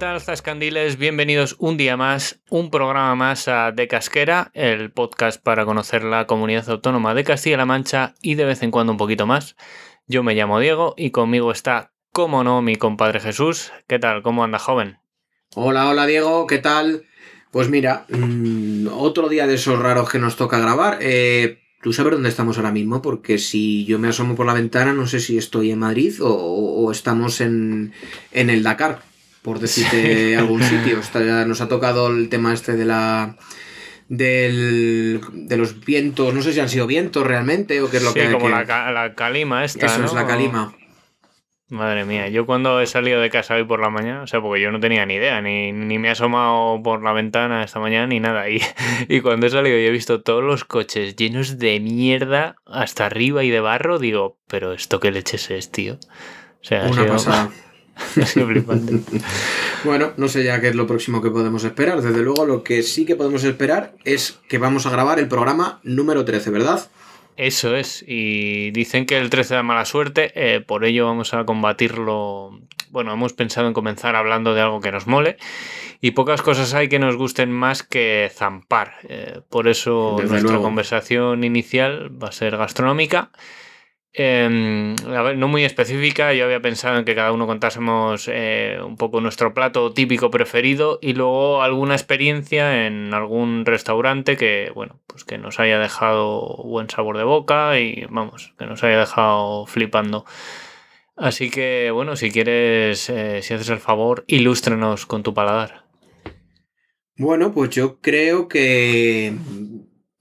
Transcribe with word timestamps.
Tal, 0.00 0.22
Zascandiles? 0.22 0.96
Bienvenidos 0.96 1.56
un 1.58 1.76
día 1.76 1.94
más, 1.94 2.40
un 2.48 2.70
programa 2.70 3.14
más 3.16 3.48
a 3.48 3.70
De 3.70 3.86
Casquera, 3.86 4.50
el 4.54 4.90
podcast 4.90 5.42
para 5.42 5.66
conocer 5.66 6.04
la 6.04 6.26
comunidad 6.26 6.70
autónoma 6.70 7.12
de 7.12 7.22
Castilla-La 7.22 7.66
Mancha 7.66 8.14
y 8.22 8.34
de 8.34 8.46
vez 8.46 8.62
en 8.62 8.70
cuando 8.70 8.92
un 8.92 8.96
poquito 8.96 9.26
más. 9.26 9.56
Yo 10.06 10.22
me 10.22 10.34
llamo 10.34 10.58
Diego 10.58 10.94
y 10.96 11.10
conmigo 11.10 11.52
está, 11.52 11.92
como 12.12 12.42
no, 12.44 12.62
mi 12.62 12.76
compadre 12.76 13.20
Jesús. 13.20 13.72
¿Qué 13.86 13.98
tal? 13.98 14.22
¿Cómo 14.22 14.42
anda, 14.42 14.58
joven? 14.58 14.96
Hola, 15.54 15.90
hola 15.90 16.06
Diego, 16.06 16.46
¿qué 16.46 16.56
tal? 16.56 17.04
Pues 17.50 17.68
mira, 17.68 18.06
mmm, 18.08 18.86
otro 18.92 19.28
día 19.28 19.46
de 19.46 19.56
esos 19.56 19.78
raros 19.78 20.08
que 20.08 20.18
nos 20.18 20.36
toca 20.36 20.58
grabar. 20.58 20.96
Eh, 21.02 21.58
¿Tú 21.82 21.92
sabes 21.92 22.12
dónde 22.12 22.30
estamos 22.30 22.56
ahora 22.56 22.72
mismo? 22.72 23.02
Porque 23.02 23.36
si 23.36 23.84
yo 23.84 23.98
me 23.98 24.08
asomo 24.08 24.34
por 24.34 24.46
la 24.46 24.54
ventana, 24.54 24.94
no 24.94 25.06
sé 25.06 25.20
si 25.20 25.36
estoy 25.36 25.72
en 25.72 25.80
Madrid 25.80 26.22
o, 26.22 26.30
o 26.30 26.90
estamos 26.90 27.42
en, 27.42 27.92
en 28.32 28.48
el 28.48 28.62
Dakar 28.62 29.09
por 29.42 29.58
decirte 29.58 30.36
algún 30.38 30.62
sitio. 30.62 30.98
Está, 31.00 31.20
nos 31.46 31.60
ha 31.60 31.68
tocado 31.68 32.08
el 32.08 32.28
tema 32.28 32.52
este 32.52 32.74
de 32.76 32.84
la 32.84 33.36
del, 34.08 35.20
de 35.32 35.56
los 35.56 35.84
vientos, 35.84 36.34
no 36.34 36.42
sé 36.42 36.52
si 36.52 36.60
han 36.60 36.68
sido 36.68 36.86
vientos 36.86 37.26
realmente 37.26 37.80
o 37.80 37.88
qué 37.90 37.98
es 37.98 38.02
lo 38.02 38.12
sí, 38.12 38.20
que 38.20 38.32
como 38.32 38.46
que- 38.46 38.52
la, 38.52 38.64
ca- 38.66 38.90
la 38.90 39.14
calima 39.14 39.64
esta, 39.64 39.86
Eso 39.86 39.98
¿no? 40.00 40.06
es 40.06 40.12
la 40.12 40.26
calima. 40.26 40.74
Madre 41.68 42.04
mía, 42.04 42.26
yo 42.26 42.46
cuando 42.46 42.80
he 42.80 42.86
salido 42.88 43.20
de 43.20 43.30
casa 43.30 43.54
hoy 43.54 43.62
por 43.62 43.78
la 43.80 43.90
mañana, 43.90 44.22
o 44.22 44.26
sea, 44.26 44.40
porque 44.40 44.60
yo 44.60 44.72
no 44.72 44.80
tenía 44.80 45.06
ni 45.06 45.14
idea, 45.14 45.40
ni, 45.40 45.70
ni 45.70 46.00
me 46.00 46.08
he 46.08 46.10
asomado 46.10 46.82
por 46.82 47.00
la 47.00 47.12
ventana 47.12 47.62
esta 47.62 47.78
mañana 47.78 48.08
ni 48.08 48.18
nada. 48.18 48.50
Y, 48.50 48.60
y 49.08 49.20
cuando 49.20 49.46
he 49.46 49.50
salido 49.50 49.78
y 49.78 49.84
he 49.86 49.90
visto 49.92 50.20
todos 50.20 50.42
los 50.42 50.64
coches 50.64 51.14
llenos 51.14 51.60
de 51.60 51.78
mierda 51.78 52.56
hasta 52.66 53.06
arriba 53.06 53.44
y 53.44 53.50
de 53.50 53.60
barro, 53.60 54.00
digo, 54.00 54.40
pero 54.48 54.72
esto 54.72 54.98
qué 54.98 55.12
leches 55.12 55.48
es, 55.52 55.70
tío. 55.70 55.94
O 55.94 56.64
sea, 56.64 56.86
Una 56.90 57.06
pasada. 57.06 57.12
ha 57.12 57.18
sido 57.18 57.50
flipante. 57.52 57.69
Bueno, 59.84 60.12
no 60.16 60.28
sé 60.28 60.44
ya 60.44 60.60
qué 60.60 60.68
es 60.68 60.74
lo 60.74 60.86
próximo 60.86 61.22
que 61.22 61.30
podemos 61.30 61.64
esperar. 61.64 62.02
Desde 62.02 62.22
luego, 62.22 62.44
lo 62.44 62.62
que 62.62 62.82
sí 62.82 63.06
que 63.06 63.16
podemos 63.16 63.44
esperar 63.44 63.94
es 64.04 64.38
que 64.48 64.58
vamos 64.58 64.84
a 64.86 64.90
grabar 64.90 65.18
el 65.18 65.28
programa 65.28 65.80
número 65.84 66.24
13, 66.24 66.50
¿verdad? 66.50 66.90
Eso 67.36 67.74
es, 67.74 68.04
y 68.06 68.70
dicen 68.72 69.06
que 69.06 69.16
el 69.16 69.30
13 69.30 69.54
da 69.54 69.62
mala 69.62 69.86
suerte, 69.86 70.32
eh, 70.34 70.60
por 70.60 70.84
ello 70.84 71.06
vamos 71.06 71.32
a 71.32 71.44
combatirlo. 71.44 72.60
Bueno, 72.90 73.12
hemos 73.14 73.32
pensado 73.32 73.66
en 73.68 73.72
comenzar 73.72 74.16
hablando 74.16 74.52
de 74.52 74.60
algo 74.60 74.80
que 74.80 74.92
nos 74.92 75.06
mole, 75.06 75.38
y 76.02 76.10
pocas 76.10 76.42
cosas 76.42 76.74
hay 76.74 76.88
que 76.88 76.98
nos 76.98 77.16
gusten 77.16 77.50
más 77.50 77.82
que 77.82 78.30
zampar. 78.34 78.96
Eh, 79.08 79.40
por 79.48 79.68
eso 79.68 80.16
Desde 80.18 80.30
nuestra 80.30 80.50
luego. 80.50 80.64
conversación 80.64 81.44
inicial 81.44 82.10
va 82.22 82.28
a 82.28 82.32
ser 82.32 82.58
gastronómica. 82.58 83.30
Eh, 84.12 84.96
a 85.06 85.22
ver, 85.22 85.38
no 85.38 85.46
muy 85.46 85.64
específica, 85.64 86.34
yo 86.34 86.44
había 86.44 86.60
pensado 86.60 86.98
en 86.98 87.04
que 87.04 87.14
cada 87.14 87.30
uno 87.30 87.46
contásemos 87.46 88.28
eh, 88.28 88.78
un 88.84 88.96
poco 88.96 89.20
nuestro 89.20 89.54
plato 89.54 89.92
típico 89.92 90.30
preferido 90.30 90.98
y 91.00 91.12
luego 91.12 91.62
alguna 91.62 91.94
experiencia 91.94 92.86
en 92.86 93.14
algún 93.14 93.64
restaurante 93.64 94.36
que, 94.36 94.72
bueno, 94.74 94.98
pues 95.06 95.24
que 95.24 95.38
nos 95.38 95.60
haya 95.60 95.78
dejado 95.78 96.56
buen 96.64 96.90
sabor 96.90 97.18
de 97.18 97.24
boca 97.24 97.78
y 97.78 98.04
vamos, 98.10 98.52
que 98.58 98.66
nos 98.66 98.82
haya 98.82 98.98
dejado 98.98 99.66
flipando. 99.66 100.24
Así 101.16 101.50
que, 101.50 101.90
bueno, 101.92 102.16
si 102.16 102.30
quieres, 102.30 103.10
eh, 103.10 103.40
si 103.42 103.54
haces 103.54 103.68
el 103.68 103.78
favor, 103.78 104.24
ilústrenos 104.26 105.06
con 105.06 105.22
tu 105.22 105.34
paladar. 105.34 105.84
Bueno, 107.16 107.52
pues 107.52 107.70
yo 107.70 108.00
creo 108.00 108.48
que. 108.48 109.34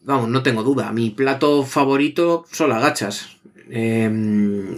Vamos, 0.01 0.27
no 0.27 0.43
tengo 0.43 0.63
duda. 0.63 0.91
Mi 0.91 1.09
plato 1.11 1.63
favorito 1.63 2.43
son 2.51 2.69
las 2.71 2.81
gachas. 2.81 3.39
Eh, 3.71 4.09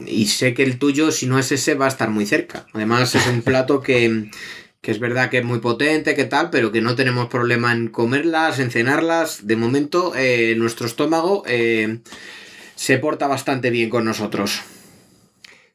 y 0.08 0.26
sé 0.28 0.54
que 0.54 0.64
el 0.64 0.78
tuyo, 0.80 1.12
si 1.12 1.26
no 1.28 1.40
es 1.40 1.52
ese, 1.52 1.76
va 1.76 1.86
a 1.86 1.90
estar 1.90 2.10
muy 2.10 2.26
cerca. 2.26 2.66
Además, 2.74 3.16
es 3.16 3.28
un 3.28 3.42
plato 3.42 3.82
que, 3.82 4.30
que 4.82 4.92
es 4.92 5.00
verdad 5.00 5.30
que 5.30 5.40
es 5.40 5.46
muy 5.46 5.60
potente, 5.60 6.16
que 6.16 6.26
tal, 6.26 6.50
pero 6.50 6.72
que 6.72 6.82
no 6.82 6.96
tenemos 6.96 7.28
problema 7.28 7.72
en 7.72 7.88
comerlas, 7.88 8.60
en 8.60 8.72
cenarlas. 8.72 9.48
De 9.48 9.56
momento, 9.56 10.14
eh, 10.16 10.56
nuestro 10.58 10.88
estómago 10.88 11.44
eh, 11.48 12.00
se 12.76 12.98
porta 12.98 13.28
bastante 13.28 13.70
bien 13.70 13.90
con 13.90 14.06
nosotros. 14.06 14.62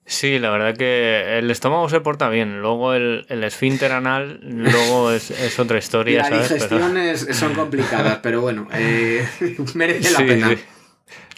Sí, 0.09 0.39
la 0.39 0.51
verdad 0.51 0.77
que 0.77 1.39
el 1.39 1.51
estómago 1.51 1.89
se 1.89 2.01
porta 2.01 2.29
bien, 2.29 2.61
luego 2.61 2.95
el, 2.95 3.27
el 3.29 3.43
esfínter 3.43 3.91
anal, 3.91 4.39
luego 4.43 5.11
es, 5.11 5.33
es 5.33 5.59
otra 5.59 5.79
Y 5.79 5.81
historia, 5.81 6.23
las 6.31 6.31
digestiones 6.31 7.27
son 7.33 7.55
complicadas, 7.55 8.21
pero 8.23 8.41
bueno, 8.41 8.69
eh, 8.73 9.27
merece 9.75 10.11
la 10.13 10.19
Sí, 10.19 10.25
pena. 10.25 10.49
sí. 10.51 10.59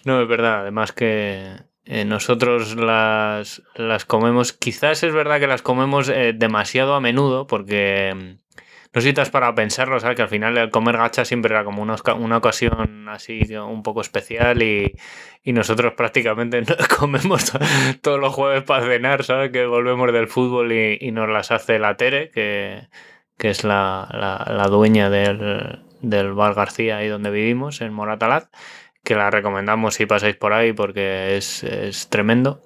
No, 0.04 0.22
es 0.22 0.28
verdad. 0.28 0.60
Además 0.62 0.92
que 0.92 1.56
eh, 1.88 2.04
nosotros 2.04 2.76
las, 2.76 3.62
las 3.74 4.04
comemos, 4.04 4.52
quizás 4.52 5.02
es 5.02 5.12
verdad 5.12 5.40
que 5.40 5.46
las 5.46 5.62
comemos 5.62 6.08
eh, 6.08 6.34
demasiado 6.36 6.94
a 6.94 7.00
menudo 7.00 7.46
porque 7.46 8.12
mm, 8.14 8.48
no 8.94 9.00
sé 9.02 9.08
si 9.08 9.14
te 9.14 9.20
has 9.20 9.30
parado 9.30 9.52
a 9.52 9.54
pensarlo, 9.54 9.98
¿sabes? 10.00 10.16
Que 10.16 10.22
al 10.22 10.28
final 10.28 10.56
el 10.56 10.70
comer 10.70 10.96
gacha 10.96 11.24
siempre 11.24 11.52
era 11.54 11.64
como 11.64 11.82
una, 11.82 11.96
una 12.18 12.36
ocasión 12.38 13.08
así 13.08 13.40
un 13.56 13.82
poco 13.82 14.00
especial 14.00 14.62
y, 14.62 14.94
y 15.42 15.52
nosotros 15.52 15.92
prácticamente 15.94 16.62
comemos 16.98 17.52
to- 17.52 17.58
todos 18.02 18.18
los 18.20 18.32
jueves 18.34 18.62
para 18.64 18.86
cenar, 18.86 19.24
¿sabes? 19.24 19.50
Que 19.50 19.66
volvemos 19.66 20.12
del 20.12 20.28
fútbol 20.28 20.72
y, 20.72 20.98
y 21.00 21.10
nos 21.12 21.28
las 21.28 21.50
hace 21.52 21.78
la 21.78 21.96
Tere, 21.96 22.30
que, 22.30 22.88
que 23.38 23.50
es 23.50 23.62
la, 23.64 24.08
la- 24.10 24.52
la 24.56 24.64
dueña 24.68 25.10
del, 25.10 25.80
del 26.00 26.32
bar 26.32 26.54
García 26.54 26.96
ahí 26.98 27.08
donde 27.08 27.30
vivimos, 27.30 27.80
en 27.82 27.92
Moratalaz 27.92 28.48
que 29.08 29.14
la 29.14 29.30
recomendamos 29.30 29.94
si 29.94 30.04
pasáis 30.04 30.36
por 30.36 30.52
ahí 30.52 30.74
porque 30.74 31.36
es, 31.38 31.64
es 31.64 32.08
tremendo. 32.10 32.62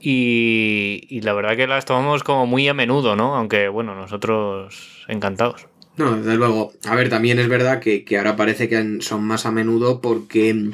Y, 0.00 1.06
y 1.10 1.20
la 1.22 1.32
verdad 1.32 1.56
que 1.56 1.66
las 1.66 1.84
tomamos 1.84 2.22
como 2.22 2.46
muy 2.46 2.68
a 2.68 2.74
menudo, 2.74 3.16
¿no? 3.16 3.34
Aunque 3.36 3.68
bueno, 3.68 3.94
nosotros 3.94 5.04
encantados. 5.08 5.66
No, 5.96 6.16
desde 6.16 6.36
luego. 6.36 6.72
A 6.88 6.94
ver, 6.94 7.08
también 7.08 7.38
es 7.38 7.48
verdad 7.48 7.80
que, 7.80 8.04
que 8.04 8.16
ahora 8.18 8.36
parece 8.36 8.68
que 8.68 8.98
son 9.00 9.24
más 9.24 9.44
a 9.46 9.50
menudo 9.52 10.00
porque 10.00 10.70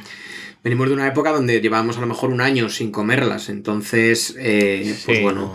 venimos 0.62 0.88
de 0.88 0.94
una 0.94 1.06
época 1.08 1.32
donde 1.32 1.60
llevábamos 1.60 1.98
a 1.98 2.00
lo 2.00 2.06
mejor 2.06 2.30
un 2.30 2.40
año 2.40 2.69
sin 2.69 2.90
comerlas. 2.90 3.48
Entonces, 3.48 4.34
eh, 4.38 4.94
pues 5.06 5.22
bueno, 5.22 5.52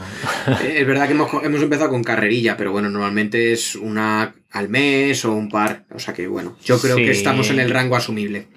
no. 0.47 0.57
es 0.67 0.85
verdad 0.85 1.07
que 1.07 1.13
hemos, 1.13 1.31
hemos 1.43 1.61
empezado 1.61 1.89
con 1.89 2.03
carrerilla, 2.03 2.57
pero 2.57 2.71
bueno, 2.71 2.89
normalmente 2.89 3.53
es 3.53 3.75
una 3.75 4.33
al 4.51 4.69
mes 4.69 5.25
o 5.25 5.33
un 5.33 5.49
par. 5.49 5.85
O 5.95 5.99
sea 5.99 6.13
que 6.13 6.27
bueno, 6.27 6.57
yo 6.63 6.79
creo 6.79 6.97
Sí. 6.97 7.05
que 7.05 7.11
estamos 7.11 7.49
en 7.49 7.59
el 7.59 7.69
rango 7.69 7.95
asumible. 7.95 8.47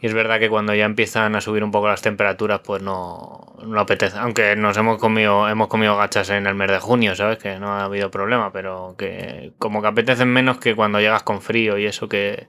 Y 0.00 0.06
es 0.06 0.14
verdad 0.14 0.38
que 0.38 0.48
cuando 0.48 0.74
ya 0.74 0.84
empiezan 0.84 1.34
a 1.34 1.40
subir 1.40 1.64
un 1.64 1.72
poco 1.72 1.88
las 1.88 2.02
temperaturas, 2.02 2.60
pues 2.64 2.82
no, 2.82 3.56
no 3.64 3.80
apetece. 3.80 4.16
Aunque 4.18 4.54
nos 4.54 4.76
hemos 4.76 4.98
comido, 4.98 5.48
hemos 5.48 5.68
comido 5.68 5.96
gachas 5.96 6.30
en 6.30 6.46
el 6.46 6.54
mes 6.54 6.70
de 6.70 6.78
junio, 6.78 7.16
¿sabes? 7.16 7.38
Que 7.38 7.58
no 7.58 7.72
ha 7.72 7.84
habido 7.84 8.10
problema, 8.10 8.52
pero 8.52 8.94
que 8.96 9.52
como 9.58 9.82
que 9.82 9.88
apetecen 9.88 10.28
menos 10.28 10.58
que 10.58 10.76
cuando 10.76 11.00
llegas 11.00 11.24
con 11.24 11.42
frío 11.42 11.78
y 11.78 11.86
eso 11.86 12.08
que, 12.08 12.46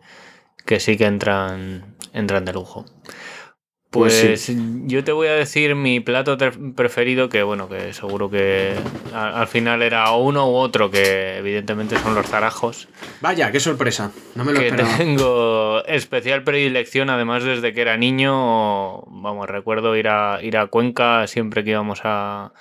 que 0.65 0.79
sí 0.79 0.95
que 0.95 1.05
entran, 1.05 1.95
entran 2.13 2.45
de 2.45 2.53
lujo. 2.53 2.85
Pues 3.91 4.13
Pues 4.21 4.51
yo 4.85 5.03
te 5.03 5.11
voy 5.11 5.27
a 5.27 5.33
decir 5.33 5.73
mi 5.73 5.99
plato 5.99 6.37
preferido, 6.75 7.27
que 7.27 7.41
bueno, 7.41 7.67
que 7.67 7.91
seguro 7.93 8.29
que 8.29 8.75
al, 9.13 9.33
al 9.33 9.47
final 9.47 9.81
era 9.81 10.11
uno 10.11 10.47
u 10.47 10.55
otro, 10.55 10.91
que 10.91 11.37
evidentemente 11.37 11.97
son 11.97 12.13
los 12.13 12.27
zarajos 12.27 12.87
Vaya, 13.21 13.51
qué 13.51 13.59
sorpresa. 13.59 14.11
No 14.35 14.45
me 14.45 14.53
lo 14.53 14.59
que 14.59 14.67
esperaba. 14.67 14.97
tengo 14.97 15.83
especial 15.85 16.43
predilección, 16.43 17.09
además 17.09 17.43
desde 17.43 17.73
que 17.73 17.81
era 17.81 17.97
niño, 17.97 19.01
vamos, 19.07 19.49
recuerdo 19.49 19.95
ir 19.95 20.07
a, 20.07 20.39
ir 20.43 20.57
a 20.57 20.67
Cuenca 20.67 21.25
siempre 21.25 21.63
que 21.63 21.71
íbamos 21.71 22.01
a, 22.03 22.51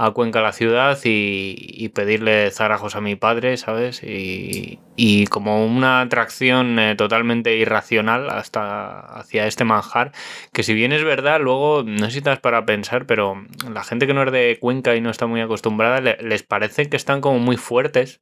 a 0.00 0.12
Cuenca, 0.12 0.40
la 0.42 0.52
ciudad, 0.52 0.96
y, 1.04 1.56
y 1.58 1.88
pedirle 1.90 2.50
zarajos 2.52 2.94
a 2.96 3.00
mi 3.00 3.16
padre, 3.16 3.56
¿sabes? 3.56 4.02
Y, 4.04 4.84
y 4.96 5.26
como 5.26 5.66
una 5.66 6.00
atracción 6.02 6.78
eh, 6.78 6.94
totalmente 6.96 7.56
irracional 7.56 8.30
hasta 8.30 9.00
hacia 9.18 9.46
este 9.48 9.64
manjar, 9.64 10.12
que 10.52 10.62
si 10.62 10.72
bien 10.74 10.92
es 10.92 11.04
verdad, 11.04 11.40
luego 11.40 11.82
no 11.84 12.06
sé 12.06 12.12
si 12.12 12.22
te 12.22 12.30
das 12.30 12.40
para 12.40 12.64
pensar, 12.64 13.06
pero 13.06 13.44
la 13.72 13.82
gente 13.84 14.06
que 14.06 14.14
no 14.14 14.22
es 14.22 14.32
de 14.32 14.58
Cuenca 14.60 14.94
y 14.96 15.00
no 15.00 15.10
está 15.10 15.26
muy 15.26 15.40
acostumbrada, 15.40 16.00
le- 16.00 16.18
les 16.22 16.42
parece 16.44 16.88
que 16.88 16.96
están 16.96 17.20
como 17.20 17.38
muy 17.40 17.56
fuertes. 17.56 18.20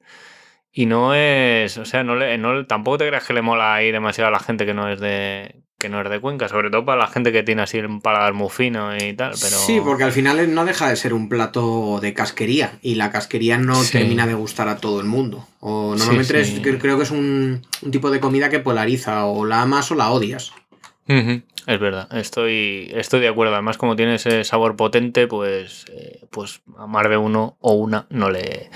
Y 0.73 0.87
no 0.87 1.15
es, 1.15 1.79
o 1.79 1.85
sea, 1.87 2.05
no 2.05 2.17
le, 2.17 2.37
no, 2.39 2.67
tampoco 2.67 2.99
te 2.99 3.09
creas 3.09 3.27
que 3.27 3.33
le 3.35 3.43
mola 3.43 3.75
ahí 3.75 3.93
demasiado 3.93 4.29
a 4.29 4.31
la 4.31 4.41
gente 4.41 4.67
que 4.67 4.75
no 4.75 4.91
es 4.91 5.01
de 5.01 5.63
que 5.79 5.89
no 5.91 6.01
es 6.01 6.09
de 6.09 6.21
Cuenca, 6.21 6.49
sobre 6.49 6.71
todo 6.71 6.85
para 6.85 7.03
la 7.03 7.07
gente 7.07 7.33
que 7.33 7.43
tiene 7.43 7.63
así 7.63 7.79
un 7.79 8.01
paladar 8.01 8.33
muy 8.33 8.49
fino 8.49 8.97
y 8.97 9.13
tal, 9.13 9.33
pero... 9.41 9.57
Sí, 9.59 9.81
porque 9.85 10.05
al 10.05 10.13
final 10.13 10.55
no 10.55 10.65
deja 10.65 10.89
de 10.89 10.97
ser 10.97 11.13
un 11.13 11.29
plato 11.29 11.99
de 12.01 12.15
casquería 12.15 12.79
y 12.81 12.95
la 12.95 13.11
casquería 13.11 13.59
no 13.59 13.75
Sí. 13.75 13.93
termina 13.93 14.27
de 14.27 14.33
gustar 14.35 14.69
a 14.69 14.79
todo 14.79 15.01
el 15.01 15.07
mundo. 15.07 15.47
O 15.61 15.95
normalmente 15.97 16.45
sí. 16.45 16.55
es- 16.57 16.63
cre- 16.63 16.79
creo 16.81 16.97
que 16.97 17.03
es 17.03 17.11
un, 17.11 17.63
un 17.83 17.91
tipo 17.91 18.11
de 18.11 18.21
comida 18.21 18.49
que 18.49 18.59
polariza, 18.61 19.27
o 19.27 19.45
la 19.45 19.63
amas 19.63 19.91
o 19.91 19.95
la 19.95 20.11
odias. 20.11 20.53
Es 21.09 21.79
verdad, 21.81 22.09
estoy, 22.17 22.91
estoy 22.95 23.21
de 23.21 23.29
acuerdo. 23.29 23.53
Además, 23.55 23.77
como 23.77 23.97
tiene 23.97 24.15
ese 24.17 24.45
sabor 24.45 24.77
potente, 24.77 25.27
pues, 25.27 25.85
eh, 25.93 26.25
pues 26.31 26.63
a 26.79 26.87
más 26.87 27.09
de 27.09 27.17
uno 27.17 27.57
o 27.61 27.75
una 27.75 28.07
no 28.11 28.31
le, 28.31 28.71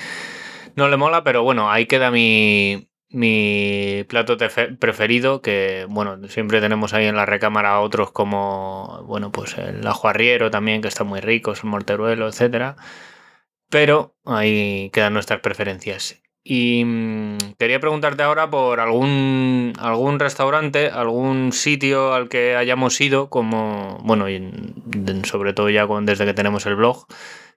no 0.76 0.88
le 0.88 0.96
mola, 0.96 1.24
pero 1.24 1.42
bueno, 1.42 1.70
ahí 1.70 1.86
queda 1.86 2.10
mi, 2.10 2.88
mi 3.10 4.04
plato 4.08 4.36
preferido, 4.78 5.42
que 5.42 5.86
bueno, 5.88 6.18
siempre 6.28 6.60
tenemos 6.60 6.94
ahí 6.94 7.06
en 7.06 7.16
la 7.16 7.26
recámara 7.26 7.80
otros 7.80 8.12
como, 8.12 9.02
bueno, 9.06 9.32
pues 9.32 9.58
el 9.58 9.86
ajo 9.86 10.08
arriero 10.08 10.50
también, 10.50 10.80
que 10.82 10.88
está 10.88 11.04
muy 11.04 11.20
rico, 11.20 11.52
el 11.52 11.68
morteruelo, 11.68 12.28
etcétera. 12.28 12.76
Pero 13.68 14.14
ahí 14.24 14.90
quedan 14.92 15.14
nuestras 15.14 15.40
preferencias. 15.40 16.22
Y 16.42 16.84
mm, 16.84 17.38
quería 17.58 17.80
preguntarte 17.80 18.22
ahora 18.22 18.48
por 18.50 18.80
algún, 18.80 19.74
algún 19.78 20.18
restaurante, 20.18 20.88
algún 20.88 21.52
sitio 21.52 22.14
al 22.14 22.28
que 22.28 22.56
hayamos 22.56 23.00
ido, 23.00 23.28
como, 23.28 23.98
bueno, 24.02 24.26
sobre 25.24 25.52
todo 25.52 25.68
ya 25.68 25.86
desde 26.02 26.24
que 26.24 26.34
tenemos 26.34 26.64
el 26.66 26.76
blog, 26.76 27.06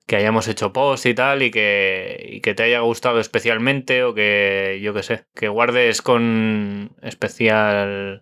que 0.06 0.16
hayamos 0.16 0.48
hecho 0.48 0.74
post 0.74 1.06
y 1.06 1.14
tal, 1.14 1.44
y 1.44 1.52
que, 1.52 2.30
y 2.30 2.42
que 2.42 2.54
te 2.54 2.64
haya 2.64 2.80
gustado 2.82 3.20
especialmente, 3.20 4.04
o 4.04 4.14
que, 4.14 4.80
yo 4.82 4.94
qué 4.94 5.04
sé, 5.04 5.26
que 5.34 5.48
guardes 5.48 6.02
con 6.02 6.96
especial, 7.02 8.22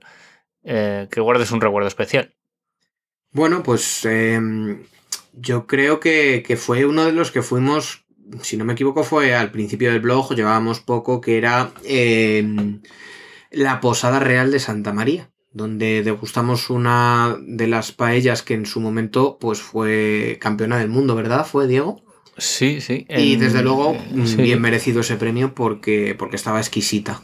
eh, 0.64 1.08
que 1.12 1.22
guardes 1.22 1.52
un 1.52 1.62
recuerdo 1.62 1.88
especial. 1.88 2.36
Bueno, 3.32 3.64
pues 3.64 4.06
em, 4.06 4.84
yo 5.34 5.66
creo 5.66 6.00
que, 6.00 6.44
que 6.46 6.58
fue 6.58 6.86
uno 6.86 7.06
de 7.06 7.14
los 7.14 7.32
que 7.32 7.42
fuimos, 7.42 8.06
si 8.42 8.58
no 8.58 8.66
me 8.66 8.74
equivoco, 8.74 9.04
fue 9.04 9.34
al 9.34 9.52
principio 9.52 9.92
del 9.92 10.02
blog, 10.02 10.36
llevábamos 10.36 10.82
poco, 10.82 11.22
que 11.22 11.38
era 11.38 11.72
em, 11.84 12.82
la 13.50 13.80
Posada 13.80 14.20
Real 14.20 14.52
de 14.52 14.60
Santa 14.60 14.94
María, 14.94 15.32
donde 15.54 16.02
degustamos 16.04 16.70
una 16.70 17.38
de 17.42 17.68
las 17.68 17.92
paellas 17.92 18.42
que 18.42 18.54
en 18.54 18.66
su 18.66 18.80
momento 18.80 19.38
pues 19.40 19.60
fue 19.62 20.38
campeona 20.42 20.78
del 20.78 20.90
mundo, 20.90 21.16
¿verdad? 21.16 21.46
¿Fue 21.46 21.68
Diego? 21.68 22.04
Sí, 22.38 22.80
sí. 22.82 23.06
Y 23.10 23.34
en- 23.34 23.40
desde 23.40 23.62
luego, 23.62 23.94
eh, 23.94 24.02
mm, 24.14 24.26
sí. 24.26 24.36
bien 24.38 24.62
merecido 24.62 25.02
ese 25.02 25.18
premio 25.18 25.54
porque, 25.54 26.16
porque 26.18 26.38
estaba 26.38 26.60
exquisita. 26.60 27.22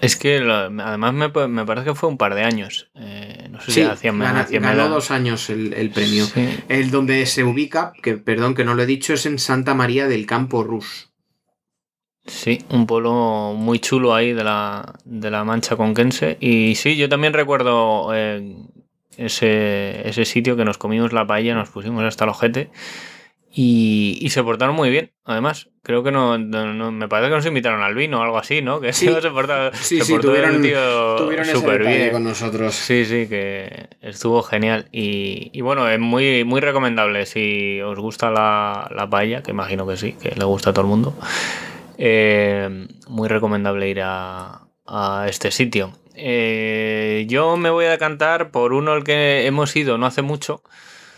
Es 0.00 0.16
que 0.16 0.40
lo- 0.40 0.54
además 0.54 1.12
me, 1.12 1.28
me 1.48 1.66
parece 1.66 1.88
que 1.88 1.94
fue 1.94 2.08
un 2.08 2.16
par 2.16 2.34
de 2.34 2.42
años. 2.44 2.90
Eh, 2.94 3.48
no 3.50 3.60
sé 3.60 3.66
Sí, 3.66 3.72
si 3.72 3.82
hacían 3.82 4.18
ganó 4.18 4.46
medalla. 4.48 4.88
dos 4.88 5.10
años 5.10 5.50
el, 5.50 5.74
el 5.74 5.90
premio. 5.90 6.24
Sí. 6.26 6.48
El 6.68 6.90
donde 6.90 7.26
se 7.26 7.44
ubica, 7.44 7.92
que 8.02 8.14
perdón 8.16 8.54
que 8.54 8.64
no 8.64 8.74
lo 8.74 8.82
he 8.82 8.86
dicho, 8.86 9.12
es 9.12 9.26
en 9.26 9.38
Santa 9.38 9.74
María 9.74 10.06
del 10.08 10.24
Campo 10.24 10.62
Rus. 10.64 11.09
Sí, 12.26 12.64
un 12.70 12.86
pueblo 12.86 13.54
muy 13.56 13.78
chulo 13.78 14.14
ahí 14.14 14.32
de 14.32 14.44
la, 14.44 14.94
de 15.04 15.30
la 15.30 15.42
Mancha 15.44 15.76
Conquense. 15.76 16.36
Y 16.40 16.74
sí, 16.76 16.96
yo 16.96 17.08
también 17.08 17.32
recuerdo 17.32 18.10
eh, 18.14 18.56
ese, 19.16 20.08
ese 20.08 20.24
sitio 20.24 20.56
que 20.56 20.64
nos 20.64 20.78
comimos 20.78 21.12
la 21.12 21.26
paella, 21.26 21.54
nos 21.54 21.70
pusimos 21.70 22.04
hasta 22.04 22.24
el 22.24 22.30
ojete. 22.30 22.70
Y, 23.52 24.16
y 24.20 24.30
se 24.30 24.44
portaron 24.44 24.76
muy 24.76 24.90
bien, 24.90 25.10
además. 25.24 25.70
Creo 25.82 26.04
que 26.04 26.12
no, 26.12 26.38
no- 26.38 26.72
no- 26.72 26.92
me 26.92 27.08
parece 27.08 27.30
que 27.30 27.36
nos 27.36 27.46
invitaron 27.46 27.82
al 27.82 27.96
vino 27.96 28.20
o 28.20 28.22
algo 28.22 28.38
así, 28.38 28.62
¿no? 28.62 28.80
Que 28.80 28.92
Sí. 28.92 29.08
se, 29.08 29.30
porta- 29.30 29.72
Sí, 29.74 29.98
se 29.98 30.04
sí, 30.04 30.12
portó 30.12 30.28
el 30.36 30.42
tuvieron, 30.42 30.62
tío 30.62 31.16
tuvieron 31.16 31.46
ese 31.46 31.56
súper 31.56 31.78
detalle 31.78 31.98
bien. 31.98 32.12
con 32.12 32.22
nosotros. 32.24 32.74
Sí, 32.74 33.04
sí, 33.06 33.26
que 33.28 33.88
estuvo 34.02 34.42
genial. 34.44 34.88
Y, 34.92 35.50
y 35.52 35.62
bueno, 35.62 35.88
es 35.88 35.98
muy, 35.98 36.44
muy 36.44 36.60
recomendable 36.60 37.26
si 37.26 37.80
os 37.80 37.98
gusta 37.98 38.30
la, 38.30 38.88
la 38.94 39.10
paella, 39.10 39.42
que 39.42 39.50
imagino 39.50 39.84
que 39.84 39.96
sí, 39.96 40.12
que 40.12 40.30
le 40.36 40.44
gusta 40.44 40.70
a 40.70 40.72
todo 40.72 40.82
el 40.82 40.88
mundo. 40.88 41.16
Eh, 42.02 42.88
muy 43.08 43.28
recomendable 43.28 43.86
ir 43.90 44.00
a, 44.02 44.62
a 44.86 45.26
este 45.28 45.50
sitio. 45.50 45.92
Eh, 46.14 47.26
yo 47.28 47.58
me 47.58 47.68
voy 47.68 47.84
a 47.84 47.90
decantar 47.90 48.50
por 48.50 48.72
uno 48.72 48.92
al 48.92 49.04
que 49.04 49.46
hemos 49.46 49.76
ido 49.76 49.98
no 49.98 50.06
hace 50.06 50.22
mucho, 50.22 50.62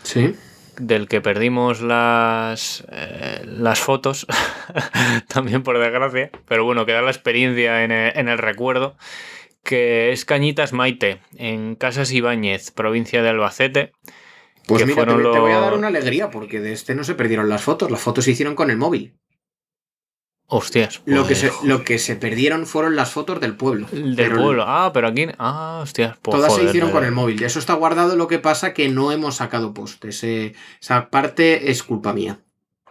Sí. 0.03 0.35
del 0.77 1.07
que 1.07 1.21
perdimos 1.21 1.81
las, 1.81 2.83
eh, 2.91 3.43
las 3.45 3.79
fotos, 3.79 4.27
también 5.29 5.63
por 5.63 5.79
desgracia, 5.79 6.29
pero 6.49 6.65
bueno, 6.65 6.85
queda 6.85 7.01
la 7.01 7.11
experiencia 7.11 7.85
en 7.85 7.91
el, 7.91 8.17
en 8.17 8.27
el 8.27 8.37
recuerdo, 8.37 8.97
que 9.63 10.11
es 10.11 10.25
Cañitas 10.25 10.73
Maite, 10.73 11.19
en 11.37 11.75
Casas 11.75 12.11
Ibáñez, 12.11 12.71
provincia 12.71 13.23
de 13.23 13.29
Albacete. 13.29 13.93
Pues 14.67 14.85
mira, 14.85 15.05
te, 15.05 15.13
voy 15.13 15.51
a 15.53 15.59
dar 15.59 15.73
una 15.75 15.87
alegría 15.87 16.29
porque 16.29 16.59
de 16.59 16.73
este 16.73 16.93
no 16.93 17.05
se 17.05 17.15
perdieron 17.15 17.47
las 17.47 17.61
fotos. 17.63 17.89
Las 17.91 18.01
fotos 18.01 18.25
se 18.25 18.31
hicieron 18.31 18.55
con 18.55 18.69
el 18.69 18.77
móvil. 18.77 19.13
Hostias. 20.55 21.01
Lo, 21.05 21.23
que 21.23 21.29
pues, 21.35 21.39
se, 21.39 21.51
lo 21.67 21.83
que 21.83 21.97
se 21.97 22.15
perdieron 22.15 22.67
fueron 22.67 22.95
las 22.95 23.09
fotos 23.09 23.39
del 23.41 23.55
pueblo. 23.55 23.87
Del 23.91 24.15
Pero 24.15 24.35
pueblo. 24.37 24.63
Ah, 24.67 24.91
pero 24.93 25.07
aquí. 25.07 25.27
Ah, 25.39 25.79
hostias. 25.81 26.15
pues, 26.21 26.37
Todas 26.37 26.53
se 26.53 26.63
hicieron 26.65 26.91
con 26.91 27.03
el 27.03 27.11
móvil. 27.11 27.41
Eso 27.41 27.57
está 27.57 27.73
guardado, 27.73 28.15
lo 28.15 28.27
que 28.27 28.37
pasa 28.37 28.71
que 28.73 28.87
no 28.87 29.11
hemos 29.11 29.37
sacado 29.37 29.73
post. 29.73 30.05
Ese- 30.05 30.53
esa 30.79 31.09
parte 31.09 31.71
es 31.71 31.81
culpa 31.81 32.13
mía. 32.13 32.39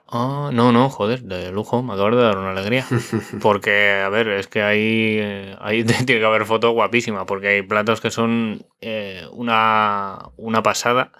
Ah, 0.08 0.50
no, 0.52 0.72
no, 0.72 0.90
joder, 0.90 1.22
de 1.22 1.52
lujo. 1.52 1.82
Me 1.84 1.92
acabas 1.94 2.16
de 2.16 2.22
dar 2.22 2.36
una 2.36 2.50
alegría. 2.50 2.84
Porque, 3.40 4.02
a 4.04 4.08
ver, 4.08 4.28
es 4.28 4.48
que 4.48 4.62
ahí, 4.62 5.16
eh, 5.20 5.56
ahí 5.60 5.84
tiene 5.84 6.04
que 6.04 6.24
haber 6.24 6.44
fotos 6.46 6.72
guapísimas, 6.72 7.24
porque 7.26 7.46
hay 7.48 7.62
platos 7.62 8.00
que 8.00 8.10
son 8.10 8.66
eh, 8.80 9.24
una, 9.30 10.18
una 10.36 10.62
pasada. 10.64 11.12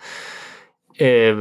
Eh, 0.99 1.35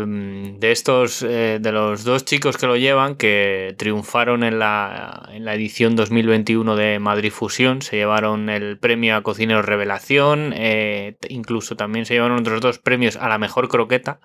de 0.59 0.71
estos, 0.71 1.24
eh, 1.24 1.59
de 1.62 1.71
los 1.71 2.03
dos 2.03 2.24
chicos 2.25 2.57
que 2.57 2.68
lo 2.68 2.77
llevan, 2.77 3.15
que 3.15 3.75
triunfaron 3.77 4.44
en 4.44 4.59
la, 4.59 5.30
en 5.33 5.44
la 5.45 5.53
edición 5.56 5.95
2021 5.95 6.75
de 6.75 7.00
Madrid 7.00 7.31
Fusión, 7.31 7.81
se 7.81 7.98
llevaron 7.98 8.50
el 8.50 8.77
premio 8.80 9.15
a 9.15 9.24
Cocineros 9.24 9.65
Revelación, 9.65 10.53
eh, 10.56 11.18
incluso 11.30 11.75
también 11.75 12.06
se 12.06 12.13
llevaron 12.13 12.39
otros 12.39 12.62
dos 12.62 12.80
premios 12.80 13.18
a 13.18 13.27
la 13.27 13.38
mejor 13.38 13.68
croqueta, 13.68 14.19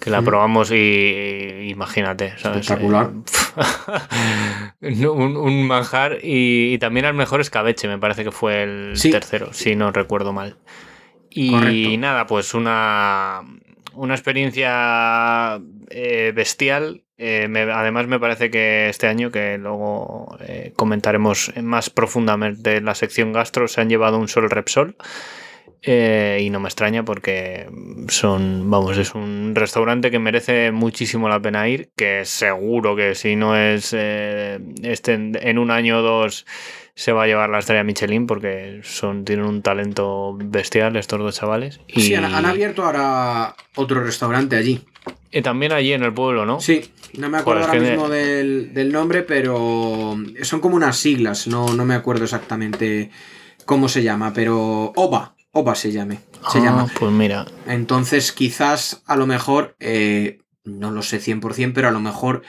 que 0.00 0.08
la 0.08 0.22
probamos 0.22 0.70
y, 0.70 0.74
y 0.76 1.68
imagínate, 1.70 2.32
¿sabes? 2.38 2.60
Espectacular. 2.60 3.10
Un, 4.80 5.36
un 5.36 5.66
manjar 5.66 6.18
y, 6.22 6.72
y 6.74 6.78
también 6.78 7.04
al 7.06 7.14
mejor 7.14 7.40
escabeche, 7.40 7.86
me 7.88 7.98
parece 7.98 8.24
que 8.24 8.30
fue 8.32 8.62
el 8.62 8.92
Sí. 8.96 9.10
tercero, 9.10 9.52
si 9.52 9.76
no 9.76 9.90
recuerdo 9.92 10.32
mal. 10.32 10.56
Y 11.28 11.50
Correcto. 11.52 11.98
nada, 11.98 12.26
pues 12.26 12.54
una, 12.54 13.42
una 13.94 14.14
experiencia 14.14 15.60
eh, 15.90 16.32
bestial. 16.34 17.02
Eh, 17.18 17.48
me- 17.48 17.62
además, 17.70 18.06
me 18.06 18.18
parece 18.18 18.50
que 18.50 18.88
este 18.88 19.06
año, 19.06 19.30
que 19.30 19.58
luego 19.58 20.36
eh, 20.40 20.72
comentaremos 20.76 21.52
más 21.62 21.90
profundamente 21.90 22.76
en 22.76 22.84
la 22.86 22.94
sección 22.94 23.32
gastro, 23.32 23.68
se 23.68 23.80
han 23.80 23.88
llevado 23.88 24.18
un 24.18 24.28
sol 24.28 24.48
Repsol. 24.50 24.96
Eh, 25.82 26.40
y 26.42 26.50
no 26.50 26.60
me 26.60 26.68
extraña 26.68 27.04
porque 27.04 27.66
son, 28.08 28.70
vamos, 28.70 28.98
es 28.98 29.14
un 29.14 29.52
restaurante 29.54 30.10
que 30.10 30.18
merece 30.18 30.72
muchísimo 30.72 31.28
la 31.30 31.40
pena 31.40 31.68
ir, 31.68 31.88
que 31.96 32.26
seguro 32.26 32.94
que 32.96 33.14
si 33.14 33.34
no 33.34 33.56
es 33.56 33.94
eh, 33.96 34.58
este 34.82 35.14
en, 35.14 35.38
en 35.40 35.58
un 35.58 35.70
año 35.70 35.98
o 35.98 36.02
dos 36.02 36.44
se 36.94 37.12
va 37.12 37.22
a 37.22 37.26
llevar 37.26 37.48
la 37.48 37.60
estrella 37.60 37.82
Michelin 37.82 38.26
porque 38.26 38.80
son, 38.82 39.24
tienen 39.24 39.46
un 39.46 39.62
talento 39.62 40.36
bestial 40.36 40.96
estos 40.96 41.18
dos 41.18 41.36
chavales. 41.36 41.80
Y, 41.88 42.02
Sí, 42.02 42.14
han, 42.14 42.26
han 42.26 42.44
abierto 42.44 42.84
ahora 42.84 43.54
otro 43.76 44.04
restaurante 44.04 44.56
allí. 44.56 44.82
y 45.32 45.40
también 45.40 45.72
allí 45.72 45.94
en 45.94 46.02
el 46.02 46.12
pueblo, 46.12 46.44
¿no? 46.44 46.60
Sí, 46.60 46.92
no 47.16 47.30
me 47.30 47.38
acuerdo 47.38 47.62
Joder, 47.62 47.78
ahora 47.78 47.90
mismo 47.90 48.08
del, 48.10 48.74
del 48.74 48.92
nombre, 48.92 49.22
pero 49.22 50.14
son 50.42 50.60
como 50.60 50.76
unas 50.76 50.98
siglas, 50.98 51.46
no, 51.46 51.72
no 51.72 51.86
me 51.86 51.94
acuerdo 51.94 52.24
exactamente 52.24 53.10
cómo 53.64 53.88
se 53.88 54.02
llama, 54.02 54.34
pero 54.34 54.92
OVA, 54.94 55.34
OVA 55.52 55.74
se 55.74 55.92
llame, 55.92 56.20
se 56.50 56.58
Ah, 56.58 56.64
llama. 56.64 56.86
Pues 56.98 57.12
mira, 57.12 57.46
Entonces 57.66 58.32
quizás 58.32 59.02
a 59.06 59.16
lo 59.16 59.26
mejor, 59.26 59.76
eh, 59.80 60.38
no 60.64 60.90
lo 60.90 61.02
sé 61.02 61.18
100%, 61.20 61.72
pero 61.74 61.88
a 61.88 61.92
lo 61.92 62.00
mejor 62.00 62.42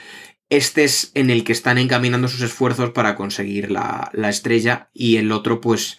este 0.50 0.84
es 0.84 1.12
en 1.16 1.30
el 1.30 1.44
que 1.44 1.54
están 1.54 1.78
encaminando 1.78 2.28
sus 2.28 2.42
esfuerzos 2.42 2.92
para 2.92 3.16
conseguir 3.16 3.72
la, 3.72 4.10
la 4.14 4.30
estrella 4.30 4.90
y 4.94 5.16
el 5.18 5.32
otro 5.32 5.62
pues 5.62 5.98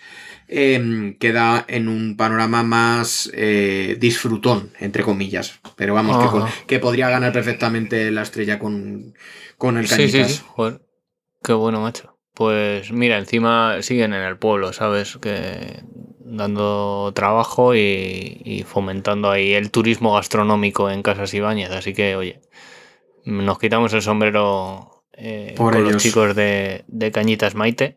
em, 0.48 1.16
queda 1.18 1.64
en 1.68 1.88
un 1.88 2.16
panorama 2.18 2.62
más 2.62 3.30
eh, 3.34 3.96
disfrutón, 3.98 4.70
entre 4.78 5.02
comillas. 5.02 5.58
Pero 5.76 5.94
vamos, 5.94 6.18
que, 6.18 6.26
con- 6.26 6.44
que 6.66 6.78
podría 6.78 7.08
ganar 7.08 7.32
perfectamente 7.32 8.10
la 8.10 8.22
estrella 8.22 8.58
con, 8.58 9.14
con 9.56 9.78
el 9.78 9.88
sí, 9.88 9.96
Cañitas. 9.96 10.30
sí, 10.32 10.36
sí, 10.36 10.44
joder, 10.46 10.82
qué 11.42 11.54
bueno, 11.54 11.80
macho. 11.80 12.18
Pues 12.34 12.92
mira, 12.92 13.18
encima 13.18 13.80
siguen 13.82 14.12
en 14.14 14.22
el 14.22 14.38
pueblo, 14.38 14.72
¿sabes? 14.72 15.16
Que 15.20 15.82
dando 16.36 17.12
trabajo 17.14 17.74
y, 17.74 18.40
y 18.44 18.62
fomentando 18.64 19.30
ahí 19.30 19.52
el 19.52 19.70
turismo 19.70 20.14
gastronómico 20.14 20.90
en 20.90 21.02
Casas 21.02 21.32
Ibáñez. 21.34 21.70
Así 21.70 21.92
que, 21.94 22.16
oye, 22.16 22.40
nos 23.24 23.58
quitamos 23.58 23.92
el 23.92 24.02
sombrero 24.02 25.04
eh, 25.14 25.54
Por 25.56 25.74
con 25.74 25.84
los 25.84 26.02
chicos 26.02 26.34
de, 26.34 26.84
de 26.88 27.10
Cañitas 27.12 27.54
Maite. 27.54 27.96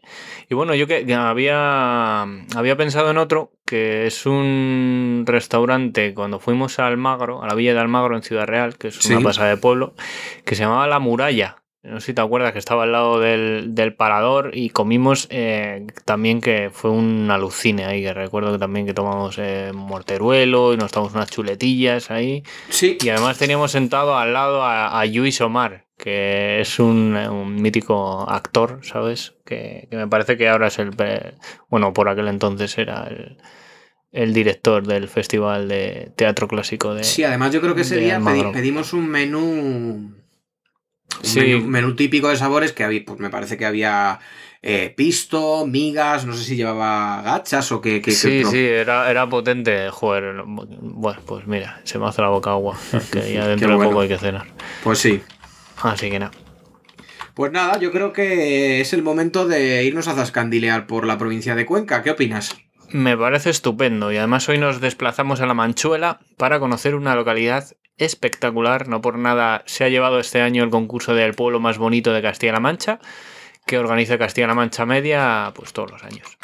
Y 0.50 0.54
bueno, 0.54 0.76
yo 0.76 0.86
que, 0.86 1.06
que 1.06 1.14
había, 1.16 2.24
había 2.56 2.76
pensado 2.76 3.10
en 3.10 3.18
otro, 3.18 3.54
que 3.66 4.06
es 4.06 4.26
un 4.26 5.24
restaurante 5.26 6.14
cuando 6.14 6.40
fuimos 6.40 6.78
a 6.78 6.88
Almagro, 6.88 7.42
a 7.42 7.48
la 7.48 7.56
villa 7.56 7.74
de 7.74 7.80
Almagro 7.80 8.16
en 8.18 8.22
Ciudad 8.24 8.46
Real, 8.46 8.78
que 8.78 8.90
es 8.90 9.06
una 9.06 9.18
Sí. 9.20 9.24
pasada 9.24 9.50
de 9.50 9.58
pueblo, 9.58 9.96
que 10.46 10.56
se 10.56 10.64
llamaba 10.64 10.88
La 10.88 11.00
Muralla. 11.00 11.56
No 11.86 12.00
sé 12.00 12.08
si 12.08 12.14
te 12.14 12.22
acuerdas 12.22 12.52
que 12.54 12.60
estaba 12.60 12.84
al 12.84 12.92
lado 12.92 13.20
del, 13.20 13.76
del 13.76 13.94
parador 13.96 14.52
y 14.54 14.70
comimos 14.70 15.28
eh, 15.30 15.86
también 16.06 16.42
que 16.42 16.70
fue 16.74 16.90
un 16.92 17.30
alucine 17.32 17.86
ahí, 17.86 18.02
que 18.02 18.14
recuerdo 18.14 18.52
que 18.54 18.58
también 18.58 18.86
que 18.86 18.94
tomamos 18.94 19.38
eh, 19.38 19.72
morteruelo 19.74 20.74
y 20.74 20.78
nos 20.78 20.92
tomamos 20.92 21.14
unas 21.14 21.30
chuletillas 21.30 22.12
ahí. 22.12 22.44
Sí, 22.70 22.98
Y 23.02 23.10
además 23.10 23.38
teníamos 23.38 23.72
sentado 23.72 24.18
al 24.18 24.34
lado 24.34 24.64
a, 24.64 25.00
a 25.00 25.06
Luis 25.06 25.40
Omar, 25.42 25.86
que 25.98 26.60
es 26.60 26.80
un, 26.80 27.16
un 27.16 27.62
mítico 27.62 28.30
actor, 28.30 28.80
¿sabes? 28.84 29.36
Que, 29.46 29.88
que 29.90 29.96
me 29.98 30.08
parece 30.08 30.38
que 30.38 30.50
ahora 30.50 30.68
es 30.68 30.80
el... 30.80 30.92
Bueno, 31.70 31.94
por 31.94 32.10
aquel 32.10 32.28
entonces 32.28 32.78
era 32.78 33.08
el, 33.08 33.38
el 34.12 34.34
director 34.34 34.86
del 34.88 35.08
Festival 35.08 35.68
de 35.68 36.12
Teatro 36.16 36.48
Clásico 36.48 36.94
de... 36.96 37.04
sí, 37.04 37.24
además 37.24 37.52
yo 37.54 37.62
creo 37.62 37.76
que 37.76 37.82
ese 37.82 37.98
día 37.98 38.20
pedi- 38.20 38.54
pedimos 38.54 38.94
un 38.94 39.08
menú. 39.08 40.16
Un 41.20 41.26
Sí. 41.30 41.40
menú, 41.40 41.66
menú 41.68 41.96
típico 41.96 42.30
de 42.30 42.36
sabores 42.38 42.72
que 42.74 42.84
había, 42.84 43.04
pues 43.06 43.20
me 43.20 43.30
parece 43.30 43.58
que 43.58 43.66
había 43.66 44.20
eh, 44.62 44.94
pisto, 44.96 45.68
migas, 45.68 46.26
no 46.26 46.34
sé 46.34 46.44
si 46.44 46.56
llevaba 46.56 47.22
gachas 47.22 47.72
o 47.72 47.82
qué. 47.82 48.02
Sí, 48.08 48.44
sí, 48.44 48.58
era, 48.66 49.10
era 49.12 49.30
potente, 49.30 49.90
joder. 49.92 50.42
Bueno, 50.46 51.20
pues 51.28 51.46
mira, 51.46 51.82
se 51.84 52.00
me 52.00 52.08
hace 52.08 52.22
la 52.24 52.30
boca 52.30 52.52
agua, 52.52 52.76
que 53.12 53.34
ya 53.34 53.48
dentro 53.48 53.70
de 53.70 53.76
bueno. 53.76 53.90
poco 53.92 54.02
hay 54.02 54.08
que 54.08 54.18
cenar. 54.18 54.46
Pues 54.84 55.00
sí. 55.00 55.22
Así 55.84 56.10
que 56.10 56.18
nada. 56.20 56.32
Pues 57.36 57.52
nada, 57.52 57.78
yo 57.80 57.92
creo 57.92 58.14
que 58.14 58.80
es 58.82 58.94
el 58.94 59.04
momento 59.04 59.46
de 59.46 59.84
irnos 59.84 60.08
a 60.08 60.16
zascandilear 60.16 60.88
por 60.88 61.06
la 61.06 61.18
provincia 61.18 61.54
de 61.54 61.66
Cuenca. 61.66 62.02
¿Qué 62.02 62.12
opinas? 62.12 62.56
Me 62.92 63.18
parece 63.18 63.50
estupendo 63.50 64.12
y 64.12 64.18
además 64.18 64.48
hoy 64.48 64.58
nos 64.58 64.80
desplazamos 64.80 65.42
a 65.42 65.46
la 65.46 65.54
Manchuela 65.54 66.20
para 66.38 66.60
conocer 66.60 66.96
una 66.96 67.14
localidad 67.14 67.66
espectacular. 67.98 68.88
No 68.88 69.02
por 69.02 69.18
nada 69.18 69.64
se 69.66 69.84
ha 69.84 69.90
llevado 69.90 70.20
este 70.20 70.42
año 70.42 70.64
el 70.64 70.70
concurso 70.70 71.14
del 71.14 71.34
pueblo 71.34 71.60
más 71.60 71.78
bonito 71.78 72.14
de 72.14 72.22
Castilla-La 72.22 72.60
Mancha, 72.60 73.00
que 73.66 73.78
organiza 73.78 74.18
Castilla-La 74.18 74.54
Mancha 74.56 74.86
Media 74.86 75.52
pues 75.56 75.74
todos 75.74 75.92
los 75.92 76.04
años. 76.04 76.38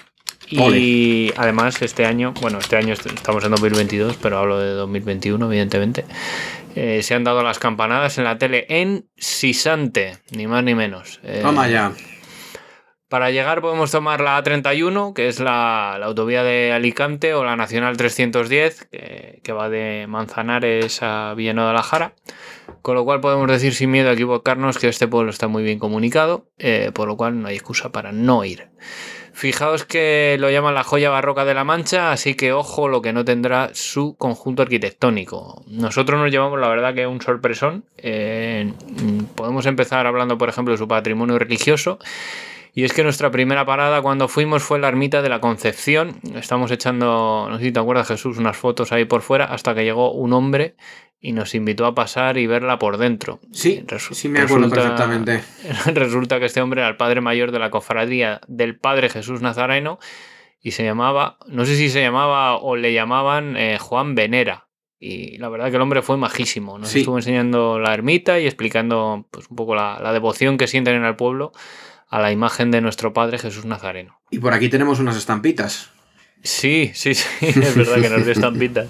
Y 0.79 1.31
además 1.37 1.81
este 1.81 2.05
año, 2.05 2.33
bueno, 2.41 2.59
este 2.59 2.75
año 2.75 2.93
est- 2.93 3.05
estamos 3.05 3.43
en 3.45 3.51
2022, 3.51 4.17
pero 4.21 4.37
hablo 4.39 4.59
de 4.59 4.71
2021 4.71 5.45
evidentemente, 5.45 6.03
eh, 6.75 7.01
se 7.03 7.13
han 7.15 7.23
dado 7.23 7.41
las 7.41 7.57
campanadas 7.59 8.17
en 8.17 8.25
la 8.25 8.37
tele 8.37 8.65
en 8.67 9.05
Sisante, 9.15 10.17
ni 10.31 10.47
más 10.47 10.63
ni 10.63 10.75
menos. 10.75 11.21
Eh, 11.23 11.39
Toma 11.41 11.69
ya. 11.69 11.93
Para 13.11 13.29
llegar 13.29 13.59
podemos 13.59 13.91
tomar 13.91 14.21
la 14.21 14.41
A31, 14.41 15.13
que 15.13 15.27
es 15.27 15.41
la, 15.41 15.97
la 15.99 16.05
autovía 16.05 16.43
de 16.43 16.71
Alicante, 16.71 17.33
o 17.33 17.43
la 17.43 17.57
Nacional 17.57 17.97
310, 17.97 18.85
que, 18.85 19.41
que 19.43 19.51
va 19.51 19.67
de 19.67 20.05
Manzanares 20.07 21.03
a 21.03 21.33
Villanueva 21.35 21.71
de 21.71 21.75
la. 21.75 22.13
Con 22.81 22.95
lo 22.95 23.03
cual 23.03 23.19
podemos 23.19 23.49
decir 23.49 23.73
sin 23.73 23.91
miedo 23.91 24.09
a 24.09 24.13
equivocarnos 24.13 24.77
que 24.77 24.87
este 24.87 25.09
pueblo 25.09 25.29
está 25.29 25.49
muy 25.49 25.61
bien 25.61 25.77
comunicado, 25.77 26.45
eh, 26.57 26.91
por 26.93 27.09
lo 27.09 27.17
cual 27.17 27.41
no 27.41 27.49
hay 27.49 27.55
excusa 27.55 27.91
para 27.91 28.13
no 28.13 28.45
ir. 28.45 28.69
Fijaos 29.33 29.83
que 29.83 30.37
lo 30.39 30.49
llaman 30.49 30.73
la 30.73 30.85
joya 30.85 31.09
barroca 31.09 31.43
de 31.43 31.53
la 31.53 31.65
Mancha, 31.65 32.13
así 32.13 32.35
que 32.35 32.53
ojo 32.53 32.87
lo 32.87 33.01
que 33.01 33.11
no 33.11 33.25
tendrá 33.25 33.71
su 33.73 34.15
conjunto 34.15 34.61
arquitectónico. 34.61 35.65
Nosotros 35.67 36.17
nos 36.17 36.31
llevamos 36.31 36.61
la 36.61 36.69
verdad 36.69 36.93
que 36.93 37.07
un 37.07 37.19
sorpresón. 37.19 37.83
Eh, 37.97 38.71
podemos 39.35 39.65
empezar 39.65 40.07
hablando, 40.07 40.37
por 40.37 40.47
ejemplo, 40.47 40.73
de 40.73 40.77
su 40.77 40.87
patrimonio 40.87 41.37
religioso. 41.37 41.99
Y 42.73 42.83
es 42.85 42.93
que 42.93 43.03
nuestra 43.03 43.31
primera 43.31 43.65
parada 43.65 44.01
cuando 44.01 44.27
fuimos 44.29 44.63
fue 44.63 44.79
la 44.79 44.87
ermita 44.87 45.21
de 45.21 45.27
la 45.29 45.41
Concepción. 45.41 46.19
Estamos 46.35 46.71
echando, 46.71 47.47
no 47.49 47.57
sé 47.57 47.65
si 47.65 47.71
te 47.71 47.79
acuerdas 47.79 48.07
Jesús, 48.07 48.37
unas 48.37 48.55
fotos 48.55 48.91
ahí 48.93 49.05
por 49.05 49.21
fuera 49.21 49.45
hasta 49.45 49.75
que 49.75 49.83
llegó 49.83 50.13
un 50.13 50.31
hombre 50.31 50.75
y 51.19 51.33
nos 51.33 51.53
invitó 51.53 51.85
a 51.85 51.93
pasar 51.93 52.37
y 52.37 52.47
verla 52.47 52.79
por 52.79 52.97
dentro. 52.97 53.39
Sí, 53.51 53.83
Resu- 53.85 54.13
sí 54.13 54.29
me 54.29 54.39
acuerdo 54.39 54.69
resulta- 54.69 54.81
perfectamente. 54.81 55.43
Resulta 55.93 56.39
que 56.39 56.45
este 56.45 56.61
hombre 56.61 56.81
era 56.81 56.89
el 56.89 56.95
padre 56.97 57.19
mayor 57.21 57.51
de 57.51 57.59
la 57.59 57.69
cofradía 57.71 58.39
del 58.47 58.77
Padre 58.79 59.09
Jesús 59.09 59.41
Nazareno 59.41 59.99
y 60.61 60.71
se 60.71 60.83
llamaba, 60.85 61.37
no 61.47 61.65
sé 61.65 61.75
si 61.75 61.89
se 61.89 62.01
llamaba 62.01 62.55
o 62.55 62.75
le 62.77 62.93
llamaban 62.93 63.57
eh, 63.57 63.77
Juan 63.79 64.15
Venera. 64.15 64.67
Y 64.97 65.37
la 65.39 65.49
verdad 65.49 65.69
que 65.71 65.75
el 65.75 65.81
hombre 65.81 66.03
fue 66.03 66.15
majísimo. 66.17 66.77
Nos 66.77 66.89
Sí. 66.89 66.99
estuvo 66.99 67.17
enseñando 67.17 67.79
la 67.79 67.93
ermita 67.93 68.39
y 68.39 68.45
explicando 68.45 69.27
pues, 69.31 69.47
un 69.49 69.55
poco 69.57 69.75
la, 69.75 69.99
la 70.01 70.13
devoción 70.13 70.57
que 70.57 70.67
sienten 70.67 70.95
en 70.95 71.05
el 71.05 71.15
pueblo 71.15 71.51
a 72.11 72.19
la 72.19 72.31
imagen 72.31 72.69
de 72.69 72.81
nuestro 72.81 73.13
Padre 73.13 73.39
Jesús 73.39 73.65
Nazareno. 73.65 74.19
Y 74.29 74.39
por 74.39 74.53
aquí 74.53 74.69
tenemos 74.69 74.99
unas 74.99 75.15
estampitas. 75.15 75.89
Sí, 76.43 76.91
sí, 76.93 77.15
sí, 77.15 77.25
es 77.41 77.75
verdad 77.75 78.01
que 78.01 78.09
nos 78.09 78.23
dio 78.23 78.33
estampitas. 78.33 78.89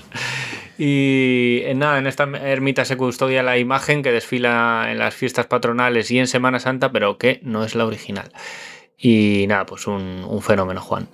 Y 0.77 1.61
eh, 1.63 1.73
nada, 1.75 1.99
en 1.99 2.07
esta 2.07 2.23
ermita 2.23 2.83
se 2.83 2.97
custodia 2.97 3.43
la 3.43 3.59
imagen 3.59 4.01
que 4.01 4.11
desfila 4.11 4.87
en 4.89 4.97
las 4.97 5.13
fiestas 5.13 5.45
patronales 5.45 6.09
y 6.09 6.17
en 6.17 6.25
Semana 6.25 6.59
Santa, 6.59 6.91
pero 6.91 7.19
que 7.19 7.39
no 7.43 7.63
es 7.63 7.75
la 7.75 7.85
original. 7.85 8.31
Y 8.97 9.45
nada, 9.47 9.67
pues 9.67 9.85
un, 9.85 10.25
un 10.27 10.41
fenómeno, 10.41 10.81
Juan. 10.81 11.07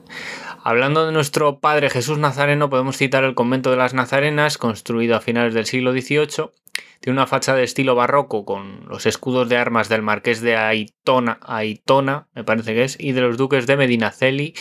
Hablando 0.64 1.06
de 1.06 1.12
nuestro 1.12 1.60
padre 1.60 1.90
Jesús 1.90 2.18
Nazareno, 2.18 2.70
podemos 2.70 2.98
citar 2.98 3.26
el 3.26 3.36
convento 3.36 3.70
de 3.70 3.78
las 3.78 3.94
Nazarenas, 3.94 4.58
construido 4.58 5.18
a 5.18 5.22
finales 5.22 5.54
del 5.54 5.66
siglo 5.66 5.92
XVIII. 5.92 6.52
Tiene 7.00 7.17
una 7.17 7.27
fachada 7.27 7.60
de 7.60 7.63
estilo 7.63 7.96
barroco 7.96 8.46
con 8.46 8.86
los 8.88 9.05
escudos 9.05 9.50
de 9.50 9.57
armas 9.57 9.89
del 9.89 10.01
marqués 10.01 10.41
de 10.41 10.55
Aitona, 10.55 11.39
Aitona, 11.41 12.27
me 12.34 12.43
parece 12.43 12.74
que 12.74 12.84
es, 12.84 12.98
y 13.00 13.12
de 13.12 13.22
los 13.22 13.38
duques 13.38 13.67
de 13.67 13.77
Medinaceli, 13.77 14.53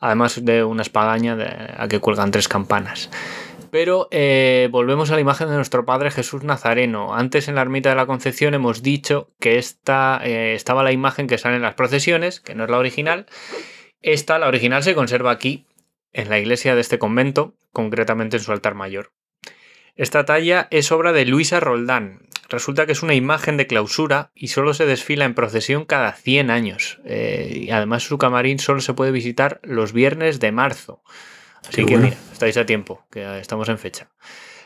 además 0.00 0.44
de 0.44 0.64
una 0.64 0.82
espadaña 0.82 1.36
a 1.76 1.88
que 1.88 2.00
cuelgan 2.00 2.30
tres 2.30 2.48
campanas. 2.48 3.10
Pero 3.70 4.06
eh, 4.12 4.68
volvemos 4.70 5.10
a 5.10 5.14
la 5.14 5.20
imagen 5.20 5.48
de 5.48 5.56
nuestro 5.56 5.84
Padre 5.84 6.12
Jesús 6.12 6.44
Nazareno. 6.44 7.12
Antes 7.12 7.48
en 7.48 7.56
la 7.56 7.62
ermita 7.62 7.88
de 7.88 7.96
la 7.96 8.06
Concepción 8.06 8.54
hemos 8.54 8.82
dicho 8.82 9.30
que 9.40 9.58
esta, 9.58 10.20
eh, 10.22 10.54
estaba 10.54 10.84
la 10.84 10.92
imagen 10.92 11.26
que 11.26 11.38
sale 11.38 11.56
en 11.56 11.62
las 11.62 11.74
procesiones, 11.74 12.38
que 12.38 12.54
no 12.54 12.62
es 12.62 12.70
la 12.70 12.78
original. 12.78 13.26
Esta, 14.00 14.38
la 14.38 14.46
original, 14.46 14.84
se 14.84 14.94
conserva 14.94 15.32
aquí, 15.32 15.66
en 16.12 16.28
la 16.28 16.38
iglesia 16.38 16.76
de 16.76 16.82
este 16.82 17.00
convento, 17.00 17.54
concretamente 17.72 18.36
en 18.36 18.44
su 18.44 18.52
altar 18.52 18.74
mayor. 18.74 19.10
Esta 19.96 20.24
talla 20.24 20.66
es 20.72 20.90
obra 20.90 21.12
de 21.12 21.24
Luisa 21.24 21.60
Roldán. 21.60 22.20
Resulta 22.48 22.84
que 22.84 22.92
es 22.92 23.02
una 23.02 23.14
imagen 23.14 23.56
de 23.56 23.68
clausura 23.68 24.32
y 24.34 24.48
solo 24.48 24.74
se 24.74 24.86
desfila 24.86 25.24
en 25.24 25.34
procesión 25.34 25.84
cada 25.84 26.12
100 26.12 26.50
años. 26.50 27.00
Eh, 27.04 27.64
y 27.66 27.70
además 27.70 28.02
su 28.02 28.18
camarín 28.18 28.58
solo 28.58 28.80
se 28.80 28.94
puede 28.94 29.12
visitar 29.12 29.60
los 29.62 29.92
viernes 29.92 30.40
de 30.40 30.50
marzo. 30.52 31.02
Así 31.62 31.82
Qué 31.82 31.86
que 31.86 31.92
bueno. 31.94 32.08
mira, 32.08 32.16
estáis 32.32 32.56
a 32.56 32.66
tiempo, 32.66 33.06
que 33.10 33.38
estamos 33.38 33.68
en 33.68 33.78
fecha. 33.78 34.10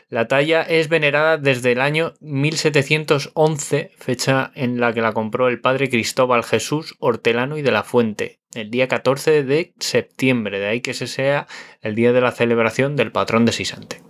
La 0.09 0.27
talla 0.27 0.63
es 0.63 0.89
venerada 0.89 1.37
desde 1.37 1.73
el 1.73 1.81
año 1.81 2.15
1711, 2.19 3.91
fecha 3.95 4.51
en 4.55 4.79
la 4.79 4.91
que 4.91 5.01
la 5.01 5.13
compró 5.13 5.47
el 5.47 5.61
padre 5.61 5.89
Cristóbal 5.89 6.43
Jesús 6.43 6.95
Hortelano 6.97 7.57
y 7.57 7.61
de 7.61 7.71
la 7.71 7.83
Fuente, 7.83 8.39
el 8.55 8.71
día 8.71 8.87
14 8.87 9.43
de 9.43 9.75
septiembre, 9.79 10.59
de 10.59 10.65
ahí 10.65 10.81
que 10.81 10.91
ese 10.91 11.05
sea 11.05 11.45
el 11.81 11.93
día 11.93 12.11
de 12.11 12.21
la 12.21 12.31
celebración 12.31 12.95
del 12.95 13.11
patrón 13.11 13.45
de 13.45 13.51
Sisante. 13.51 14.01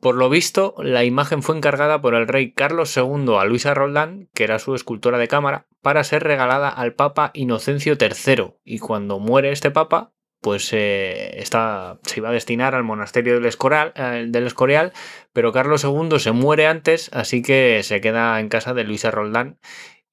Por 0.00 0.14
lo 0.14 0.30
visto, 0.30 0.74
la 0.78 1.04
imagen 1.04 1.42
fue 1.42 1.56
encargada 1.56 2.00
por 2.00 2.14
el 2.14 2.28
rey 2.28 2.52
Carlos 2.52 2.96
II 2.96 3.36
a 3.38 3.44
Luisa 3.44 3.74
Roldán, 3.74 4.28
que 4.32 4.44
era 4.44 4.58
su 4.58 4.74
escultora 4.74 5.18
de 5.18 5.28
cámara, 5.28 5.66
para 5.82 6.04
ser 6.04 6.22
regalada 6.22 6.68
al 6.68 6.94
Papa 6.94 7.30
Inocencio 7.34 7.96
III. 8.00 8.54
Y 8.64 8.78
cuando 8.78 9.18
muere 9.18 9.50
este 9.50 9.70
Papa, 9.70 10.12
pues 10.40 10.72
eh, 10.72 11.40
está, 11.40 11.98
se 12.04 12.20
iba 12.20 12.28
a 12.28 12.32
destinar 12.32 12.74
al 12.74 12.84
monasterio 12.84 13.34
del 13.34 13.46
Escorial, 13.46 13.92
eh, 13.96 14.26
del 14.28 14.46
Escorial, 14.46 14.92
pero 15.32 15.52
Carlos 15.52 15.82
II 15.82 16.20
se 16.20 16.30
muere 16.32 16.66
antes, 16.66 17.10
así 17.12 17.42
que 17.42 17.80
se 17.82 18.00
queda 18.00 18.38
en 18.38 18.48
casa 18.48 18.74
de 18.74 18.84
Luisa 18.84 19.10
Roldán. 19.10 19.58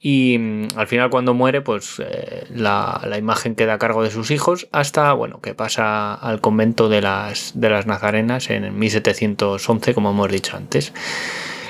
Y 0.08 0.38
mm, 0.38 0.68
al 0.76 0.86
final 0.86 1.10
cuando 1.10 1.34
muere, 1.34 1.62
pues 1.62 2.00
eh, 2.00 2.46
la, 2.54 3.02
la 3.10 3.18
imagen 3.18 3.56
queda 3.56 3.74
a 3.74 3.80
cargo 3.80 4.04
de 4.04 4.12
sus 4.12 4.30
hijos 4.30 4.68
hasta, 4.72 5.12
bueno, 5.14 5.42
que 5.42 5.56
pasa 5.56 6.14
al 6.14 6.42
convento 6.42 6.90
de 6.90 7.02
las, 7.02 7.54
de 7.56 7.72
las 7.72 7.88
Nazarenas 7.88 8.52
en 8.52 8.78
1711, 8.78 9.96
como 9.96 10.12
hemos 10.12 10.32
dicho 10.32 10.58
antes. 10.58 10.94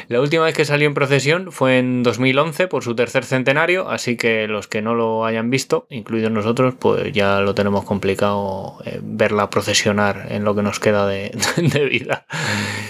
La 0.08 0.22
última 0.22 0.46
vez 0.46 0.56
que 0.56 0.66
salió 0.66 0.88
en 0.88 0.94
procesión 0.94 1.52
fue 1.52 1.80
en 1.80 2.04
2011 2.04 2.68
por 2.68 2.84
su 2.84 2.96
tercer 2.96 3.26
centenario, 3.26 3.90
así 3.90 4.18
que 4.18 4.48
los 4.48 4.68
que 4.68 4.82
no 4.82 4.94
lo 4.94 5.26
hayan 5.26 5.50
visto, 5.50 5.88
incluidos 5.90 6.32
nosotros, 6.32 6.76
pues 6.78 7.12
ya 7.12 7.42
lo 7.42 7.56
tenemos 7.56 7.86
complicado 7.86 8.78
eh, 8.86 9.00
verla 9.02 9.50
procesionar 9.50 10.28
en 10.30 10.44
lo 10.44 10.56
que 10.56 10.62
nos 10.62 10.80
queda 10.80 11.08
de, 11.08 11.32
de 11.58 11.86
vida. 11.86 12.26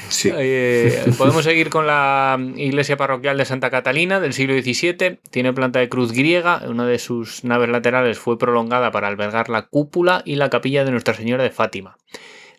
Sí. 0.10 0.32
Eh, 0.34 1.06
podemos 1.18 1.44
seguir 1.44 1.70
con 1.70 1.88
la 1.88 2.38
iglesia 2.56 2.98
parroquial 2.98 3.38
de 3.38 3.46
Santa 3.46 3.70
Catalina 3.70 4.20
del 4.20 4.34
siglo 4.34 4.54
XVII. 4.54 5.20
Tiene 5.30 5.54
planta 5.54 5.80
de 5.80 5.90
cruz 5.90 6.12
griega. 6.12 6.62
Una 6.68 6.86
de 6.86 7.00
sus 7.00 7.44
naves 7.44 7.70
laterales 7.70 8.20
fue 8.20 8.38
prolongada 8.38 8.92
para 8.92 9.08
albergar 9.08 9.50
la 9.50 9.64
cúpula 9.64 10.22
y 10.26 10.36
la 10.36 10.50
capilla 10.50 10.84
de 10.84 10.92
Nuestra 10.92 11.14
Señora 11.14 11.44
de 11.44 11.50
Fátima. 11.50 11.98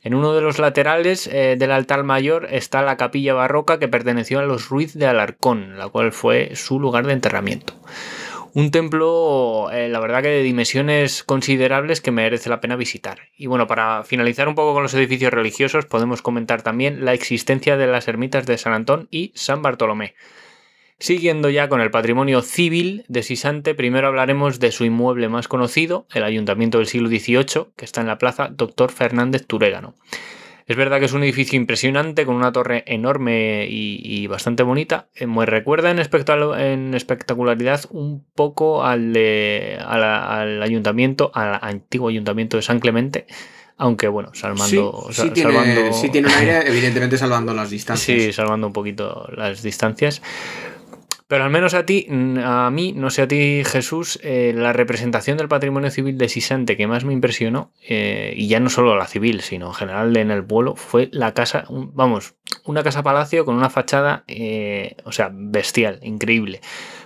En 0.06 0.14
uno 0.14 0.34
de 0.34 0.40
los 0.40 0.60
laterales 0.60 1.26
eh, 1.26 1.56
del 1.58 1.72
altar 1.72 2.04
mayor 2.04 2.46
está 2.52 2.80
la 2.80 2.96
capilla 2.96 3.34
barroca 3.34 3.80
que 3.80 3.88
perteneció 3.88 4.38
a 4.38 4.44
los 4.44 4.68
Ruiz 4.68 4.94
de 4.94 5.08
Alarcón, 5.08 5.76
la 5.78 5.88
cual 5.88 6.12
fue 6.12 6.54
su 6.54 6.78
lugar 6.78 7.08
de 7.08 7.12
enterramiento. 7.12 7.74
Un 8.54 8.70
templo, 8.70 9.68
eh, 9.72 9.88
la 9.88 9.98
verdad 9.98 10.22
que 10.22 10.28
de 10.28 10.44
dimensiones 10.44 11.24
considerables 11.24 12.00
que 12.00 12.12
merece 12.12 12.48
la 12.48 12.60
pena 12.60 12.76
visitar. 12.76 13.18
Y 13.36 13.46
bueno, 13.48 13.66
para 13.66 14.04
finalizar 14.04 14.46
un 14.46 14.54
poco 14.54 14.74
con 14.74 14.84
los 14.84 14.94
edificios 14.94 15.32
religiosos, 15.32 15.86
podemos 15.86 16.22
comentar 16.22 16.62
también 16.62 17.04
la 17.04 17.12
existencia 17.12 17.76
de 17.76 17.88
las 17.88 18.06
ermitas 18.06 18.46
de 18.46 18.58
San 18.58 18.74
Antón 18.74 19.08
y 19.10 19.32
San 19.34 19.60
Bartolomé. 19.60 20.14
Siguiendo 20.98 21.50
ya 21.50 21.68
con 21.68 21.82
el 21.82 21.90
patrimonio 21.90 22.40
civil 22.40 23.04
de 23.08 23.22
Sisante, 23.22 23.74
primero 23.74 24.08
hablaremos 24.08 24.60
de 24.60 24.72
su 24.72 24.84
inmueble 24.86 25.28
más 25.28 25.46
conocido, 25.46 26.06
el 26.14 26.24
Ayuntamiento 26.24 26.78
del 26.78 26.86
siglo 26.86 27.08
XVIII, 27.08 27.66
que 27.76 27.84
está 27.84 28.00
en 28.00 28.06
la 28.06 28.16
plaza 28.16 28.48
Doctor 28.50 28.90
Fernández 28.90 29.46
Turégano. 29.46 29.94
Es 30.66 30.76
verdad 30.76 30.98
que 30.98 31.04
es 31.04 31.12
un 31.12 31.22
edificio 31.22 31.56
impresionante 31.56 32.26
con 32.26 32.34
una 32.34 32.50
torre 32.50 32.82
enorme 32.86 33.66
y, 33.68 34.26
bastante 34.26 34.64
bonita. 34.64 35.06
Eh, 35.14 35.26
me 35.26 35.46
recuerda 35.46 35.90
en, 35.90 35.98
en, 36.00 36.94
espectacularidad 36.94 37.84
un 37.90 38.24
poco 38.34 38.84
al, 38.84 39.12
de, 39.12 39.78
al 39.80 40.60
ayuntamiento, 40.62 41.30
al 41.34 41.60
antiguo 41.62 42.08
ayuntamiento 42.08 42.56
de 42.56 42.62
San 42.64 42.80
Clemente. 42.80 43.26
Aunque 43.76 44.08
bueno, 44.08 44.30
salvando. 44.32 45.08
Sí, 45.12 45.30
tiene, 45.30 45.92
sí 45.92 46.08
tiene 46.08 46.28
un 46.28 46.34
aire, 46.34 46.66
evidentemente 46.66 47.18
salvando 47.18 47.52
las 47.52 47.70
distancias. 47.70 48.22
Sí, 48.22 48.32
salvando 48.32 48.66
un 48.66 48.72
poquito 48.72 49.28
las 49.36 49.62
distancias. 49.62 50.22
Pero 51.28 51.42
al 51.42 51.50
menos 51.50 51.74
a 51.74 51.84
ti, 51.84 52.06
a 52.44 52.70
mí, 52.70 52.92
no 52.92 53.10
sé 53.10 53.22
a 53.22 53.28
ti, 53.28 53.62
Jesús, 53.64 54.20
eh, 54.22 54.52
la 54.54 54.72
representación 54.72 55.36
del 55.36 55.48
patrimonio 55.48 55.90
civil 55.90 56.18
de 56.18 56.28
Sisante 56.28 56.76
que 56.76 56.86
más 56.86 57.04
me 57.04 57.12
impresionó, 57.12 57.72
eh, 57.88 58.32
y 58.36 58.46
ya 58.46 58.60
no 58.60 58.70
solo 58.70 58.96
la 58.96 59.08
civil, 59.08 59.40
sino 59.40 59.66
en 59.66 59.74
general 59.74 60.16
en 60.16 60.30
el 60.30 60.44
pueblo, 60.44 60.76
fue 60.76 61.08
la 61.10 61.34
casa, 61.34 61.64
vamos, 61.68 62.36
una 62.64 62.84
casa 62.84 63.02
palacio 63.02 63.44
con 63.44 63.56
una 63.56 63.70
fachada, 63.70 64.22
eh, 64.28 64.94
o 65.04 65.10
sea, 65.10 65.30
bestial, 65.32 65.98
increíble. 66.02 66.60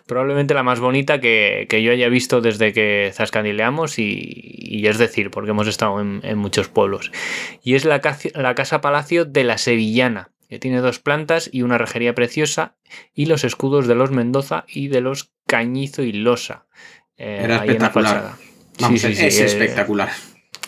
Probablemente 0.06 0.52
la 0.52 0.64
más 0.64 0.80
bonita 0.80 1.18
que, 1.18 1.66
yo 1.82 1.90
haya 1.90 2.08
visto 2.10 2.42
desde 2.42 2.74
que 2.74 3.12
zascandileamos, 3.14 3.98
y, 3.98 4.82
es 4.86 4.98
decir, 4.98 5.30
porque 5.30 5.52
hemos 5.52 5.66
estado 5.66 5.98
en, 5.98 6.38
muchos 6.38 6.68
pueblos. 6.68 7.10
Y 7.62 7.74
es 7.74 7.86
la, 7.86 8.02
la 8.34 8.54
casa 8.54 8.82
palacio 8.82 9.24
de 9.24 9.44
la 9.44 9.56
Sevillana 9.56 10.30
que 10.50 10.58
tiene 10.58 10.80
dos 10.80 10.98
plantas 10.98 11.48
y 11.52 11.62
una 11.62 11.78
rejería 11.78 12.12
preciosa, 12.12 12.74
y 13.14 13.26
los 13.26 13.44
escudos 13.44 13.86
de 13.86 13.94
los 13.94 14.10
Mendoza 14.10 14.64
y 14.66 14.88
de 14.88 15.00
los 15.00 15.30
Cañizo 15.46 16.02
y 16.02 16.12
Losa. 16.12 16.66
Eh, 17.16 17.42
Era 17.44 17.64
espectacular. 17.64 18.32
es, 18.92 19.04
eh, 19.04 19.44
espectacular. 19.44 20.10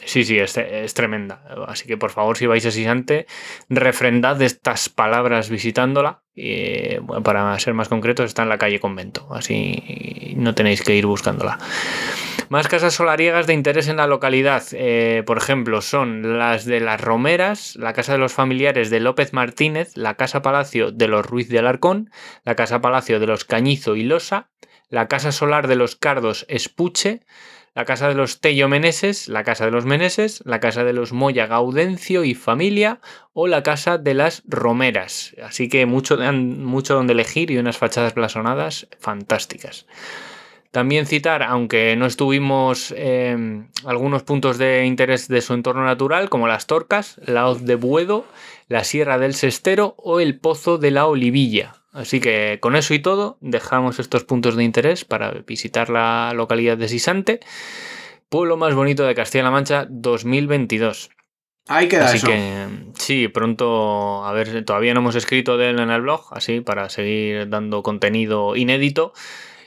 Sí, 0.05 0.25
sí, 0.25 0.39
es, 0.39 0.55
tremenda. 0.95 1.43
Así 1.69 1.87
que 1.87 1.97
por 1.97 2.11
favor, 2.11 2.37
si 2.37 2.47
vais 2.47 2.65
a 2.67 2.71
Sisante, 2.71 3.27
refrendad 3.69 4.41
estas 4.43 4.89
palabras 4.89 5.49
visitándola. 5.49 6.23
Y, 6.35 6.97
para 7.23 7.59
ser 7.59 7.75
más 7.75 7.89
concretos, 7.89 8.27
está 8.27 8.43
en 8.43 8.49
la 8.49 8.59
calle 8.59 8.81
Convento. 8.81 9.29
Así 9.33 10.35
no 10.37 10.55
tenéis 10.55 10.83
que 10.83 10.95
ir 10.95 11.07
buscándola. 11.07 11.59
Más 12.49 12.69
casas 12.69 12.95
solariegas 12.95 13.47
de 13.47 13.55
interés 13.55 13.89
en 13.89 13.97
la 13.97 14.07
localidad, 14.07 14.63
eh, 14.73 15.23
por 15.25 15.39
ejemplo, 15.39 15.81
son 15.81 16.39
las 16.39 16.67
de 16.67 16.81
las 16.81 17.01
Romeras, 17.01 17.77
la 17.77 17.95
casa 17.95 18.13
de 18.13 18.19
los 18.19 18.35
familiares 18.35 18.91
de 18.91 19.01
López 19.01 19.33
Martínez, 19.33 19.97
la 19.97 20.17
casa 20.17 20.43
palacio 20.43 20.93
de 20.93 21.09
los 21.09 21.25
Ruiz 21.25 21.49
de 21.49 21.61
Alarcón, 21.61 22.11
la 22.45 22.55
casa 22.55 22.83
palacio 22.83 23.21
de 23.21 23.27
los 23.27 23.47
Cañizo 23.47 23.97
y 23.97 24.03
Losa, 24.03 24.51
la 24.91 25.09
casa 25.09 25.33
solar 25.33 25.67
de 25.67 25.77
los 25.77 25.97
Cardos 25.97 26.45
Espuche, 26.51 27.23
la 27.75 27.85
casa 27.85 28.09
de 28.09 28.15
los 28.15 28.41
Tello 28.41 28.69
Meneses, 28.69 29.29
la 29.29 29.45
casa 29.45 29.65
de 29.65 29.71
los 29.71 29.85
Meneses, 29.87 30.43
la 30.45 30.61
casa 30.61 30.85
de 30.85 30.93
los 30.93 31.13
Moya 31.13 31.47
Gaudencio 31.47 32.25
y 32.25 32.35
familia 32.35 33.01
o 33.33 33.47
la 33.47 33.63
casa 33.63 33.99
de 33.99 34.15
las 34.15 34.43
Romeras. 34.47 35.35
Así 35.43 35.69
que 35.69 35.87
mucho, 35.87 36.19
mucho 36.33 36.95
donde 36.95 37.15
elegir 37.15 37.51
y 37.51 37.59
unas 37.59 37.79
fachadas 37.79 38.15
blasonadas 38.15 38.89
fantásticas. 38.99 39.87
También 40.71 41.05
citar, 41.05 41.43
aunque 41.43 41.97
no 41.97 42.07
estuvimos 42.07 42.95
eh, 42.97 43.67
algunos 43.85 44.23
puntos 44.23 44.57
de 44.57 44.87
interés 44.87 45.29
de 45.29 45.43
su 45.43 45.53
entorno 45.53 45.85
natural, 45.85 46.31
como 46.31 46.49
las 46.49 46.67
Torcas, 46.67 47.21
la 47.27 47.47
Hoz 47.47 47.67
de 47.67 47.75
Buedo, 47.75 48.25
la 48.69 48.83
Sierra 48.83 49.19
del 49.19 49.35
Sestero 49.35 49.95
o 49.99 50.19
el 50.19 50.39
Pozo 50.39 50.79
de 50.79 50.91
la 50.91 51.07
Olivilla. 51.07 51.82
Así 51.93 52.21
que 52.21 52.59
con 52.61 52.75
eso 52.75 52.95
y 52.95 53.01
todo, 53.01 53.37
dejamos 53.41 53.99
estos 53.99 54.25
puntos 54.25 54.57
de 54.57 54.65
interés 54.65 55.05
para 55.05 55.31
visitar 55.47 55.91
la 55.91 56.33
localidad 56.35 56.79
de 56.79 56.89
Sisante, 56.89 57.41
pueblo 58.31 58.57
más 58.57 58.75
bonito 58.75 59.05
de 59.05 59.15
Castilla-La 59.15 59.51
Mancha 59.51 59.87
2022. 59.91 61.11
Hay 61.69 61.89
que 61.89 61.99
Así 61.99 62.27
que 62.27 62.67
sí, 62.95 63.29
pronto, 63.29 64.25
a 64.25 64.33
ver, 64.33 64.65
todavía 64.65 64.95
no 64.95 65.01
hemos 65.01 65.15
escrito 65.15 65.59
de 65.59 65.71
él 65.71 65.79
en 65.79 65.91
el 65.91 66.01
blog, 66.01 66.27
así 66.33 66.61
para 66.61 66.89
seguir 66.89 67.49
dando 67.49 67.83
contenido 67.83 68.57
inédito. 68.57 69.13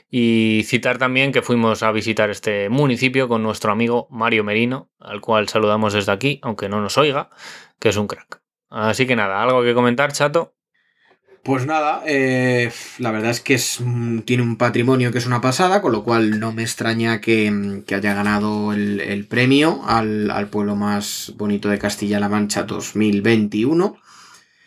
Y 0.08 0.62
citar 0.66 0.98
también 0.98 1.32
que 1.32 1.42
fuimos 1.42 1.82
a 1.82 1.90
visitar 1.90 2.30
este 2.30 2.68
municipio 2.68 3.28
con 3.28 3.42
nuestro 3.42 3.72
amigo 3.72 4.06
Mario 4.10 4.44
Merino, 4.44 4.90
al 5.00 5.20
cual 5.20 5.48
saludamos 5.48 5.94
desde 5.94 6.12
aquí, 6.12 6.38
aunque 6.42 6.68
no 6.68 6.80
nos 6.80 6.96
oiga, 6.96 7.30
que 7.80 7.88
es 7.88 7.96
un 7.96 8.06
crack. 8.06 8.40
Así 8.68 9.06
que 9.06 9.16
nada, 9.16 9.42
¿algo 9.42 9.62
que 9.62 9.74
comentar, 9.74 10.12
chato? 10.12 10.55
Pues 11.46 11.64
nada, 11.64 12.02
eh, 12.04 12.72
la 12.98 13.12
verdad 13.12 13.30
es 13.30 13.40
que 13.40 13.54
es, 13.54 13.78
tiene 14.24 14.42
un 14.42 14.56
patrimonio 14.56 15.12
que 15.12 15.18
es 15.18 15.26
una 15.26 15.40
pasada, 15.40 15.80
con 15.80 15.92
lo 15.92 16.02
cual 16.02 16.40
no 16.40 16.52
me 16.52 16.62
extraña 16.62 17.20
que, 17.20 17.84
haya 17.86 18.14
ganado 18.14 18.72
el, 18.72 19.26
premio 19.28 19.80
al, 19.86 20.48
pueblo 20.50 20.74
más 20.74 21.34
bonito 21.36 21.68
de 21.68 21.78
Castilla-La 21.78 22.28
Mancha 22.28 22.64
2021. 22.64 23.96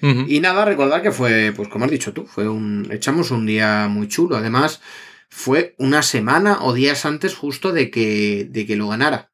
Y 0.01 0.39
nada, 0.39 0.63
recordar 0.63 1.01
que 1.01 1.11
fue, 1.11 1.51
pues 1.53 1.67
como 1.67 1.83
has 1.83 1.91
dicho 1.91 2.13
tú, 2.13 2.25
fue 2.25 2.47
un. 2.47 2.87
echamos 2.93 3.31
un 3.31 3.45
día 3.45 3.89
muy 3.89 4.07
chulo. 4.07 4.37
Además, 4.37 4.81
fue 5.27 5.75
una 5.79 6.01
semana 6.01 6.59
o 6.61 6.71
días 6.71 7.05
antes 7.05 7.35
justo 7.35 7.73
de 7.73 7.91
que, 7.91 8.47
de 8.49 8.65
que 8.65 8.77
lo 8.77 8.87
ganara. 8.87 9.31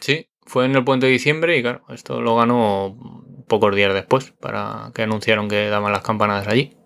Sí, 0.00 0.28
fue 0.46 0.66
en 0.66 0.76
el 0.76 0.84
puente 0.84 1.06
de 1.06 1.12
diciembre 1.12 1.58
y 1.58 1.62
claro, 1.62 1.82
esto 1.88 2.20
lo 2.20 2.36
ganó 2.36 3.26
pocos 3.48 3.74
días 3.74 3.92
después, 3.92 4.32
para 4.40 4.92
que 4.94 5.02
anunciaron 5.02 5.48
que 5.48 5.68
daban 5.68 5.92
las 5.92 6.02
campanadas 6.02 6.46
allí. 6.46 6.76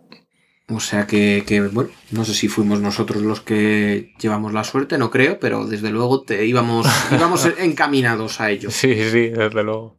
O 0.69 0.81
sea 0.81 1.07
que, 1.07 1.45
que, 1.47 1.61
bueno, 1.61 1.91
no 2.13 2.25
sé 2.25 2.35
si 2.35 2.49
fuimos 2.49 2.81
nosotros 2.81 3.23
los 3.23 3.41
que 3.41 4.15
llevamos 4.19 4.53
la 4.53 4.65
suerte, 4.65 4.97
no 4.97 5.11
creo, 5.11 5.39
pero 5.39 5.67
desde 5.67 5.91
luego 5.91 6.23
te 6.23 6.47
íbamos, 6.47 6.87
íbamos 7.13 7.47
encaminados 7.59 8.41
a 8.41 8.51
ello. 8.51 8.71
Sí, 8.71 8.95
sí, 9.11 9.29
desde 9.29 9.63
luego. 9.63 9.99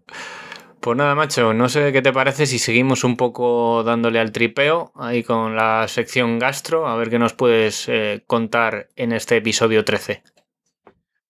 Pues 0.80 0.98
nada, 0.98 1.16
macho, 1.16 1.54
no 1.54 1.70
sé 1.70 1.94
qué 1.94 2.02
te 2.02 2.12
parece 2.12 2.46
si 2.46 2.60
seguimos 2.60 3.06
un 3.06 3.16
poco 3.16 3.84
dándole 3.84 4.20
al 4.20 4.34
tripeo 4.34 4.92
ahí 4.96 5.24
con 5.24 5.56
la 5.56 5.88
sección 5.88 6.40
gastro, 6.40 6.88
a 6.88 6.98
ver 6.98 7.10
qué 7.10 7.20
nos 7.20 7.34
puedes 7.34 7.88
eh, 7.88 8.24
contar 8.28 8.90
en 8.98 9.14
este 9.14 9.38
episodio 9.38 9.86
13. 9.86 10.24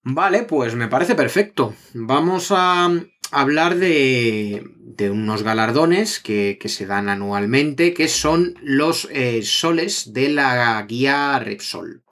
Vale, 0.06 0.44
pues 0.44 0.76
me 0.76 0.88
parece 0.88 1.14
perfecto. 1.14 1.76
Vamos 1.94 2.48
a 2.50 2.90
hablar 3.34 3.76
de, 3.76 4.64
de 4.96 5.10
unos 5.10 5.44
galardones 5.44 6.20
que, 6.20 6.58
se 6.66 6.86
dan 6.86 7.10
anualmente, 7.10 7.94
que 7.94 8.08
son 8.08 8.56
los 8.62 9.08
eh, 9.12 9.42
soles 9.44 10.14
de 10.14 10.30
la 10.30 10.82
guía 10.88 11.40
Repsol. 11.40 12.04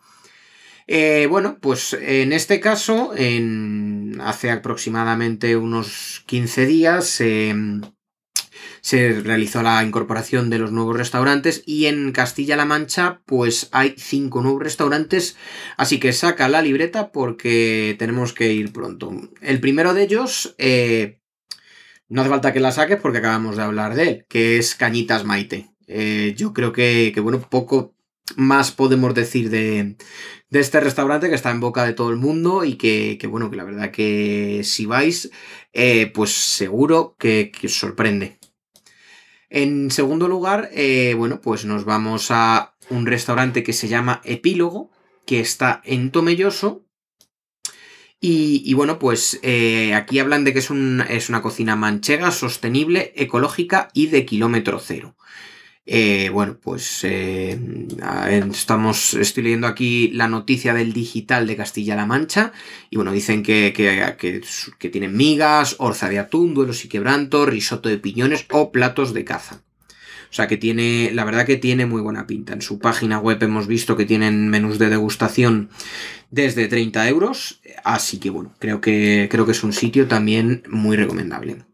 Eh, 0.87 1.27
bueno, 1.29 1.57
pues 1.61 1.93
en 1.93 2.33
este 2.33 2.59
caso, 2.59 3.13
en, 3.15 4.19
hace 4.21 4.51
aproximadamente 4.51 5.55
unos 5.55 6.23
15 6.25 6.65
días 6.65 7.21
se 8.81 9.21
realizó 9.21 9.61
la 9.61 9.83
incorporación 9.83 10.49
de 10.49 10.59
los 10.59 10.71
nuevos 10.71 10.97
restaurantes 10.97 11.63
y 11.65 11.85
en 11.85 12.11
Castilla-La 12.11 12.65
Mancha 12.65 13.21
pues 13.25 13.69
hay 13.71 13.95
cinco 13.97 14.41
nuevos 14.41 14.61
restaurantes, 14.61 15.37
así 15.77 15.99
que 15.99 16.13
saca 16.13 16.49
la 16.49 16.61
libreta 16.61 17.11
porque 17.11 17.95
tenemos 17.97 18.33
que 18.33 18.51
ir 18.53 18.73
pronto. 18.73 19.11
El 19.41 19.59
primero 19.59 19.93
de 19.93 20.03
ellos, 20.03 20.55
eh, 20.57 21.21
no 22.09 22.21
hace 22.21 22.29
falta 22.29 22.51
que 22.51 22.59
la 22.59 22.73
saques 22.73 22.99
porque 22.99 23.19
acabamos 23.19 23.55
de 23.55 23.63
hablar 23.63 23.95
de 23.95 24.03
él, 24.03 24.25
que 24.27 24.57
es 24.57 24.75
Cañitas 24.75 25.23
Maite. 25.23 25.69
Eh, 25.87 26.33
yo 26.35 26.53
creo 26.53 26.73
que, 26.73 27.11
que, 27.13 27.21
bueno, 27.21 27.39
poco 27.39 27.95
más 28.35 28.71
podemos 28.71 29.13
decir 29.13 29.49
de, 29.49 29.95
de, 30.49 30.59
este 30.59 30.79
restaurante 30.79 31.29
que 31.29 31.35
está 31.35 31.51
en 31.51 31.59
boca 31.59 31.85
de 31.85 31.93
todo 31.93 32.09
el 32.09 32.17
mundo 32.17 32.63
y 32.65 32.75
que, 32.75 33.17
que 33.19 33.27
bueno, 33.27 33.49
que 33.49 33.57
la 33.57 33.63
verdad 33.63 33.91
que 33.91 34.61
si 34.63 34.85
vais, 34.85 35.31
eh, 35.73 36.11
pues 36.13 36.31
seguro 36.31 37.15
que, 37.17 37.51
os 37.63 37.73
sorprende. 37.73 38.40
En 39.53 39.91
segundo 39.91 40.29
lugar, 40.29 40.69
eh, 40.71 41.13
bueno, 41.17 41.41
pues 41.41 41.65
nos 41.65 41.83
vamos 41.83 42.31
a 42.31 42.73
un 42.89 43.05
restaurante 43.05 43.63
que 43.63 43.73
se 43.73 43.89
llama 43.89 44.21
Epílogo, 44.23 44.91
que 45.25 45.41
está 45.41 45.81
en 45.83 46.11
Tomelloso. 46.11 46.85
Y, 48.21 48.73
bueno, 48.75 48.97
pues 48.97 49.39
eh, 49.41 49.93
aquí 49.93 50.19
hablan 50.19 50.45
de 50.45 50.53
que 50.53 50.59
es 50.59 50.69
una 50.69 51.41
cocina 51.41 51.75
manchega, 51.75 52.31
sostenible, 52.31 53.11
ecológica 53.17 53.89
y 53.93 54.07
de 54.07 54.25
kilómetro 54.25 54.79
cero. 54.79 55.17
Eh, 55.85 56.29
bueno, 56.29 56.57
pues 56.61 57.03
eh, 57.03 57.59
estamos, 58.51 59.15
estoy 59.15 59.43
leyendo 59.43 59.65
aquí 59.65 60.09
la 60.09 60.27
noticia 60.27 60.75
del 60.75 60.93
digital 60.93 61.47
de 61.47 61.57
Castilla-La 61.57 62.05
Mancha 62.05 62.53
y 62.91 62.97
bueno, 62.97 63.11
dicen 63.11 63.41
que, 63.41 63.73
que, 63.73 64.89
tienen 64.89 65.17
migas, 65.17 65.75
orza 65.79 66.07
de 66.07 66.19
atún, 66.19 66.53
duelos 66.53 66.85
y 66.85 66.87
quebranto, 66.87 67.45
risotto 67.47 67.89
de 67.89 67.97
piñones 67.97 68.45
o 68.51 68.71
platos 68.71 69.13
de 69.13 69.25
caza. 69.25 69.63
O 70.29 70.33
sea 70.33 70.47
que 70.47 70.55
tiene, 70.55 71.11
la 71.13 71.25
verdad 71.25 71.45
que 71.45 71.57
tiene 71.57 71.85
muy 71.85 72.01
buena 72.01 72.25
pinta. 72.25 72.53
En 72.53 72.61
su 72.61 72.79
página 72.79 73.19
web 73.19 73.41
hemos 73.43 73.67
visto 73.67 73.97
que 73.97 74.05
tienen 74.05 74.49
menús 74.49 74.79
de 74.79 74.89
degustación 74.89 75.69
desde 76.29 76.67
30 76.67 77.09
euros. 77.09 77.59
Así 77.83 78.19
que 78.19 78.29
bueno, 78.29 78.53
creo 78.59 78.79
que, 78.79 79.27
creo 79.29 79.45
que 79.45 79.51
es 79.51 79.63
un 79.63 79.73
sitio 79.73 80.07
también 80.07 80.63
muy 80.69 80.95
recomendable. 80.95 81.65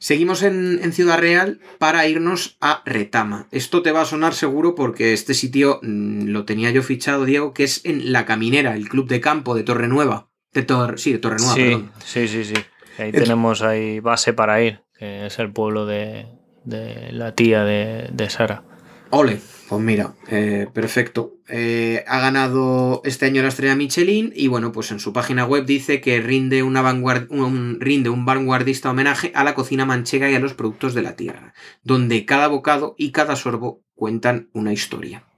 Seguimos 0.00 0.42
en, 0.42 0.92
Ciudad 0.94 1.18
Real 1.18 1.60
para 1.78 2.06
irnos 2.06 2.56
a 2.58 2.82
Retama. 2.86 3.48
Esto 3.50 3.82
te 3.82 3.92
va 3.92 4.00
a 4.00 4.06
sonar 4.06 4.32
seguro 4.32 4.74
porque 4.74 5.12
este 5.12 5.34
sitio 5.34 5.78
mm, 5.82 6.28
lo 6.28 6.46
tenía 6.46 6.70
yo 6.70 6.82
fichado, 6.82 7.26
Diego, 7.26 7.52
que 7.52 7.64
es 7.64 7.84
en 7.84 8.10
La 8.10 8.24
Caminera, 8.24 8.74
el 8.74 8.88
club 8.88 9.08
de 9.08 9.20
campo 9.20 9.54
de 9.54 9.62
Torre 9.62 9.88
Nueva. 9.88 10.30
De 10.54 10.66
sí, 10.96 11.12
de 11.12 11.18
Torre 11.18 11.36
Nueva, 11.38 11.54
sí, 12.02 12.26
Sí, 12.26 12.28
sí, 12.28 12.44
sí. 12.44 12.54
Ahí 12.96 13.12
tenemos 13.12 13.60
ahí 13.60 14.00
base 14.00 14.32
para 14.32 14.62
ir, 14.62 14.80
que 14.98 15.26
es 15.26 15.38
el 15.38 15.52
pueblo 15.52 15.84
de, 15.84 16.26
la 16.64 17.34
tía 17.34 17.64
de, 17.64 18.08
de 18.10 18.30
Sara. 18.30 18.64
Ole, 19.12 19.40
pues 19.68 19.82
mira, 19.82 20.14
eh, 20.28 20.68
perfecto. 20.72 21.34
Eh, 21.48 22.04
ha 22.06 22.20
ganado 22.20 23.02
este 23.04 23.26
año 23.26 23.42
la 23.42 23.48
estrella 23.48 23.74
Michelin 23.74 24.32
y 24.36 24.46
bueno, 24.46 24.70
pues 24.70 24.92
en 24.92 25.00
su 25.00 25.12
página 25.12 25.44
web 25.44 25.66
dice 25.66 26.00
que 26.00 26.20
rinde, 26.20 26.62
una 26.62 26.82
un, 26.82 27.78
rinde 27.80 28.08
un 28.08 28.24
vanguardista 28.24 28.90
homenaje 28.90 29.32
a 29.34 29.42
la 29.42 29.54
cocina 29.54 29.84
manchega 29.84 30.30
y 30.30 30.34
a 30.34 30.40
los 30.40 30.54
productos 30.54 30.94
de 30.94 31.02
la 31.02 31.16
tierra, 31.16 31.54
donde 31.82 32.24
cada 32.24 32.46
bocado 32.46 32.94
y 32.98 33.10
cada 33.10 33.34
sorbo 33.34 33.82
cuentan 33.94 34.48
una 34.52 34.72
historia. 34.72 35.29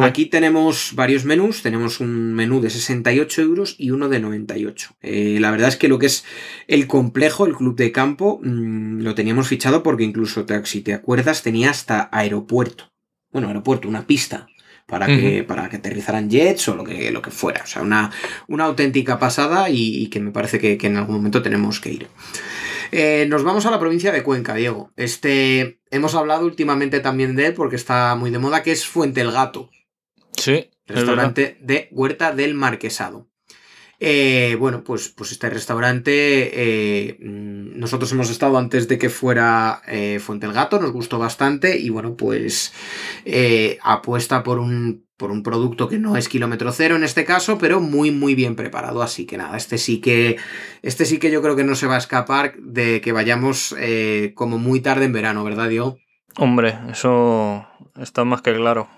Aquí 0.00 0.26
tenemos 0.26 0.92
varios 0.94 1.24
menús, 1.24 1.62
tenemos 1.62 2.00
un 2.00 2.34
menú 2.34 2.60
de 2.60 2.70
68 2.70 3.42
euros 3.42 3.76
y 3.78 3.90
uno 3.90 4.08
de 4.08 4.20
98. 4.20 4.96
Eh, 5.02 5.38
la 5.40 5.50
verdad 5.50 5.68
es 5.68 5.76
que 5.76 5.88
lo 5.88 5.98
que 5.98 6.06
es 6.06 6.24
el 6.66 6.86
complejo, 6.86 7.46
el 7.46 7.54
club 7.54 7.76
de 7.76 7.92
campo, 7.92 8.40
mm, 8.42 9.00
lo 9.02 9.14
teníamos 9.14 9.48
fichado 9.48 9.82
porque 9.82 10.04
incluso, 10.04 10.44
si 10.64 10.80
te 10.80 10.94
acuerdas, 10.94 11.42
tenía 11.42 11.70
hasta 11.70 12.08
aeropuerto. 12.12 12.92
Bueno, 13.32 13.48
aeropuerto, 13.48 13.88
una 13.88 14.06
pista. 14.06 14.46
Para 14.86 15.06
que, 15.06 15.44
para 15.44 15.68
que 15.68 15.76
aterrizaran 15.76 16.28
jets 16.28 16.66
o 16.66 16.74
lo 16.74 16.82
que, 16.82 17.12
lo 17.12 17.22
que 17.22 17.30
fuera. 17.30 17.62
O 17.62 17.66
sea, 17.68 17.82
una, 17.82 18.10
una 18.48 18.64
auténtica 18.64 19.20
pasada 19.20 19.70
y, 19.70 20.08
que 20.08 20.18
me 20.18 20.32
parece 20.32 20.58
que, 20.58 20.76
que 20.78 20.88
en 20.88 20.96
algún 20.96 21.14
momento 21.14 21.42
tenemos 21.42 21.78
que 21.78 21.92
ir. 21.92 22.08
Eh, 22.92 23.26
nos 23.28 23.44
vamos 23.44 23.66
a 23.66 23.70
la 23.70 23.78
provincia 23.78 24.12
de 24.12 24.22
Cuenca, 24.22 24.54
Diego. 24.54 24.92
Este, 24.96 25.80
hemos 25.90 26.14
hablado 26.14 26.44
últimamente 26.44 27.00
también 27.00 27.36
de 27.36 27.46
él 27.46 27.54
porque 27.54 27.76
está 27.76 28.14
muy 28.16 28.30
de 28.30 28.38
moda, 28.38 28.62
que 28.62 28.72
es 28.72 28.86
Fuente 28.86 29.20
el 29.20 29.32
Gato. 29.32 29.70
Sí. 30.36 30.70
Restaurante 30.86 31.56
de 31.60 31.88
Huerta 31.92 32.32
del 32.32 32.54
Marquesado. 32.54 33.29
Eh, 34.00 34.56
bueno, 34.58 34.82
pues, 34.82 35.10
pues 35.10 35.30
este 35.30 35.50
restaurante, 35.50 36.12
eh, 36.12 37.18
nosotros 37.20 38.10
hemos 38.12 38.30
estado 38.30 38.56
antes 38.58 38.88
de 38.88 38.98
que 38.98 39.10
fuera 39.10 39.82
Fuente 40.20 40.46
el 40.46 40.52
Gato, 40.52 40.80
nos 40.80 40.92
gustó 40.92 41.18
bastante 41.18 41.78
y 41.78 41.90
bueno, 41.90 42.16
pues 42.16 42.72
apuesta 43.82 44.42
por 44.42 44.58
un, 44.58 45.04
por 45.20 45.30
un 45.30 45.42
producto 45.42 45.86
que 45.86 45.98
no 45.98 46.16
es 46.16 46.30
kilómetro 46.30 46.72
cero 46.72 46.96
en 46.96 47.04
este 47.04 47.26
caso, 47.26 47.58
pero 47.58 47.78
muy 47.80 48.10
muy 48.10 48.34
bien 48.34 48.56
preparado. 48.56 49.02
Así 49.02 49.26
que 49.26 49.36
nada, 49.36 49.56
este 49.56 49.76
sí 49.76 50.00
que. 50.00 50.38
Este 50.82 51.04
sí 51.04 51.18
que 51.18 51.30
yo 51.30 51.42
creo 51.42 51.54
que 51.54 51.62
no 51.62 51.74
se 51.74 51.86
va 51.86 51.96
a 51.96 51.98
escapar 51.98 52.54
de 52.56 53.02
que 53.02 53.12
vayamos 53.12 53.74
eh, 53.78 54.32
como 54.34 54.56
muy 54.56 54.80
tarde 54.80 55.04
en 55.04 55.12
verano, 55.12 55.44
¿verdad, 55.44 55.68
Diego? 55.68 55.98
Hombre, 56.36 56.78
eso 56.90 57.66
está 58.00 58.24
más 58.24 58.40
que 58.40 58.54
claro. 58.54 58.88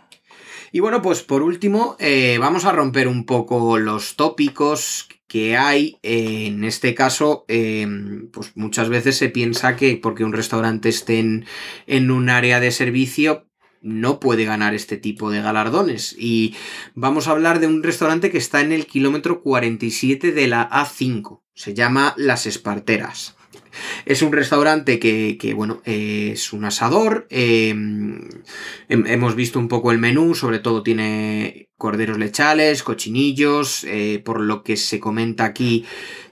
Y 0.72 0.80
bueno, 0.80 1.02
pues 1.02 1.22
por 1.22 1.42
último, 1.42 1.96
eh, 1.98 2.38
vamos 2.40 2.64
a 2.64 2.72
romper 2.72 3.06
un 3.06 3.26
poco 3.26 3.78
los 3.78 4.16
tópicos 4.16 5.06
que 5.28 5.56
hay. 5.56 5.98
en 6.02 6.64
este 6.64 6.94
caso, 6.94 7.44
em, 7.48 8.30
pues 8.30 8.52
muchas 8.54 8.88
veces 8.88 9.16
se 9.16 9.28
piensa 9.28 9.76
que 9.76 9.96
porque 9.96 10.24
un 10.24 10.32
restaurante 10.32 10.88
esté 10.88 11.20
en, 11.20 11.46
en 11.86 12.10
un 12.10 12.28
área 12.28 12.60
de 12.60 12.70
servicio, 12.70 13.46
no 13.82 14.20
puede 14.20 14.44
ganar 14.44 14.74
este 14.74 14.96
tipo 14.96 15.30
de 15.30 15.42
galardones. 15.42 16.14
Y 16.18 16.54
vamos 16.94 17.28
a 17.28 17.32
hablar 17.32 17.60
de 17.60 17.66
un 17.66 17.82
restaurante 17.82 18.30
que 18.30 18.38
está 18.38 18.60
en 18.60 18.72
el 18.72 18.86
kilómetro 18.86 19.42
47 19.42 20.32
de 20.32 20.46
la 20.46 20.68
A5. 20.70 21.42
Se 21.54 21.74
llama 21.74 22.14
Las 22.16 22.46
Esparteras. 22.46 23.36
Es 24.06 24.22
un 24.22 24.32
restaurante 24.32 24.98
que, 24.98 25.54
bueno, 25.54 25.82
es 25.84 26.52
un 26.52 26.64
asador. 26.64 27.26
Em, 27.30 28.28
hemos 28.88 29.34
visto 29.34 29.58
un 29.58 29.68
poco 29.68 29.92
el 29.92 29.98
menú, 29.98 30.34
sobre 30.34 30.58
todo 30.58 30.82
tiene 30.82 31.68
corderos 31.76 32.18
lechales, 32.18 32.82
cochinillos. 32.82 33.84
Eh, 33.84 34.20
por 34.24 34.40
lo 34.40 34.62
que 34.62 34.76
se 34.76 35.00
comenta 35.00 35.44
aquí, 35.44 35.84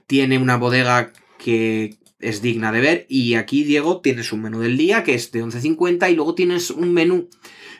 tiene 0.06 0.38
una 0.38 0.56
bodega 0.56 1.12
que 1.38 1.96
es 2.20 2.42
digna 2.42 2.72
de 2.72 2.80
ver. 2.80 3.06
Y 3.08 3.34
aquí, 3.34 3.64
Diego, 3.64 4.00
tienes 4.00 4.32
un 4.32 4.42
menú 4.42 4.60
del 4.60 4.76
día 4.76 5.02
que 5.02 5.14
es 5.14 5.32
de 5.32 5.42
11.50 5.42 6.10
y 6.10 6.14
luego 6.14 6.34
tienes 6.34 6.70
un 6.70 6.92
menú 6.92 7.28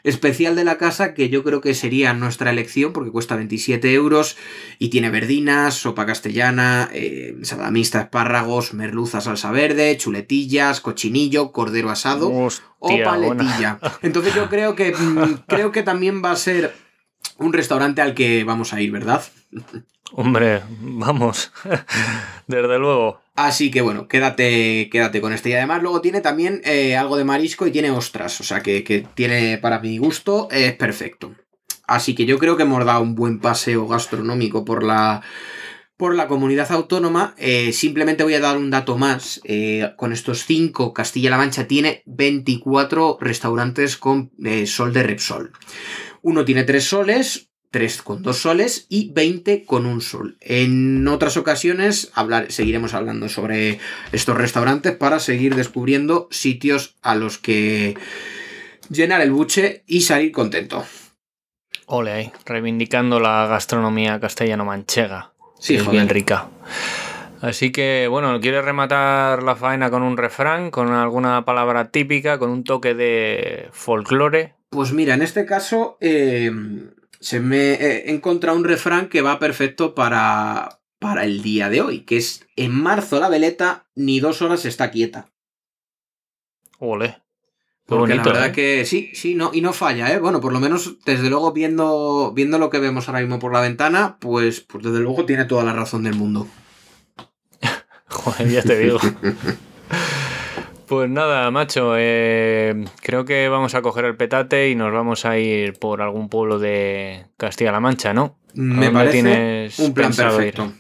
especial 0.05 0.57
de 0.57 0.65
la 0.65 0.79
casa 0.79 1.15
que 1.15 1.29
yo 1.29 1.43
creo 1.45 1.61
que 1.61 1.75
sería 1.75 2.13
nuestra 2.15 2.51
elección 2.51 2.93
porque 2.93 3.11
cuesta 3.11 3.37
27 3.37 3.93
euros 3.93 4.37
y 4.79 4.89
tiene 4.89 5.11
verdinas, 5.11 5.75
sopa 5.75 6.07
castellana, 6.07 6.89
eh, 6.93 7.35
ensalada 7.37 7.71
mixta, 7.71 8.01
espárragos, 8.03 8.75
merluza, 8.75 9.21
salsa 9.21 9.51
verde, 9.51 9.97
chuletillas, 9.97 10.81
cochinillo, 10.81 11.53
cordero 11.53 11.91
asado 11.91 12.31
o 12.31 13.05
paletilla. 13.05 13.79
Entonces 14.03 14.35
yo 14.35 14.49
creo 14.49 14.75
que, 14.75 14.95
mm, 14.95 15.45
creo 15.47 15.73
que 15.73 15.83
también 15.83 16.23
va 16.25 16.33
a 16.33 16.37
ser 16.37 16.75
un 17.39 17.53
restaurante 17.53 18.03
al 18.03 18.15
que 18.15 18.45
vamos 18.45 18.73
a 18.73 18.81
ir, 18.81 18.91
¿verdad? 18.91 19.23
Hombre, 20.13 20.63
vamos, 20.81 21.53
desde 22.47 22.79
luego. 22.79 23.21
Así 23.37 23.71
que 23.71 23.81
bueno, 23.81 24.09
quédate, 24.09 24.89
quédate 24.91 25.21
con 25.21 25.33
este. 25.33 25.51
Y 25.51 25.55
además 25.55 25.83
luego 25.83 26.01
tiene 26.01 26.21
también 26.21 26.61
eh, 26.65 26.97
algo 26.97 27.17
de 27.17 27.25
marisco 27.25 27.67
y 27.67 27.71
tiene 27.71 27.91
ostras. 27.91 28.41
O 28.41 28.45
sea 28.45 28.61
que, 28.63 29.07
tiene, 29.15 29.59
para 29.59 29.79
mi 29.79 29.99
gusto, 29.99 30.49
es 30.51 30.75
perfecto. 30.75 31.35
Así 31.87 32.15
que 32.15 32.27
yo 32.27 32.39
creo 32.39 32.57
que 32.57 32.65
hemos 32.65 32.85
dado 32.85 33.03
un 33.03 33.15
buen 33.15 33.41
paseo 33.41 33.87
gastronómico 33.87 34.65
por 34.65 34.83
la, 34.85 35.23
por 35.97 36.15
la 36.15 36.29
comunidad 36.29 36.71
autónoma. 36.71 37.35
Eh, 37.39 37.73
simplemente 37.73 38.25
voy 38.25 38.35
a 38.35 38.41
dar 38.41 38.59
un 38.59 38.71
dato 38.71 38.99
más. 38.99 39.41
Eh, 39.45 39.93
con 39.97 40.13
estos 40.13 40.45
cinco, 40.45 40.93
Castilla-La 40.93 41.39
Mancha 41.39 41.67
tiene 41.67 42.03
24 42.07 43.19
restaurantes 43.21 43.97
con 43.97 44.33
sol 44.67 44.93
de 44.93 45.03
Repsol. 45.03 45.53
Uno 46.23 46.45
tiene 46.45 46.65
tres 46.65 46.85
soles, 46.85 47.50
3 47.71 48.03
con 48.03 48.23
2 48.23 48.37
soles 48.37 48.87
y 48.89 49.11
20 49.13 49.65
con 49.65 49.87
un 49.87 50.01
sol. 50.01 50.37
En 50.41 51.07
otras 51.09 51.37
ocasiones 51.37 52.11
hablar, 52.15 52.51
seguiremos 52.51 52.95
hablando 52.95 53.29
sobre 53.29 53.79
estos 54.13 54.37
restaurantes 54.37 54.93
para 54.97 55.21
seguir 55.21 55.55
descubriendo 55.55 56.29
sitios 56.31 56.97
a 57.03 57.15
los 57.15 57.39
que 57.39 57.97
llenar 58.89 59.21
el 59.21 59.31
buche 59.31 59.85
y 59.87 60.03
salir 60.03 60.33
contento. 60.33 60.85
Ole 61.87 62.13
ahí, 62.13 62.33
reivindicando 62.45 63.19
la 63.19 63.47
gastronomía 63.47 64.21
castellano-manchega. 64.21 65.33
Sí, 65.59 65.79
bien 65.91 66.09
rica. 66.09 66.49
Así 67.41 67.73
que, 67.73 68.07
bueno, 68.09 68.39
¿quieres 68.41 68.65
rematar 68.65 69.43
la 69.43 69.57
faena 69.57 69.91
con 69.91 70.03
un 70.03 70.17
refrán, 70.17 70.71
con 70.71 70.93
alguna 70.93 71.45
palabra 71.45 71.91
típica, 71.91 72.39
con 72.39 72.51
un 72.51 72.65
toque 72.65 72.95
de 72.95 73.69
folclore? 73.73 74.55
Pues 74.69 74.93
mira, 74.93 75.15
en 75.15 75.23
este 75.23 75.47
caso, 75.47 75.97
eh, 76.01 76.53
se 77.21 77.41
me 77.41 77.75
he 77.75 78.11
encontrado 78.11 78.57
un 78.57 78.65
refrán 78.65 79.09
que 79.09 79.21
va 79.21 79.39
perfecto 79.39 79.95
para, 79.95 80.81
para 80.99 81.25
el 81.25 81.43
día 81.43 81.69
de 81.69 81.83
hoy, 81.83 82.01
que 82.01 82.17
es 82.17 82.47
en 82.57 82.73
marzo 82.73 83.21
la 83.21 83.29
veleta 83.29 83.87
ni 83.95 84.21
dos 84.21 84.43
horas 84.43 84.65
está 84.65 84.91
quieta. 84.91 85.31
Ole. 86.79 87.23
Porque 87.87 88.15
la 88.15 88.23
verdad 88.23 88.47
¿eh? 88.47 88.53
que 88.53 88.85
sí, 88.87 89.11
sí, 89.15 89.35
no, 89.35 89.51
y 89.53 89.61
no 89.63 89.73
falla, 89.73 90.13
¿eh? 90.13 90.21
Bueno, 90.21 90.41
por 90.41 90.53
lo 90.53 90.61
menos, 90.61 90.99
desde 91.05 91.29
luego, 91.29 91.53
viendo, 91.53 92.33
viendo 92.33 92.57
lo 92.59 92.71
que 92.71 92.79
vemos 92.79 93.09
ahora 93.09 93.21
mismo 93.21 93.41
por 93.41 93.53
la 93.53 93.61
ventana, 93.61 94.17
pues, 94.21 94.61
pues 94.61 94.85
desde 94.85 95.01
luego 95.01 95.27
tiene 95.27 95.45
toda 95.45 95.65
la 95.65 95.73
razón 95.73 96.05
del 96.05 96.15
mundo. 96.15 96.47
Joder, 98.07 98.49
ya 98.49 98.63
te 98.63 98.79
digo. 98.79 99.01
Pues 100.91 101.09
nada, 101.09 101.49
macho, 101.53 101.93
eh, 101.97 102.85
creo 103.01 103.25
que 103.25 103.49
vamos 103.49 103.77
a 103.77 103.81
coger 103.81 104.07
el 104.07 104.17
petate 104.17 104.71
y 104.71 104.75
nos 104.75 104.93
vamos 104.93 105.25
a 105.25 105.39
ir 105.39 105.75
por 105.75 106.03
algún 106.03 106.29
pueblo 106.29 106.59
de 106.59 107.27
Castilla-La 107.37 107.79
Mancha, 107.79 108.13
¿no? 108.13 108.41
Me 108.55 108.91
parece 108.91 109.71
un 109.85 109.95
plan 109.95 110.13
perfecto. 110.13 110.73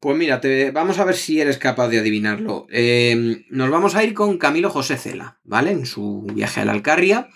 Pues 0.00 0.16
mira, 0.16 0.40
vamos 0.72 0.98
a 0.98 1.04
ver 1.04 1.14
si 1.14 1.42
eres 1.42 1.58
capaz 1.58 1.88
de 1.88 1.98
adivinarlo. 1.98 2.66
Eh, 2.70 3.44
nos 3.50 3.68
vamos 3.68 3.94
a 3.94 4.02
ir 4.02 4.14
con 4.14 4.38
Camilo 4.38 4.70
José 4.70 4.96
Cela, 4.96 5.36
¿vale? 5.44 5.72
En 5.72 5.84
su 5.84 6.26
viaje 6.32 6.62
a 6.62 6.64
la 6.64 6.72
Alcarria. 6.72 7.28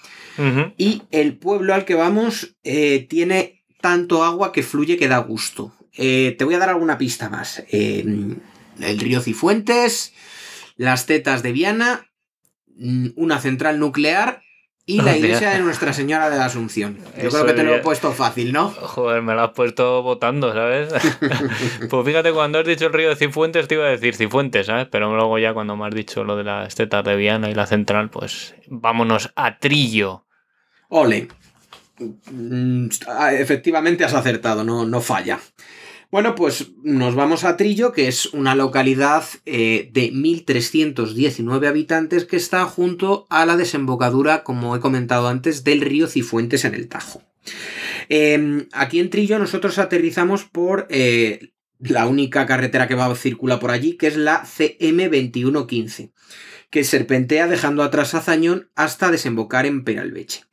Y 0.78 1.02
el 1.10 1.36
pueblo 1.36 1.74
al 1.74 1.84
que 1.84 1.94
vamos 1.94 2.56
eh, 2.64 3.06
tiene 3.06 3.66
tanto 3.82 4.24
agua 4.24 4.52
que 4.52 4.62
fluye 4.62 4.96
que 4.96 5.08
da 5.08 5.18
gusto. 5.18 5.74
te 5.94 6.42
voy 6.42 6.54
a 6.54 6.58
dar 6.58 6.70
alguna 6.70 6.96
pista 6.96 7.28
más. 7.28 7.64
el 7.70 8.40
río 8.78 9.20
Cifuentes 9.20 10.14
las 10.78 11.04
tetas 11.04 11.42
de 11.42 11.52
Viana, 11.52 12.08
mm, 12.76 13.08
una 13.16 13.38
central 13.40 13.78
nuclear 13.78 14.42
y 14.86 15.02
la 15.02 15.14
iglesia 15.14 15.50
de 15.50 15.58
Nuestra 15.58 15.92
Señora 15.92 16.30
de 16.30 16.38
la 16.38 16.46
Asunción. 16.46 16.96
Yo 17.22 17.28
creo 17.28 17.44
que 17.44 17.52
te 17.52 17.62
lo 17.62 17.74
he 17.74 17.80
puesto 17.80 18.10
fácil, 18.12 18.54
¿no? 18.54 18.70
Joder, 18.70 19.20
me 19.20 19.34
lo 19.34 19.42
has 19.42 19.50
puesto 19.50 20.02
votando, 20.02 20.54
¿sabes? 20.54 20.88
pues 21.90 22.06
fíjate, 22.06 22.32
cuando 22.32 22.58
has 22.58 22.66
dicho 22.66 22.86
el 22.86 22.94
río 22.94 23.10
de 23.10 23.16
Cifuentes, 23.16 23.68
te 23.68 23.74
iba 23.74 23.84
a 23.84 23.90
decir 23.90 24.16
Cifuentes, 24.16 24.64
¿sabes? 24.64 24.86
Pero 24.90 25.14
luego 25.14 25.38
ya 25.38 25.52
cuando 25.52 25.76
me 25.76 25.86
has 25.86 25.94
dicho 25.94 26.24
lo 26.24 26.36
de 26.36 26.44
las 26.44 26.74
tetas 26.74 27.04
de 27.04 27.16
Viana 27.16 27.50
y 27.50 27.54
la 27.54 27.66
central, 27.66 28.08
pues 28.08 28.54
vámonos 28.68 29.30
a 29.36 29.58
Trillo. 29.58 30.24
Ole. 30.88 31.28
Mm, 32.30 32.88
efectivamente 33.32 34.04
has 34.04 34.14
acertado, 34.14 34.64
no, 34.64 34.86
no 34.86 35.02
falla. 35.02 35.38
Bueno, 36.10 36.34
pues 36.34 36.70
nos 36.82 37.14
vamos 37.14 37.44
a 37.44 37.58
Trillo, 37.58 37.92
que 37.92 38.08
es 38.08 38.32
una 38.32 38.54
localidad 38.54 39.24
eh, 39.44 39.90
de 39.92 40.10
1.319 40.10 41.68
habitantes 41.68 42.24
que 42.24 42.36
está 42.36 42.64
junto 42.64 43.26
a 43.28 43.44
la 43.44 43.58
desembocadura, 43.58 44.42
como 44.42 44.74
he 44.74 44.80
comentado 44.80 45.28
antes, 45.28 45.64
del 45.64 45.82
río 45.82 46.06
Cifuentes 46.06 46.64
en 46.64 46.74
el 46.74 46.88
Tajo. 46.88 47.22
Em, 48.08 48.68
aquí 48.72 49.00
en 49.00 49.10
Trillo 49.10 49.38
nosotros 49.38 49.78
aterrizamos 49.78 50.44
por 50.44 50.86
eh, 50.88 51.52
la 51.78 52.06
única 52.06 52.46
carretera 52.46 52.88
que 52.88 52.94
va 52.94 53.14
circula 53.14 53.60
por 53.60 53.70
allí, 53.70 53.98
que 53.98 54.06
es 54.06 54.16
la 54.16 54.44
CM2115, 54.44 56.12
que 56.70 56.84
serpentea 56.84 57.48
dejando 57.48 57.82
atrás 57.82 58.14
a 58.14 58.22
Zañón 58.22 58.70
hasta 58.74 59.10
desembocar 59.10 59.66
en 59.66 59.84
Peralbeche. 59.84 60.47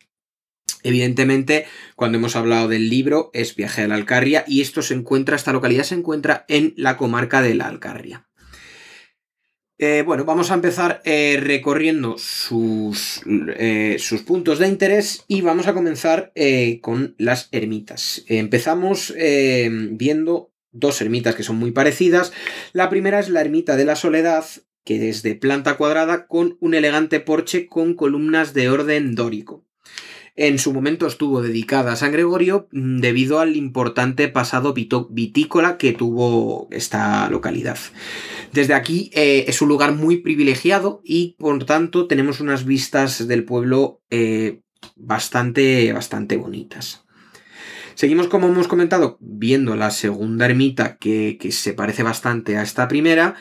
Evidentemente, 0.86 1.66
cuando 1.96 2.20
hemos 2.20 2.36
hablado 2.36 2.68
del 2.68 2.90
libro, 2.90 3.32
es 3.34 3.56
Viaje 3.56 3.82
a 3.82 3.88
la 3.88 3.96
Alcarria 3.96 4.44
y 4.48 4.62
esto 4.62 4.84
se 4.84 4.94
encuentra, 4.94 5.36
esta 5.36 5.52
localidad 5.52 5.84
se 5.84 5.96
encuentra 5.96 6.46
en 6.48 6.76
la 6.78 6.96
comarca 6.96 7.42
de 7.42 7.56
la 7.56 7.68
Alcarria. 7.68 8.28
Eh, 9.78 10.04
bueno, 10.06 10.24
vamos 10.24 10.52
a 10.52 10.54
empezar 10.54 11.02
eh, 11.04 11.38
recorriendo 11.42 12.18
sus, 12.18 13.24
eh, 13.26 13.98
sus, 14.00 14.22
puntos 14.22 14.60
de 14.60 14.68
interés 14.68 15.26
y 15.28 15.42
vamos 15.42 15.68
a 15.68 15.74
comenzar 15.74 16.32
con 16.82 17.16
las 17.18 17.50
ermitas. 17.52 18.24
Empezamos 18.28 19.14
viendo 19.18 20.54
dos 20.72 21.02
ermitas 21.02 21.36
que 21.36 21.44
son 21.44 21.58
muy 21.58 21.72
parecidas. 21.72 22.32
La 22.74 22.90
primera 22.90 23.20
es 23.20 23.28
la 23.30 23.42
ermita 23.42 23.76
de 23.76 23.86
la 23.86 23.96
Soledad, 23.96 24.46
que 24.86 25.10
es 25.10 25.24
de 25.24 25.36
planta 25.36 25.76
cuadrada 25.76 26.28
con 26.28 26.58
un 26.62 26.74
elegante 26.74 27.20
porche 27.20 27.66
con 27.66 27.96
columnas 27.96 28.54
de 28.54 28.70
orden 28.70 29.16
dórico 29.16 29.65
en 30.36 30.60
su 30.60 30.74
momento 30.74 31.08
estuvo 31.08 31.42
dedicada 31.42 31.94
a 31.94 31.96
San 31.96 32.12
Gregorio 32.12 32.68
mm, 32.72 33.00
debido 33.00 33.40
al 33.40 33.56
importante 33.56 34.28
pasado 34.28 34.74
vitícola 34.74 35.78
que 35.78 35.94
tuvo 35.94 36.68
esta 36.72 37.30
localidad. 37.30 37.78
Desde 38.52 38.74
aquí 38.74 39.12
eh, 39.14 39.46
es 39.48 39.62
un 39.62 39.70
lugar 39.70 39.94
muy 39.94 40.18
privilegiado 40.18 41.02
y 41.04 41.36
por 41.40 41.64
tanto 41.66 42.08
tenemos 42.08 42.40
unas 42.40 42.66
vistas 42.66 43.28
del 43.28 43.46
pueblo 43.46 44.02
eh, 44.10 44.62
bastante, 44.96 45.92
bastante 45.94 46.38
bonitas. 46.38 47.04
Seguimos, 47.96 48.28
como 48.28 48.48
hemos 48.48 48.68
comentado, 48.68 49.18
viendo 49.22 49.78
la 49.78 49.90
segunda 49.90 50.46
ermita 50.46 50.98
que, 50.98 51.38
que 51.40 51.54
se 51.54 51.74
parece 51.74 52.04
bastante 52.04 52.58
a 52.58 52.62
esta 52.62 52.90
primera 52.90 53.36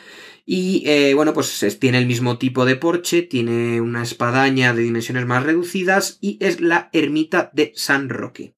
y 0.47 0.83
eh, 0.87 1.15
bueno, 1.15 1.33
pues 1.33 1.79
tiene 1.81 1.99
el 1.99 2.07
mismo 2.07 2.39
tipo 2.39 2.65
de 2.65 2.77
porche, 2.77 3.23
tiene 3.23 3.81
una 3.81 4.03
espadaña 4.03 4.75
de 4.75 4.83
dimensiones 4.83 5.27
más 5.27 5.43
reducidas 5.43 6.19
y 6.21 6.37
es 6.41 6.61
la 6.61 6.91
ermita 6.93 7.51
de 7.55 7.73
San 7.75 8.09
Roque. 8.11 8.55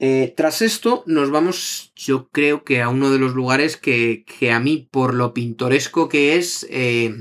Eh, 0.00 0.32
tras 0.36 0.62
esto 0.62 1.02
nos 1.06 1.30
vamos, 1.30 1.92
yo 1.96 2.28
creo 2.28 2.62
que 2.62 2.80
a 2.80 2.88
uno 2.88 3.10
de 3.10 3.18
los 3.18 3.34
lugares 3.34 3.76
que, 3.76 4.24
a 4.52 4.60
mí, 4.60 4.88
por 4.92 5.14
lo 5.14 5.34
pintoresco 5.34 6.08
que 6.08 6.36
es, 6.36 6.64
eh, 6.70 7.12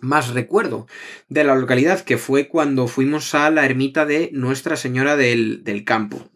más 0.00 0.32
recuerdo 0.32 0.86
de 1.28 1.44
la 1.44 1.54
localidad, 1.54 2.00
que 2.00 2.16
fue 2.16 2.48
cuando 2.48 2.88
fuimos 2.88 3.34
a 3.34 3.50
la 3.50 3.66
ermita 3.66 4.06
de 4.06 4.30
Nuestra 4.32 4.76
Señora 4.76 5.16
del, 5.16 5.62
del 5.62 5.84
Campo. 5.84 6.30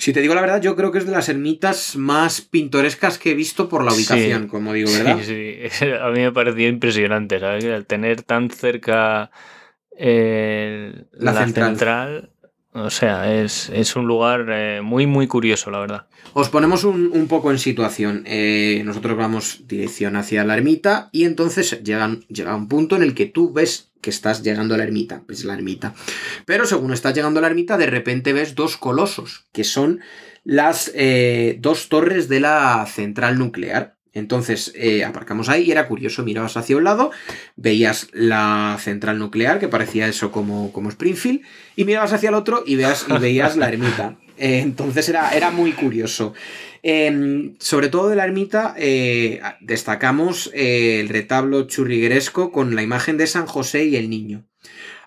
Si 0.00 0.14
te 0.14 0.22
digo 0.22 0.34
la 0.34 0.40
verdad, 0.40 0.62
yo 0.62 0.76
creo 0.76 0.90
que 0.90 0.96
es 0.96 1.04
de 1.04 1.12
las 1.12 1.28
ermitas 1.28 1.94
más 1.94 2.40
pintorescas 2.40 3.18
que 3.18 3.32
he 3.32 3.34
visto 3.34 3.68
por 3.68 3.84
la 3.84 3.92
ubicación, 3.92 4.48
como 4.48 4.72
digo, 4.72 4.90
¿verdad? 4.90 5.18
Sí, 5.22 5.68
sí. 5.70 5.84
A 6.02 6.08
mí 6.08 6.20
me 6.20 6.32
pareció 6.32 6.68
impresionante, 6.68 7.38
¿sabes? 7.38 7.64
El 7.64 7.84
tener 7.84 8.22
tan 8.22 8.48
cerca 8.48 9.30
eh, 9.94 11.04
la, 11.12 11.46
central. 11.46 12.30
O 12.72 12.90
sea, 12.90 13.34
es, 13.34 13.96
un 13.96 14.06
lugar 14.06 14.46
eh, 14.48 14.80
muy, 14.80 15.06
muy 15.06 15.26
curioso, 15.26 15.70
la 15.70 15.80
verdad. 15.80 16.06
Os 16.34 16.48
ponemos 16.48 16.84
un, 16.84 17.26
poco 17.28 17.50
en 17.50 17.58
situación. 17.58 18.22
Eh, 18.26 18.82
nosotros 18.84 19.16
vamos 19.16 19.66
dirección 19.66 20.14
hacia 20.16 20.44
la 20.44 20.56
ermita 20.56 21.08
y 21.10 21.24
entonces 21.24 21.82
llega, 21.82 22.16
llega 22.28 22.54
un 22.54 22.68
punto 22.68 22.94
en 22.94 23.02
el 23.02 23.14
que 23.14 23.26
tú 23.26 23.52
ves 23.52 23.90
que 24.00 24.10
estás 24.10 24.42
llegando 24.42 24.74
a 24.74 24.78
la 24.78 24.84
ermita, 24.84 25.22
es 25.28 25.44
la 25.44 25.54
ermita. 25.54 25.94
Pero 26.46 26.64
según 26.64 26.92
estás 26.92 27.14
llegando 27.14 27.38
a 27.38 27.42
la 27.42 27.48
ermita, 27.48 27.76
de 27.76 27.86
repente 27.86 28.32
ves 28.32 28.54
dos 28.54 28.76
colosos, 28.76 29.46
que 29.52 29.64
son 29.64 30.00
las 30.44 30.90
eh, 30.94 31.56
dos 31.60 31.88
torres 31.88 32.28
de 32.28 32.40
la 32.40 32.86
central 32.86 33.38
nuclear. 33.38 33.96
Entonces 34.12 34.72
eh, 34.74 35.04
aparcamos 35.04 35.48
ahí 35.48 35.64
y 35.64 35.70
era 35.70 35.86
curioso, 35.86 36.24
mirabas 36.24 36.56
hacia 36.56 36.76
un 36.76 36.84
lado, 36.84 37.10
veías 37.56 38.08
la 38.12 38.76
central 38.80 39.18
nuclear, 39.18 39.58
que 39.60 39.68
parecía 39.68 40.08
eso 40.08 40.32
como, 40.32 40.72
como 40.72 40.88
Springfield, 40.88 41.42
y 41.76 41.84
mirabas 41.84 42.12
hacia 42.12 42.30
el 42.30 42.34
otro 42.34 42.64
y, 42.66 42.76
veas, 42.76 43.06
y 43.08 43.18
veías 43.18 43.56
la 43.56 43.68
ermita. 43.68 44.16
Eh, 44.42 44.60
entonces 44.60 45.06
era, 45.10 45.32
era 45.32 45.50
muy 45.50 45.72
curioso. 45.72 46.32
Em, 46.82 47.56
sobre 47.58 47.88
todo 47.88 48.08
de 48.08 48.16
la 48.16 48.24
ermita 48.24 48.74
eh, 48.78 49.42
destacamos 49.60 50.50
el 50.54 51.10
retablo 51.10 51.66
churrigueresco 51.66 52.50
con 52.50 52.74
la 52.74 52.82
imagen 52.82 53.18
de 53.18 53.26
San 53.26 53.44
José 53.44 53.84
y 53.84 53.96
el 53.96 54.08
niño. 54.08 54.46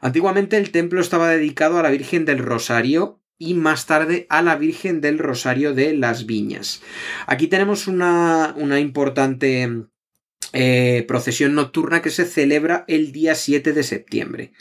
Antiguamente 0.02 0.58
el 0.58 0.70
templo 0.70 1.02
estaba 1.02 1.30
dedicado 1.30 1.80
a 1.80 1.82
la 1.82 1.90
Virgen 1.90 2.26
del 2.26 2.38
Rosario 2.38 3.23
y 3.44 3.54
más 3.54 3.86
tarde 3.86 4.26
a 4.30 4.42
la 4.42 4.56
Virgen 4.56 5.02
del 5.02 5.20
Rosario 5.20 5.74
de 5.74 5.94
las 5.94 6.26
Viñas. 6.26 6.82
Aquí 7.28 7.48
tenemos 7.48 7.88
una, 7.88 8.56
importante 8.80 9.70
eh, 10.54 11.04
procesión 11.08 11.54
nocturna 11.54 12.02
que 12.02 12.10
se 12.10 12.26
celebra 12.26 12.86
el 12.88 13.12
día 13.12 13.36
7 13.36 13.74
de 13.74 13.84
septiembre. 13.84 14.54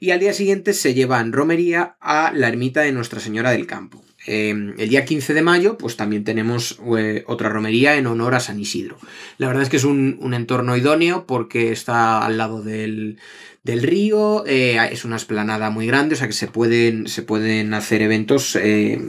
Y 0.00 0.10
al 0.10 0.20
día 0.20 0.32
siguiente 0.32 0.72
se 0.72 0.94
lleva 0.94 1.20
en 1.20 1.32
romería 1.32 1.96
a 2.00 2.32
la 2.34 2.48
ermita 2.48 2.80
de 2.80 2.92
Nuestra 2.92 3.20
Señora 3.20 3.52
del 3.52 3.66
Campo. 3.66 4.04
Em, 4.26 4.74
el 4.78 4.88
día 4.88 5.04
15 5.04 5.34
de 5.34 5.42
mayo, 5.42 5.76
pues 5.76 5.96
también 5.96 6.24
tenemos 6.24 6.80
eh, 6.98 7.24
otra 7.26 7.50
romería 7.50 7.96
en 7.96 8.06
honor 8.06 8.34
a 8.34 8.40
San 8.40 8.58
Isidro. 8.58 8.98
La 9.36 9.46
verdad 9.46 9.62
es 9.62 9.68
que 9.68 9.76
es 9.76 9.84
un, 9.84 10.32
entorno 10.34 10.76
idóneo 10.76 11.26
porque 11.26 11.70
está 11.70 12.24
al 12.24 12.38
lado 12.38 12.62
del, 12.62 13.18
río, 13.64 14.44
eh, 14.46 14.78
es 14.90 15.04
una 15.04 15.16
esplanada 15.16 15.70
muy 15.70 15.86
grande, 15.86 16.14
o 16.14 16.18
sea 16.18 16.26
que 16.26 16.32
se 16.32 16.48
pueden, 16.48 17.08
se 17.08 17.22
pueden 17.22 17.74
hacer 17.74 18.02
eventos 18.02 18.56
eh, 18.56 19.00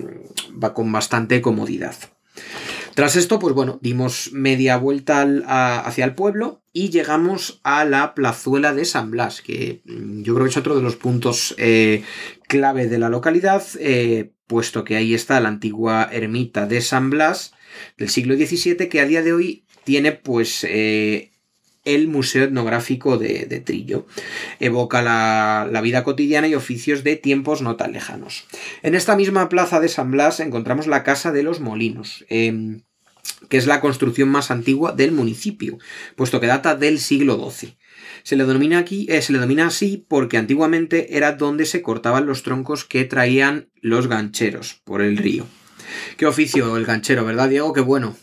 con 0.74 0.92
bastante 0.92 1.42
comodidad. 1.42 1.96
Tras 2.94 3.18
esto, 3.18 3.40
pues 3.40 3.54
bueno, 3.54 3.78
dimos 3.82 4.32
media 4.32 4.78
vuelta 4.78 5.22
hacia 5.86 6.06
el 6.06 6.16
pueblo 6.16 6.64
y 6.72 6.90
llegamos 6.90 7.60
a 7.64 7.84
la 7.84 8.16
plazuela 8.16 8.74
de 8.74 8.86
San 8.86 9.12
Blas, 9.12 9.42
que 9.42 9.82
mm, 9.84 10.22
yo 10.22 10.34
creo 10.34 10.46
que 10.46 10.52
es 10.52 10.58
otro 10.58 10.78
de 10.78 10.82
los 10.82 10.96
puntos 10.96 11.56
clave 12.48 12.88
de 12.88 12.98
la 12.98 13.10
localidad, 13.10 13.64
puesto 14.48 14.84
que 14.86 14.96
ahí 14.96 15.14
está 15.14 15.40
la 15.42 15.50
antigua 15.50 16.08
ermita 16.12 16.66
de 16.68 16.80
San 16.82 17.10
Blas 17.10 17.54
del 17.98 18.10
siglo 18.10 18.36
XVII, 18.36 18.88
que 18.90 19.02
a 19.02 19.06
día 19.06 19.22
de 19.22 19.34
hoy 19.34 19.66
tiene 19.86 20.12
pues 20.12 20.66
eh, 20.68 21.32
el 21.86 22.08
Museo 22.08 22.44
Etnográfico 22.44 23.18
de, 23.18 23.46
Trillo. 23.64 24.06
Evoca 24.60 25.02
la, 25.02 25.82
vida 25.82 26.04
cotidiana 26.04 26.48
y 26.48 26.56
oficios 26.56 27.04
de 27.04 27.16
tiempos 27.16 27.62
no 27.62 27.76
tan 27.76 27.94
lejanos. 27.94 28.46
En 28.84 28.96
esta 28.96 29.16
misma 29.16 29.48
plaza 29.50 29.80
de 29.80 29.88
San 29.88 30.12
Blas 30.12 30.40
encontramos 30.40 30.88
la 30.88 31.04
Casa 31.04 31.32
de 31.32 31.44
los 31.44 31.60
Molinos. 31.60 32.26
Em, 32.30 32.82
que 33.50 33.58
es 33.58 33.68
la 33.68 33.82
construcción 33.82 34.30
más 34.30 34.52
antigua 34.52 34.92
del 34.92 35.12
municipio, 35.12 35.78
puesto 36.16 36.40
que 36.40 36.48
data 36.48 36.76
del 36.76 37.00
siglo 37.00 37.38
XII. 37.50 37.76
Se 38.24 38.36
le 38.36 38.46
denomina 38.46 38.80
aquí, 38.80 39.06
eh, 39.10 39.22
se 39.22 39.34
le 39.34 39.40
denomina 39.40 39.68
así 39.68 40.04
porque 40.08 40.38
antiguamente 40.38 41.16
era 41.16 41.34
donde 41.34 41.66
se 41.66 41.82
cortaban 41.82 42.26
los 42.26 42.44
troncos 42.44 42.86
que 42.86 43.06
traían 43.06 43.70
los 43.82 44.08
gancheros 44.08 44.82
por 44.84 45.02
el 45.02 45.18
río. 45.18 45.46
Qué 46.18 46.26
oficio 46.26 46.76
el 46.78 46.86
ganchero, 46.86 47.26
¿verdad, 47.26 47.50
Diego? 47.50 47.74
Qué 47.74 47.82
bueno. 47.82 48.16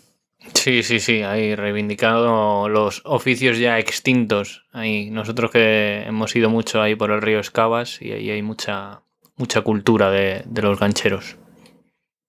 Sí, 0.54 0.82
sí, 0.82 1.00
sí, 1.00 1.22
ahí 1.22 1.54
reivindicado 1.54 2.68
los 2.68 3.02
oficios 3.04 3.58
ya 3.58 3.78
extintos. 3.78 4.64
Ahí, 4.72 5.10
nosotros 5.10 5.50
que 5.50 6.02
hemos 6.06 6.34
ido 6.36 6.50
mucho 6.50 6.80
ahí 6.80 6.94
por 6.94 7.10
el 7.10 7.22
río 7.22 7.40
Escabas 7.40 8.00
y 8.00 8.12
ahí 8.12 8.30
hay 8.30 8.42
mucha, 8.42 9.02
mucha 9.36 9.62
cultura 9.62 10.10
de, 10.10 10.42
de 10.46 10.62
los 10.62 10.78
gancheros. 10.78 11.36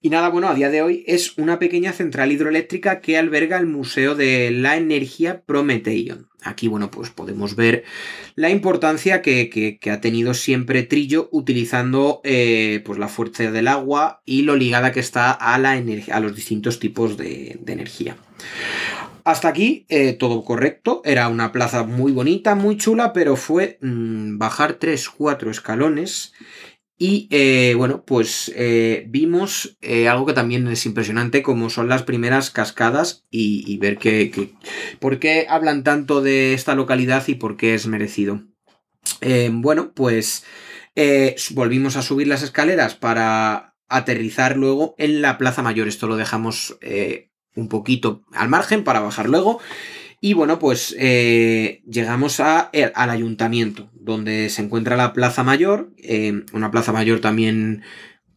Y 0.02 0.10
nada, 0.10 0.30
bueno, 0.30 0.50
a 0.50 0.54
día 0.54 0.70
de 0.70 0.82
hoy 0.82 1.06
es 1.08 1.38
una 1.38 1.60
pequeña 1.60 1.94
central 1.94 2.32
hidroeléctrica 2.32 3.00
que 3.00 3.18
alberga 3.18 3.58
el 3.58 3.68
Museo 3.68 4.16
de 4.16 4.52
la 4.52 4.76
Energía 4.76 5.44
Prometeion. 5.46 6.28
Aquí, 6.44 6.68
bueno, 6.68 6.92
pues 6.92 7.10
podemos 7.10 7.56
ver 7.56 7.84
la 8.36 8.50
importancia 8.50 9.22
que, 9.22 9.80
ha 9.92 10.02
tenido 10.02 10.34
siempre 10.34 10.84
Trillo 10.84 11.30
utilizando 11.32 12.22
eh, 12.24 12.82
pues 12.86 13.00
la 13.00 13.08
fuerza 13.08 13.50
del 13.52 13.68
agua 13.68 14.22
y 14.26 14.42
lo 14.42 14.56
ligada 14.56 14.92
que 14.92 15.00
está 15.00 15.32
a, 15.32 15.58
la 15.58 15.72
a 16.12 16.20
los 16.20 16.36
distintos 16.36 16.80
tipos 16.80 17.18
de, 17.18 17.60
energía. 17.66 18.18
Hasta 19.24 19.48
aquí 19.48 19.86
eh, 19.88 20.14
todo 20.14 20.44
correcto, 20.44 21.02
era 21.06 21.30
una 21.30 21.54
plaza 21.54 21.84
muy 21.84 22.12
bonita, 22.12 22.56
muy 22.56 22.76
chula, 22.78 23.14
pero 23.14 23.38
fue 23.38 23.78
mm, 23.82 24.38
bajar 24.38 24.74
3, 24.74 25.10
4 25.10 25.50
escalones 25.50 26.34
y 27.06 27.28
eh, 27.32 27.74
bueno, 27.76 28.06
pues 28.06 28.50
eh, 28.56 29.04
vimos 29.10 29.78
algo 30.10 30.26
que 30.26 30.32
también 30.32 30.66
es 30.70 30.86
impresionante, 30.86 31.42
como 31.42 31.70
son 31.70 31.90
las 31.90 32.04
primeras 32.04 32.50
cascadas 32.50 33.26
y, 33.30 33.78
ver 33.78 33.98
que, 33.98 34.54
por 35.02 35.20
qué 35.20 35.46
hablan 35.50 35.84
tanto 35.84 36.22
de 36.22 36.54
esta 36.54 36.76
localidad 36.76 37.28
y 37.28 37.36
por 37.36 37.58
qué 37.58 37.74
es 37.74 37.88
merecido. 37.88 38.44
bueno, 39.52 39.92
pues 39.94 40.46
volvimos 41.52 41.98
a 41.98 42.04
subir 42.04 42.28
las 42.28 42.42
escaleras 42.42 42.96
para 42.96 43.76
aterrizar 43.90 44.56
luego 44.56 44.96
en 44.98 45.22
la 45.22 45.38
Plaza 45.38 45.62
Mayor. 45.62 45.90
Esto 45.90 46.08
lo 46.08 46.16
dejamos 46.16 46.78
un 47.54 47.68
poquito 47.68 48.24
al 48.32 48.48
margen 48.48 48.86
para 48.86 49.02
bajar 49.02 49.28
luego. 49.28 49.60
Y 50.26 50.36
bueno, 50.36 50.58
pues 50.58 50.96
eh, 50.98 51.82
llegamos 51.86 52.40
a, 52.40 52.72
al 52.96 53.10
ayuntamiento, 53.10 53.90
donde 53.94 54.50
se 54.50 54.62
encuentra 54.62 54.96
la 54.96 55.12
Plaza 55.12 55.44
Mayor, 55.44 55.92
eh, 55.98 56.46
una 56.54 56.72
Plaza 56.72 56.94
Mayor 56.94 57.20
también, 57.20 57.82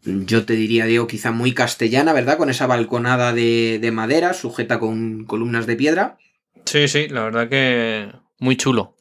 yo 0.03 0.44
te 0.44 0.55
diría, 0.55 0.87
Diego, 0.87 1.07
quizá 1.07 1.31
muy 1.31 1.53
castellana, 1.53 2.12
¿verdad? 2.12 2.38
Con 2.38 2.51
esa 2.51 2.66
balconada 2.66 3.33
de, 3.33 3.79
de 3.81 3.92
madera 3.92 4.35
sujeta 4.35 4.81
con 4.81 5.27
columnas 5.27 5.68
de 5.68 5.77
piedra. 5.77 6.18
Sí, 6.64 6.88
sí, 6.88 7.07
la 7.07 7.22
verdad 7.22 7.49
que 7.49 8.11
muy 8.40 8.57
chulo. 8.57 8.95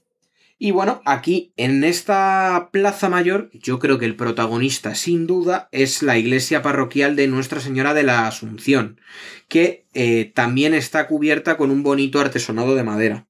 Y 0.65 0.71
bueno, 0.71 1.04
aquí 1.06 1.54
en 1.58 1.84
esta 1.84 2.69
Plaza 2.71 3.08
Mayor, 3.08 3.51
yo 3.54 3.78
creo 3.78 3.99
que 3.99 4.06
el 4.06 4.15
protagonista 4.15 4.95
sin 4.95 5.28
duda 5.28 5.69
es 5.71 6.01
la 6.01 6.17
iglesia 6.17 6.63
parroquial 6.63 7.15
de 7.15 7.28
Nuestra 7.28 7.60
Señora 7.60 7.93
de 7.93 8.01
la 8.01 8.25
Asunción, 8.25 8.99
que 9.47 9.86
eh, 9.93 10.32
también 10.34 10.73
está 10.73 11.06
cubierta 11.06 11.56
con 11.56 11.69
un 11.69 11.84
bonito 11.84 12.19
artesonado 12.19 12.73
de 12.73 12.84
madera. 12.84 13.28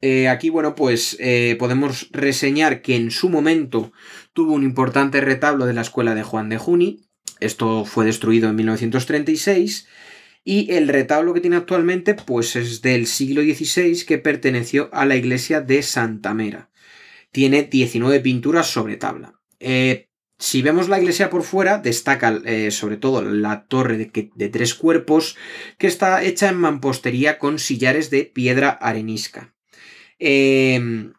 Eh, 0.00 0.28
aquí, 0.28 0.50
bueno, 0.50 0.76
pues 0.76 1.16
eh, 1.18 1.56
podemos 1.58 2.10
reseñar 2.12 2.80
que 2.80 2.94
en 2.94 3.10
su 3.10 3.28
momento 3.28 3.90
tuvo 4.34 4.52
un 4.52 4.62
importante 4.62 5.20
retablo 5.20 5.66
de 5.66 5.72
la 5.72 5.80
escuela 5.80 6.14
de 6.14 6.22
Juan 6.22 6.48
de 6.48 6.58
Juni. 6.58 7.08
Esto 7.40 7.84
fue 7.84 8.04
destruido 8.04 8.48
en 8.48 8.54
1936 8.54 9.88
y 10.50 10.72
el 10.72 10.88
retablo 10.88 11.34
que 11.34 11.42
tiene 11.42 11.56
actualmente, 11.56 12.14
pues 12.14 12.56
es 12.56 12.80
del 12.80 13.06
siglo 13.06 13.42
XVI 13.42 14.06
que 14.06 14.16
perteneció 14.16 14.88
a 14.94 15.04
la 15.04 15.14
iglesia 15.14 15.60
de 15.60 15.82
Santa 15.82 16.32
Mera. 16.32 16.70
Tiene 17.32 17.64
19 17.64 18.20
pinturas 18.20 18.66
sobre 18.66 18.96
tabla. 18.96 19.42
Eh, 19.60 20.08
si 20.38 20.62
vemos 20.62 20.88
la 20.88 20.98
iglesia 20.98 21.28
por 21.28 21.42
fuera, 21.42 21.76
destaca 21.76 22.40
eh, 22.46 22.70
sobre 22.70 22.96
todo 22.96 23.20
la 23.20 23.66
torre 23.66 23.98
de, 23.98 24.48
tres 24.48 24.72
cuerpos, 24.72 25.36
que 25.76 25.86
está 25.86 26.22
hecha 26.22 26.48
en 26.48 26.56
mampostería 26.56 27.38
con 27.38 27.58
sillares 27.58 28.08
de 28.08 28.24
piedra 28.24 28.70
arenisca. 28.70 29.54
Em, 30.18 31.12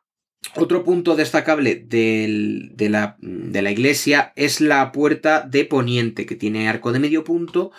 otro 0.56 0.84
punto 0.84 1.16
destacable 1.16 1.76
de, 1.76 2.74
la, 2.90 3.16
de, 3.22 3.62
la, 3.62 3.70
iglesia 3.70 4.34
es 4.36 4.60
la 4.60 4.92
puerta 4.92 5.42
de 5.42 5.66
poniente, 5.66 6.26
que 6.26 6.36
tiene 6.36 6.68
arco 6.68 6.92
de 6.92 6.98
medio 6.98 7.24
punto 7.24 7.72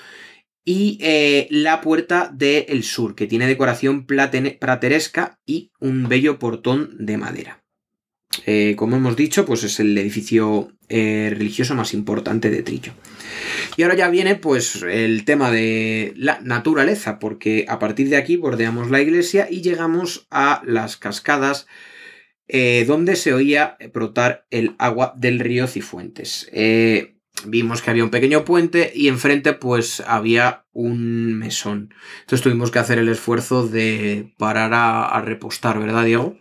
y 0.65 0.99
eh, 1.01 1.49
la 1.51 1.81
puerta 1.81 2.31
del 2.33 2.83
sur, 2.83 3.15
que 3.15 3.27
tiene 3.27 3.47
decoración 3.47 4.07
prateresca 4.07 5.39
y 5.47 5.73
un 5.81 6.09
bello 6.09 6.39
portón 6.39 6.97
de 6.99 7.17
madera. 7.17 7.65
Eh, 8.47 8.75
como 8.77 8.97
hemos 8.97 9.17
dicho, 9.17 9.45
pues 9.45 9.65
es 9.65 9.81
el 9.81 9.97
edificio 9.99 10.73
eh, 10.89 11.33
religioso 11.37 11.75
más 11.75 11.95
importante 11.95 12.51
de 12.51 12.63
Trillo. 12.63 12.93
Y 13.77 13.83
ahora 13.83 13.97
ya 13.97 14.09
viene 14.09 14.37
pues 14.37 14.83
el 14.83 15.25
tema 15.25 15.51
de 15.51 16.13
la 16.17 16.41
naturaleza, 16.41 17.19
porque 17.19 17.65
a 17.69 17.79
partir 17.79 18.09
de 18.09 18.17
aquí 18.17 18.37
bordeamos 18.37 18.91
la 18.91 19.01
iglesia 19.01 19.49
y 19.51 19.63
llegamos 19.63 20.27
a 20.31 20.63
las 20.65 20.97
cascadas 20.97 21.67
donde 22.87 23.15
se 23.15 23.33
oía 23.33 23.77
brotar 23.95 24.45
el 24.51 24.75
agua 24.79 25.15
del 25.17 25.39
río 25.39 25.69
Cifuentes 25.69 26.51
vimos 27.47 27.83
que 27.83 27.91
había 27.91 28.05
un 28.05 28.11
pequeño 28.11 28.45
puente 28.45 28.93
y 28.95 29.09
enfrente 29.09 29.53
pues 29.53 30.01
había 30.07 30.65
un 30.73 31.39
mesón. 31.39 31.95
Entonces 32.21 32.43
tuvimos 32.43 32.71
que 32.71 32.79
hacer 32.79 32.99
el 32.99 33.09
esfuerzo 33.09 33.67
de 33.67 34.33
parar 34.39 34.73
a, 34.75 35.21
repostar, 35.23 35.79
¿verdad, 35.79 36.05
Diego? 36.05 36.37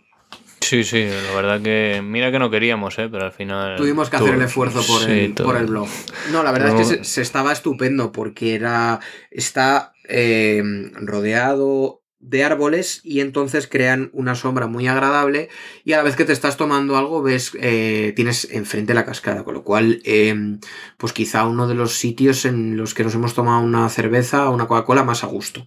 Sí, 0.60 0.84
sí, 0.84 1.04
la 1.04 1.34
verdad 1.34 1.60
que 1.60 2.02
mira 2.04 2.30
que 2.30 2.38
no 2.38 2.50
queríamos, 2.50 2.98
¿eh? 2.98 3.08
pero 3.10 3.24
al 3.24 3.32
final... 3.32 3.76
Tuvimos 3.76 4.10
que 4.10 4.16
hacer 4.16 4.34
el 4.34 4.42
esfuerzo 4.42 4.82
por, 4.86 5.10
el, 5.10 5.32
por 5.32 5.56
el 5.56 5.66
blog. 5.66 5.88
No, 6.32 6.42
la 6.42 6.52
verdad 6.52 6.78
es 6.80 6.88
que 6.88 7.04
se, 7.04 7.22
estaba 7.22 7.52
estupendo 7.52 8.12
porque 8.12 8.54
era... 8.54 9.00
está 9.30 9.92
eh, 10.04 10.62
rodeado 10.94 11.99
de 12.20 12.44
árboles 12.44 13.00
y 13.02 13.20
entonces 13.20 13.66
crean 13.66 14.10
una 14.12 14.34
sombra 14.34 14.66
muy 14.66 14.86
agradable 14.86 15.48
y 15.84 15.94
a 15.94 15.96
la 15.96 16.02
vez 16.02 16.16
que 16.16 16.26
te 16.26 16.32
estás 16.32 16.58
tomando 16.58 16.96
algo 16.96 17.22
ves 17.22 17.52
eh, 17.60 18.12
tienes 18.14 18.48
enfrente 18.52 18.92
la 18.92 19.06
cascada 19.06 19.42
con 19.42 19.54
lo 19.54 19.64
cual 19.64 20.00
em, 20.04 20.60
pues 20.98 21.12
quizá 21.14 21.46
uno 21.46 21.66
de 21.66 21.74
los 21.74 21.94
sitios 21.94 22.44
en 22.44 22.76
los 22.76 22.92
que 22.94 23.04
nos 23.04 23.14
hemos 23.14 23.34
tomado 23.34 23.62
una 23.62 23.88
cerveza 23.88 24.48
o 24.48 24.54
una 24.54 24.68
Coca-Cola 24.68 25.02
más 25.02 25.24
a 25.24 25.28
gusto. 25.28 25.66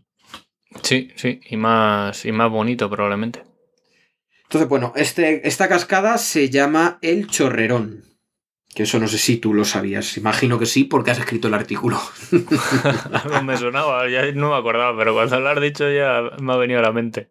Sí 0.83 1.09
sí 1.15 1.39
y 1.49 1.57
más 1.57 2.23
y 2.25 2.31
más 2.31 2.51
bonito 2.51 2.89
probablemente. 2.89 3.43
Entonces 4.43 4.69
bueno 4.69 4.93
este, 4.95 5.47
esta 5.47 5.67
cascada 5.67 6.19
se 6.19 6.49
llama 6.51 6.99
el 7.01 7.27
chorrerón 7.27 8.12
que 8.73 8.83
eso 8.83 8.99
no 8.99 9.07
sé 9.07 9.17
si 9.17 9.37
tú 9.37 9.53
lo 9.53 9.65
sabías. 9.65 10.17
Imagino 10.17 10.57
que 10.59 10.65
sí, 10.65 10.83
porque 10.83 11.11
has 11.11 11.19
escrito 11.19 11.47
el 11.47 11.53
artículo. 11.53 12.01
no 12.31 13.43
me 13.43 13.57
sonaba, 13.57 14.09
ya 14.09 14.31
no 14.31 14.51
me 14.51 14.57
acordaba, 14.57 14.97
pero 14.97 15.13
cuando 15.13 15.39
lo 15.39 15.49
has 15.49 15.61
dicho 15.61 15.89
ya 15.91 16.21
me 16.41 16.53
ha 16.53 16.57
venido 16.57 16.79
a 16.79 16.83
la 16.83 16.91
mente. 16.91 17.29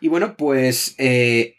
Y 0.00 0.08
bueno, 0.08 0.34
pues 0.36 0.94
eh, 0.98 1.56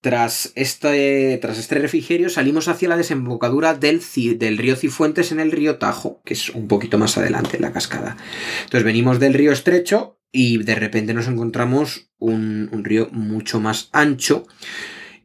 tras, 0.00 0.52
este, 0.56 1.38
tras 1.40 1.58
este 1.58 1.76
refrigerio 1.76 2.28
salimos 2.28 2.68
hacia 2.68 2.88
la 2.88 2.96
desembocadura 2.96 3.74
del, 3.74 4.00
del, 4.38 4.58
río 4.58 4.76
Cifuentes 4.76 5.32
en 5.32 5.40
el 5.40 5.52
río 5.52 5.78
Tajo, 5.78 6.20
que 6.24 6.34
es 6.34 6.50
un 6.50 6.68
poquito 6.68 6.98
más 6.98 7.16
adelante 7.18 7.56
en 7.56 7.62
la 7.62 7.72
cascada. 7.72 8.16
Entonces 8.64 8.84
venimos 8.84 9.20
del 9.20 9.34
río 9.34 9.52
Estrecho 9.52 10.18
y 10.32 10.58
de 10.62 10.74
repente 10.74 11.14
nos 11.14 11.28
encontramos 11.28 12.10
un, 12.18 12.68
un 12.72 12.84
río 12.84 13.08
mucho 13.12 13.60
más 13.60 13.88
ancho 13.92 14.46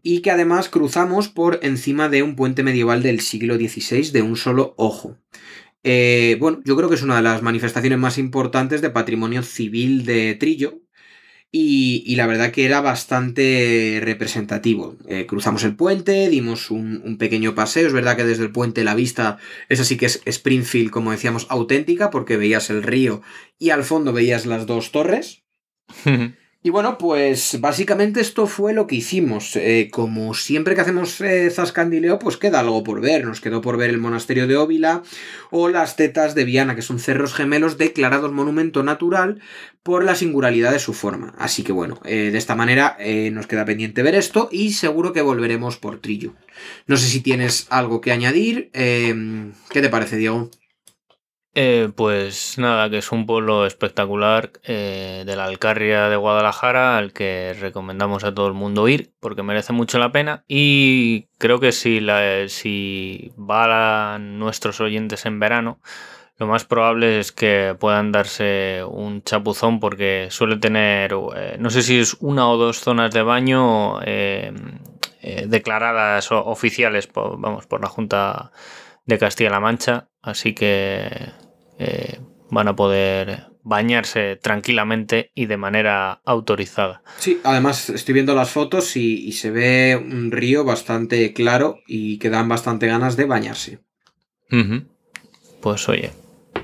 y 0.03 0.21
que 0.21 0.31
además 0.31 0.69
cruzamos 0.69 1.29
por 1.29 1.59
encima 1.61 2.09
de 2.09 2.23
un 2.23 2.35
puente 2.35 2.63
medieval 2.63 3.03
del 3.03 3.21
siglo 3.21 3.55
XVI 3.55 4.11
de 4.11 4.21
un 4.21 4.35
solo 4.35 4.73
ojo. 4.77 5.17
Eh, 5.83 6.37
bueno, 6.39 6.61
yo 6.63 6.75
creo 6.75 6.89
que 6.89 6.95
es 6.95 7.03
una 7.03 7.15
de 7.15 7.23
las 7.23 7.41
manifestaciones 7.41 7.97
más 7.99 8.17
importantes 8.17 8.81
de 8.81 8.89
patrimonio 8.89 9.43
civil 9.43 10.05
de 10.05 10.35
Trillo. 10.35 10.81
Y, 11.53 12.15
la 12.15 12.27
verdad 12.27 12.51
que 12.51 12.63
era 12.63 12.79
bastante 12.79 13.99
representativo. 14.01 14.95
Eh, 15.09 15.25
cruzamos 15.25 15.65
el 15.65 15.75
puente, 15.75 16.29
dimos 16.29 16.71
un, 16.71 17.17
pequeño 17.17 17.55
paseo. 17.55 17.87
Es 17.87 17.93
verdad 17.93 18.15
que 18.15 18.23
desde 18.23 18.43
el 18.43 18.53
puente 18.53 18.85
la 18.85 18.95
vista 18.95 19.37
es 19.67 19.81
así 19.81 19.97
que 19.97 20.05
es 20.05 20.21
Springfield, 20.23 20.91
como 20.91 21.11
decíamos, 21.11 21.47
auténtica, 21.49 22.09
porque 22.09 22.37
veías 22.37 22.69
el 22.69 22.83
río 22.83 23.21
y 23.59 23.71
al 23.71 23.83
fondo 23.83 24.13
veías 24.13 24.45
las 24.45 24.65
dos 24.65 24.93
torres. 24.93 25.43
Y 26.63 26.69
bueno, 26.69 26.99
pues 26.99 27.57
básicamente 27.59 28.21
esto 28.21 28.45
fue 28.45 28.73
lo 28.73 28.85
que 28.85 28.95
hicimos. 28.95 29.55
Eh, 29.55 29.89
como 29.91 30.35
siempre 30.35 30.75
que 30.75 30.81
hacemos 30.81 31.19
eh, 31.19 31.49
Zascandileo, 31.49 32.19
pues 32.19 32.37
queda 32.37 32.59
algo 32.59 32.83
por 32.83 33.01
ver. 33.01 33.25
Nos 33.25 33.41
quedó 33.41 33.61
por 33.61 33.77
ver 33.77 33.89
el 33.89 33.97
monasterio 33.97 34.45
de 34.45 34.57
Óvila 34.57 35.01
o 35.49 35.69
las 35.69 35.95
tetas 35.95 36.35
de 36.35 36.45
Viana, 36.45 36.75
que 36.75 36.83
son 36.83 36.99
cerros 36.99 37.33
gemelos 37.33 37.79
declarados 37.79 38.31
monumento 38.31 38.83
natural 38.83 39.41
por 39.81 40.03
la 40.03 40.13
singularidad 40.13 40.71
de 40.71 40.77
su 40.77 40.93
forma. 40.93 41.33
Así 41.39 41.63
que 41.63 41.71
bueno, 41.71 41.99
eh, 42.05 42.29
de 42.31 42.37
esta 42.37 42.55
manera 42.55 42.95
nos 43.31 43.47
queda 43.47 43.65
pendiente 43.65 44.03
ver 44.03 44.13
esto 44.13 44.47
y 44.51 44.73
seguro 44.73 45.13
que 45.13 45.23
volveremos 45.23 45.77
por 45.77 45.99
Trillo. 45.99 46.35
No 46.85 46.95
sé 46.97 47.07
si 47.07 47.21
tienes 47.21 47.65
algo 47.71 48.01
que 48.01 48.11
añadir. 48.11 48.69
¿Qué 48.71 49.81
te 49.81 49.89
parece, 49.89 50.17
Diego? 50.17 50.51
Eh, 51.53 51.89
pues 51.93 52.57
nada, 52.57 52.89
que 52.89 52.99
es 52.99 53.11
un 53.11 53.25
pueblo 53.25 53.65
espectacular 53.65 54.53
eh, 54.63 55.23
de 55.25 55.35
la 55.35 55.43
Alcarria 55.43 56.07
de 56.07 56.15
Guadalajara 56.15 56.97
al 56.97 57.11
que 57.11 57.53
recomendamos 57.59 58.23
a 58.23 58.33
todo 58.33 58.47
el 58.47 58.53
mundo 58.53 58.87
ir 58.87 59.11
porque 59.19 59.43
merece 59.43 59.73
mucho 59.73 59.99
la 59.99 60.13
pena. 60.13 60.45
Y 60.47 61.27
creo 61.37 61.59
que 61.59 61.73
si, 61.73 61.99
la, 61.99 62.47
si 62.47 63.33
van 63.35 64.39
nuestros 64.39 64.79
oyentes 64.79 65.25
en 65.25 65.41
verano, 65.41 65.81
lo 66.37 66.47
más 66.47 66.63
probable 66.63 67.19
es 67.19 67.33
que 67.33 67.75
puedan 67.77 68.13
darse 68.13 68.83
un 68.87 69.21
chapuzón 69.23 69.81
porque 69.81 70.27
suele 70.31 70.55
tener, 70.55 71.13
eh, 71.35 71.57
no 71.59 71.69
sé 71.69 71.81
si 71.83 71.99
es 71.99 72.15
una 72.21 72.49
o 72.49 72.55
dos 72.55 72.79
zonas 72.79 73.11
de 73.11 73.23
baño 73.23 73.99
declaradas 75.45 76.31
oficiales 76.31 77.09
vamos, 77.13 77.67
por 77.67 77.81
la 77.81 77.87
Junta 77.87 78.51
de 79.11 79.19
Castilla-La 79.19 79.59
Mancha, 79.59 80.09
así 80.21 80.53
que 80.53 81.05
eh, 81.77 82.19
van 82.49 82.67
a 82.69 82.75
poder 82.75 83.47
bañarse 83.63 84.37
tranquilamente 84.37 85.31
y 85.35 85.45
de 85.45 85.57
manera 85.57 86.21
autorizada. 86.25 87.03
Sí, 87.17 87.39
además 87.43 87.89
estoy 87.89 88.13
viendo 88.13 88.33
las 88.33 88.49
fotos 88.49 88.95
y, 88.95 89.31
se 89.33 89.51
ve 89.51 89.95
un 89.95 90.31
río 90.31 90.63
bastante 90.63 91.33
claro 91.33 91.79
y 91.87 92.17
que 92.17 92.29
dan 92.29 92.47
bastante 92.47 92.87
ganas 92.87 93.17
de 93.17 93.25
bañarse. 93.25 93.79
Pues 95.61 95.87
oye, 95.89 96.11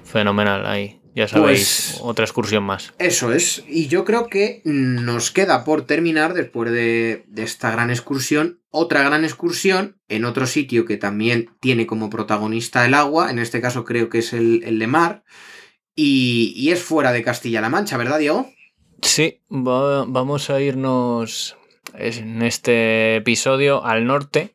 fenomenal 0.04 0.66
ahí. 0.66 0.97
Ya 1.18 1.28
sabéis, 1.28 1.94
pues 1.94 2.02
otra 2.04 2.26
excursión 2.26 2.64
más. 2.64 2.94
Eso 3.00 3.34
es. 3.34 3.64
Y 3.68 3.88
yo 3.88 4.06
creo 4.06 4.28
que 4.28 4.62
nos 4.66 5.32
queda 5.32 5.64
por 5.64 5.82
terminar, 5.88 6.36
después 6.36 6.72
de, 6.72 7.26
esta 7.36 7.72
gran 7.72 7.90
excursión, 7.90 8.62
otra 8.70 9.02
gran 9.02 9.24
excursión 9.24 10.00
en 10.10 10.26
otro 10.26 10.46
sitio 10.46 10.86
que 10.86 10.96
también 10.96 11.50
tiene 11.60 11.88
como 11.88 12.12
protagonista 12.12 12.86
el 12.86 12.94
agua. 12.94 13.32
En 13.32 13.40
este 13.40 13.62
caso 13.62 13.84
creo 13.84 14.10
que 14.10 14.20
es 14.20 14.32
el, 14.32 14.78
de 14.78 14.86
mar. 14.86 15.24
Y, 15.96 16.54
y, 16.56 16.70
es 16.70 16.84
fuera 16.84 17.12
de 17.12 17.24
Castilla-La 17.24 17.70
Mancha, 17.70 17.98
¿verdad, 17.98 18.20
Diego? 18.20 18.52
Sí, 19.02 19.42
vamos 19.50 20.52
a 20.52 20.62
irnos 20.62 21.58
en 21.96 22.44
este 22.44 23.16
episodio 23.16 23.84
al 23.84 24.06
norte, 24.06 24.54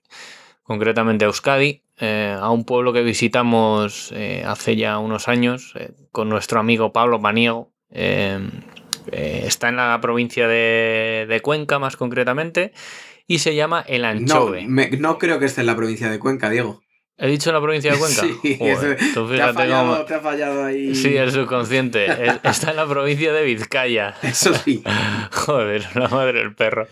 concretamente 0.63 1.25
a 1.25 1.27
Euskadi, 1.27 1.83
eh, 2.05 2.36
a 2.36 2.50
un 2.50 2.64
pueblo 2.64 2.92
que 2.92 3.05
visitamos 3.05 4.11
eh, 4.12 4.42
hace 4.44 4.74
ya 4.74 4.98
unos 4.98 5.28
años 5.28 5.72
eh, 5.76 5.92
con 6.11 6.28
nuestro 6.28 6.59
amigo 6.59 6.92
Pablo 6.92 7.22
Paniego. 7.22 7.72
está 7.92 9.68
en 9.68 9.76
la 9.76 9.96
provincia 10.00 10.48
de, 10.48 11.40
Cuenca, 11.44 11.78
más 11.78 11.96
concretamente, 11.96 12.72
y 13.28 13.38
se 13.38 13.55
llama 13.55 13.84
El 13.86 14.05
Anchove. 14.05 14.64
No, 14.66 14.82
no 14.98 15.18
creo 15.18 15.38
que 15.38 15.44
esté 15.44 15.61
en 15.61 15.68
la 15.68 15.76
provincia 15.76 16.11
de 16.11 16.18
Cuenca, 16.18 16.50
Diego. 16.50 16.82
¿He 17.18 17.28
dicho 17.28 17.53
la 17.53 17.61
provincia 17.61 17.92
de 17.92 17.98
Cuenca? 18.00 18.22
Sí, 18.22 18.59
te, 18.59 19.40
ha 19.40 20.20
fallado, 20.20 20.64
ahí. 20.64 20.96
Sí, 20.96 21.16
el 21.16 21.30
subconsciente. 21.30 22.07
Está 22.42 22.70
en 22.70 22.78
la 22.78 22.88
provincia 22.88 23.32
de 23.32 23.44
Vizcaya. 23.44 24.16
Eso 24.22 24.53
sí. 24.55 24.82
Joder, 25.30 25.86
la 25.94 26.09
madre 26.09 26.40
del 26.40 26.53
perro. 26.57 26.88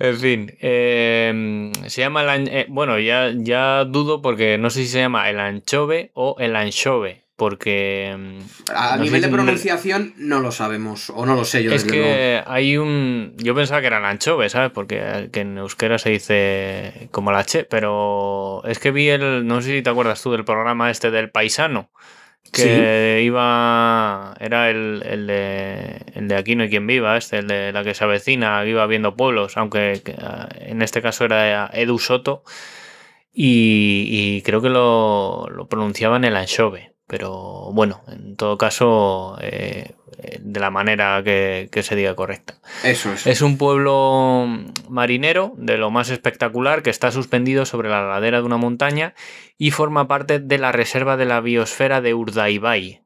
En 0.00 0.16
fin, 0.16 0.56
em, 0.60 1.72
se 1.86 2.00
llama 2.00 2.22
el... 2.34 2.48
Eh, 2.48 2.66
bueno, 2.70 2.98
ya, 2.98 3.30
ya 3.34 3.84
dudo 3.84 4.22
porque 4.22 4.56
no 4.56 4.70
sé 4.70 4.80
si 4.80 4.88
se 4.88 4.98
llama 5.00 5.28
el 5.28 5.38
anchove 5.38 6.10
o 6.14 6.36
el 6.38 6.56
anchove 6.56 7.20
porque... 7.36 8.16
Mm, 8.18 8.40
a 8.74 8.96
nivel 8.98 9.22
de 9.22 9.28
pronunciación 9.28 10.12
no 10.16 10.40
lo 10.40 10.52
sabemos, 10.52 11.08
o 11.08 11.24
no 11.24 11.34
lo 11.34 11.44
sé 11.46 11.62
yo. 11.62 11.72
Es 11.72 11.84
que 11.84 12.42
hay 12.46 12.76
un... 12.76 13.34
Yo 13.38 13.54
pensaba 13.54 13.80
que 13.80 13.86
era 13.86 13.98
el 13.98 14.04
anchove, 14.04 14.50
¿sabes? 14.50 14.70
Porque 14.72 15.30
en 15.32 15.56
euskera 15.56 15.98
se 15.98 16.10
dice 16.10 17.08
como 17.10 17.32
la 17.32 17.44
che, 17.44 17.64
pero 17.64 18.62
es 18.64 18.78
que 18.78 18.90
vi 18.90 19.08
el... 19.08 19.46
No 19.46 19.62
sé 19.62 19.76
si 19.76 19.82
te 19.82 19.88
acuerdas 19.88 20.22
tú 20.22 20.32
del 20.32 20.44
programa 20.44 20.90
este 20.90 21.10
del 21.10 21.30
paisano, 21.30 21.90
que 22.52 23.22
iba... 23.24 24.34
Era 24.40 24.70
el, 24.70 25.02
el, 25.04 25.26
de, 25.26 26.02
el 26.14 26.28
de 26.28 26.36
Aquí 26.36 26.56
no 26.56 26.64
hay 26.64 26.70
quien 26.70 26.86
viva, 26.86 27.16
este, 27.16 27.38
el 27.38 27.46
de 27.46 27.72
la 27.72 27.84
que 27.84 27.94
se 27.94 28.04
avecina, 28.04 28.64
iba 28.66 28.86
viendo 28.86 29.16
pueblos, 29.16 29.56
aunque 29.56 30.02
en 30.60 30.82
este 30.82 31.02
caso 31.02 31.24
era 31.24 31.70
Edu 31.72 31.98
Soto. 31.98 32.44
Y, 33.32 34.42
creo 34.42 34.60
que 34.60 34.68
lo, 34.68 35.48
lo 35.48 35.68
pronunciaban 35.68 36.24
el 36.24 36.36
anchove. 36.36 36.90
Pero 37.06 37.72
bueno, 37.72 38.02
en 38.06 38.36
todo 38.36 38.56
caso, 38.56 39.36
eh, 39.40 39.94
de 40.40 40.60
la 40.60 40.70
manera 40.70 41.22
que, 41.22 41.68
se 41.82 41.96
diga 41.96 42.14
correcta. 42.14 42.54
Eso 42.84 43.12
es. 43.12 43.26
Es 43.26 43.42
un 43.42 43.58
pueblo 43.58 44.46
marinero 44.88 45.54
de 45.56 45.78
lo 45.78 45.90
más 45.90 46.10
espectacular 46.10 46.82
que 46.82 46.90
está 46.90 47.10
suspendido 47.10 47.64
sobre 47.64 47.88
la 47.88 48.06
ladera 48.06 48.40
de 48.40 48.46
una 48.46 48.56
montaña 48.56 49.14
y 49.58 49.70
forma 49.70 50.08
parte 50.08 50.38
de 50.38 50.58
la 50.58 50.72
reserva 50.72 51.16
de 51.16 51.26
la 51.26 51.40
biosfera 51.40 52.00
de 52.00 52.14
Urdaibai. 52.14 53.02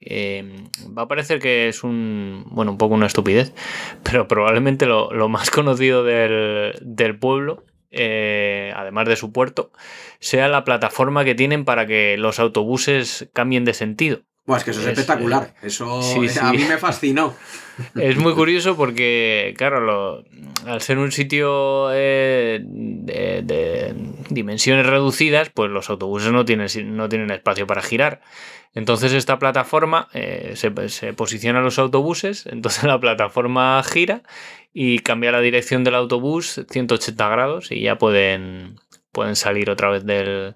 Em, 0.00 0.68
va 0.96 1.02
a 1.02 1.08
parecer 1.08 1.38
que 1.38 1.68
es 1.68 1.84
un, 1.84 2.44
bueno, 2.50 2.72
un 2.72 2.78
poco 2.78 2.94
una 2.94 3.06
estupidez, 3.06 3.54
pero 4.02 4.26
probablemente 4.26 4.86
lo, 4.86 5.28
más 5.28 5.50
conocido 5.50 6.02
del, 6.02 6.74
del 6.80 7.18
pueblo 7.18 7.64
eh, 7.94 8.72
además 8.74 9.06
de 9.06 9.16
su 9.16 9.32
puerto, 9.32 9.70
sea 10.18 10.48
la 10.48 10.64
plataforma 10.64 11.24
que 11.24 11.34
tienen 11.34 11.66
para 11.66 11.86
que 11.86 12.16
los 12.16 12.38
autobuses 12.38 13.28
cambien 13.34 13.66
de 13.66 13.74
sentido. 13.74 14.22
Pues 14.44 14.64
que 14.64 14.72
eso 14.72 14.80
es, 14.80 14.86
espectacular. 14.86 15.54
Eh, 15.62 15.68
eso 15.68 16.00
a 16.40 16.52
mí 16.52 16.64
me 16.64 16.78
fascinó. 16.78 17.34
Es 17.94 18.18
muy 18.18 18.34
curioso 18.34 18.76
porque, 18.76 19.54
claro, 19.56 20.24
al 20.66 20.80
ser 20.82 20.98
un 20.98 21.10
sitio 21.10 21.88
eh, 21.90 22.60
de, 22.62 23.94
dimensiones 24.28 24.84
reducidas, 24.84 25.48
pues 25.48 25.70
los 25.70 25.88
autobuses 25.88 26.32
no 26.32 26.44
tienen, 26.44 26.68
no 26.94 27.08
tienen 27.08 27.30
espacio 27.30 27.66
para 27.66 27.80
girar. 27.80 28.20
Entonces 28.74 29.14
esta 29.14 29.38
plataforma 29.38 30.08
se, 30.12 30.72
se 30.88 31.12
posiciona 31.14 31.62
los 31.62 31.78
autobuses, 31.78 32.46
entonces 32.50 32.84
la 32.84 33.00
plataforma 33.00 33.82
gira 33.82 34.22
y 34.72 35.00
cambia 35.00 35.32
la 35.32 35.40
dirección 35.40 35.84
del 35.84 35.94
autobús 35.94 36.60
180 36.70 37.28
grados 37.28 37.70
y 37.70 37.82
ya 37.82 37.98
pueden, 37.98 38.76
pueden 39.12 39.36
salir 39.36 39.70
otra 39.70 39.90
vez 39.90 40.04
del, 40.04 40.54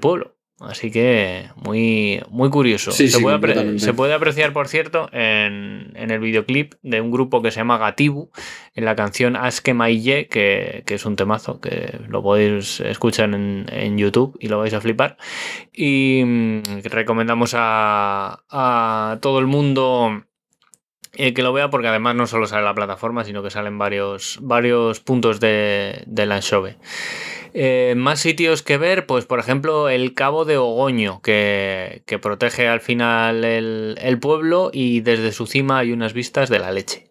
pueblo. 0.00 0.36
Así 0.60 0.90
que 0.92 1.48
muy, 1.56 2.22
muy 2.30 2.48
curioso. 2.50 2.92
se, 2.92 3.20
puede 3.20 4.14
apreciar, 4.14 4.52
por 4.52 4.68
cierto, 4.68 5.08
en, 5.12 5.92
el 5.96 6.20
videoclip 6.20 6.74
de 6.82 7.00
un 7.00 7.10
grupo 7.10 7.42
que 7.42 7.50
se 7.50 7.58
llama 7.58 7.78
Gatibu, 7.78 8.30
en 8.74 8.84
la 8.84 8.94
canción 8.94 9.34
Aske 9.34 9.74
Maille, 9.74 10.28
que, 10.28 10.84
que 10.86 10.94
es 10.94 11.04
un 11.04 11.16
temazo, 11.16 11.60
que 11.60 11.98
lo 12.08 12.22
podéis 12.22 12.80
escuchar 12.80 13.34
en, 13.34 13.66
en 13.70 13.98
YouTube 13.98 14.36
y 14.38 14.48
lo 14.48 14.58
vais 14.58 14.74
a 14.74 14.80
flipar. 14.80 15.16
Y 15.72 16.22
mm, 16.24 16.62
recomendamos 16.84 17.54
a, 17.56 18.44
a 18.48 19.18
todo 19.20 19.40
el 19.40 19.46
mundo 19.46 20.22
eh, 21.14 21.34
que 21.34 21.42
lo 21.42 21.52
vea 21.52 21.68
porque 21.68 21.88
además 21.88 22.14
no 22.14 22.26
solo 22.26 22.46
sale 22.46 22.64
la 22.64 22.74
plataforma, 22.74 23.24
sino 23.24 23.42
que 23.42 23.50
salen 23.50 23.76
varios, 23.76 24.38
varios 24.40 25.00
puntos 25.00 25.40
de, 25.40 26.04
de 26.06 26.26
eh, 27.54 27.94
más 27.96 28.20
sitios 28.20 28.62
que 28.62 28.78
ver, 28.78 29.06
pues 29.06 29.24
por 29.24 29.38
ejemplo 29.38 29.88
el 29.88 30.14
Cabo 30.14 30.44
de 30.44 30.56
Ogoño, 30.56 31.20
que, 31.22 32.02
protege 32.20 32.68
al 32.68 32.80
final 32.80 33.44
el, 33.44 33.96
el, 34.00 34.18
pueblo 34.18 34.70
y 34.72 35.00
desde 35.00 35.32
su 35.32 35.46
cima 35.46 35.78
hay 35.78 35.92
unas 35.92 36.12
vistas 36.12 36.48
de 36.48 36.58
la 36.58 36.70
leche. 36.72 37.10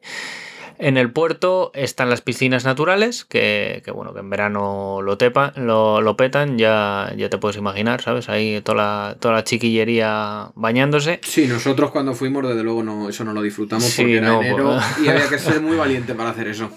En 0.82 0.98
el 0.98 1.12
puerto 1.12 1.70
están 1.76 2.10
las 2.10 2.22
piscinas 2.22 2.66
naturales, 2.66 3.24
que, 3.24 3.84
bueno, 3.94 4.16
que 4.16 4.22
en 4.22 4.32
verano 4.32 5.04
lo, 5.04 5.16
tepa, 5.16 5.54
lo, 5.56 6.18
petan, 6.18 6.58
ya, 6.58 7.14
ya 7.16 7.30
te 7.30 7.38
puedes 7.38 7.56
imaginar, 7.56 8.02
¿sabes? 8.02 8.30
Ahí 8.30 8.62
toda 8.62 8.78
la, 8.78 9.18
toda 9.20 9.36
la 9.36 9.44
chiquillería 9.44 10.50
bañándose. 10.56 11.20
Sí, 11.22 11.46
nosotros 11.46 11.92
cuando 11.92 12.16
fuimos, 12.16 12.48
desde 12.48 12.64
luego, 12.64 12.82
no, 12.82 13.10
eso 13.10 13.24
no 13.24 13.32
lo 13.32 13.44
disfrutamos 13.44 13.94
porque 13.96 14.18
era 14.18 14.36
enero 14.40 14.80
pues, 14.80 15.06
y 15.06 15.10
había 15.10 15.30
que 15.30 15.38
ser 15.38 15.62
muy 15.62 15.78
valiente 15.78 16.16
para 16.16 16.32
hacer 16.32 16.48
eso. 16.48 16.72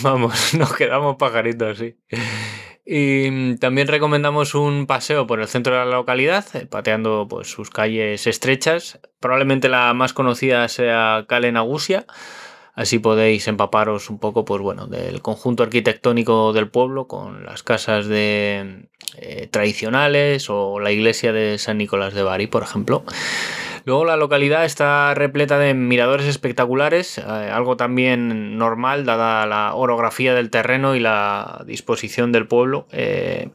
Vamos, 0.00 0.54
nos 0.58 0.72
quedamos 0.72 1.16
pajaritos, 1.16 1.76
sí. 1.76 1.96
Y 2.92 3.54
también 3.58 3.86
recomendamos 3.86 4.56
un 4.56 4.88
paseo 4.88 5.24
por 5.24 5.40
el 5.40 5.46
centro 5.46 5.72
de 5.74 5.84
la 5.84 5.84
localidad, 5.84 6.44
eh, 6.54 6.66
pateando 6.66 7.28
pues, 7.30 7.48
sus 7.48 7.70
calles 7.70 8.26
estrechas. 8.26 8.98
Probablemente 9.20 9.68
la 9.68 9.94
más 9.94 10.12
conocida 10.12 10.66
sea 10.66 11.24
Calen 11.28 11.56
Agusia 11.56 12.04
Así 12.80 12.98
podéis 12.98 13.46
empaparos 13.46 14.08
un 14.08 14.18
poco, 14.18 14.46
pues 14.46 14.62
bueno, 14.62 14.86
del 14.86 15.20
conjunto 15.20 15.62
arquitectónico 15.62 16.52
del 16.52 16.70
pueblo 16.70 17.08
con 17.08 17.44
las 17.44 17.62
casas 17.62 18.06
de, 18.06 18.88
eh, 19.18 19.48
tradicionales 19.50 20.48
o 20.48 20.80
la 20.80 20.90
iglesia 20.90 21.32
de 21.32 21.58
San 21.58 21.78
Nicolás 21.78 22.14
de 22.14 22.22
Bari, 22.22 22.46
por 22.46 22.62
ejemplo. 22.62 23.04
Luego 23.84 24.04
la 24.04 24.16
localidad 24.16 24.64
está 24.64 25.14
repleta 25.14 25.58
de 25.58 25.74
miradores 25.74 26.26
espectaculares, 26.26 27.18
eh, 27.18 27.22
algo 27.22 27.76
también 27.76 28.58
normal 28.58 29.04
dada 29.04 29.46
la 29.46 29.74
orografía 29.74 30.34
del 30.34 30.50
terreno 30.50 30.94
y 30.94 31.00
la 31.00 31.64
disposición 31.66 32.32
del 32.32 32.46
pueblo. 32.46 32.86
Eh, 32.92 33.50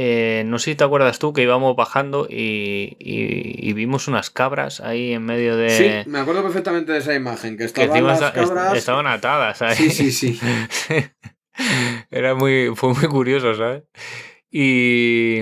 eh, 0.00 0.44
no 0.46 0.58
sé 0.58 0.72
si 0.72 0.76
te 0.76 0.84
acuerdas 0.84 1.18
tú 1.18 1.32
que 1.32 1.42
íbamos 1.42 1.74
bajando 1.74 2.28
y, 2.30 3.72
vimos 3.72 4.06
unas 4.06 4.30
cabras 4.30 4.80
ahí 4.80 5.12
en 5.12 5.24
medio 5.24 5.56
de. 5.56 5.70
Sí, 5.70 6.10
me 6.10 6.20
acuerdo 6.20 6.42
perfectamente 6.42 6.92
de 6.92 6.98
esa 6.98 7.14
imagen, 7.14 7.56
que 7.56 7.64
estaban 7.64 8.06
las 8.06 8.30
cabras. 8.32 8.76
estaban 8.76 9.06
atadas 9.06 9.62
ahí. 9.62 9.76
Sí, 9.76 9.90
sí, 9.90 10.12
sí. 10.12 10.40
Era 12.10 12.34
muy, 12.34 12.72
fue 12.74 12.94
muy 12.94 13.08
curioso, 13.08 13.54
¿sabes? 13.54 13.82
Y, 14.50 15.40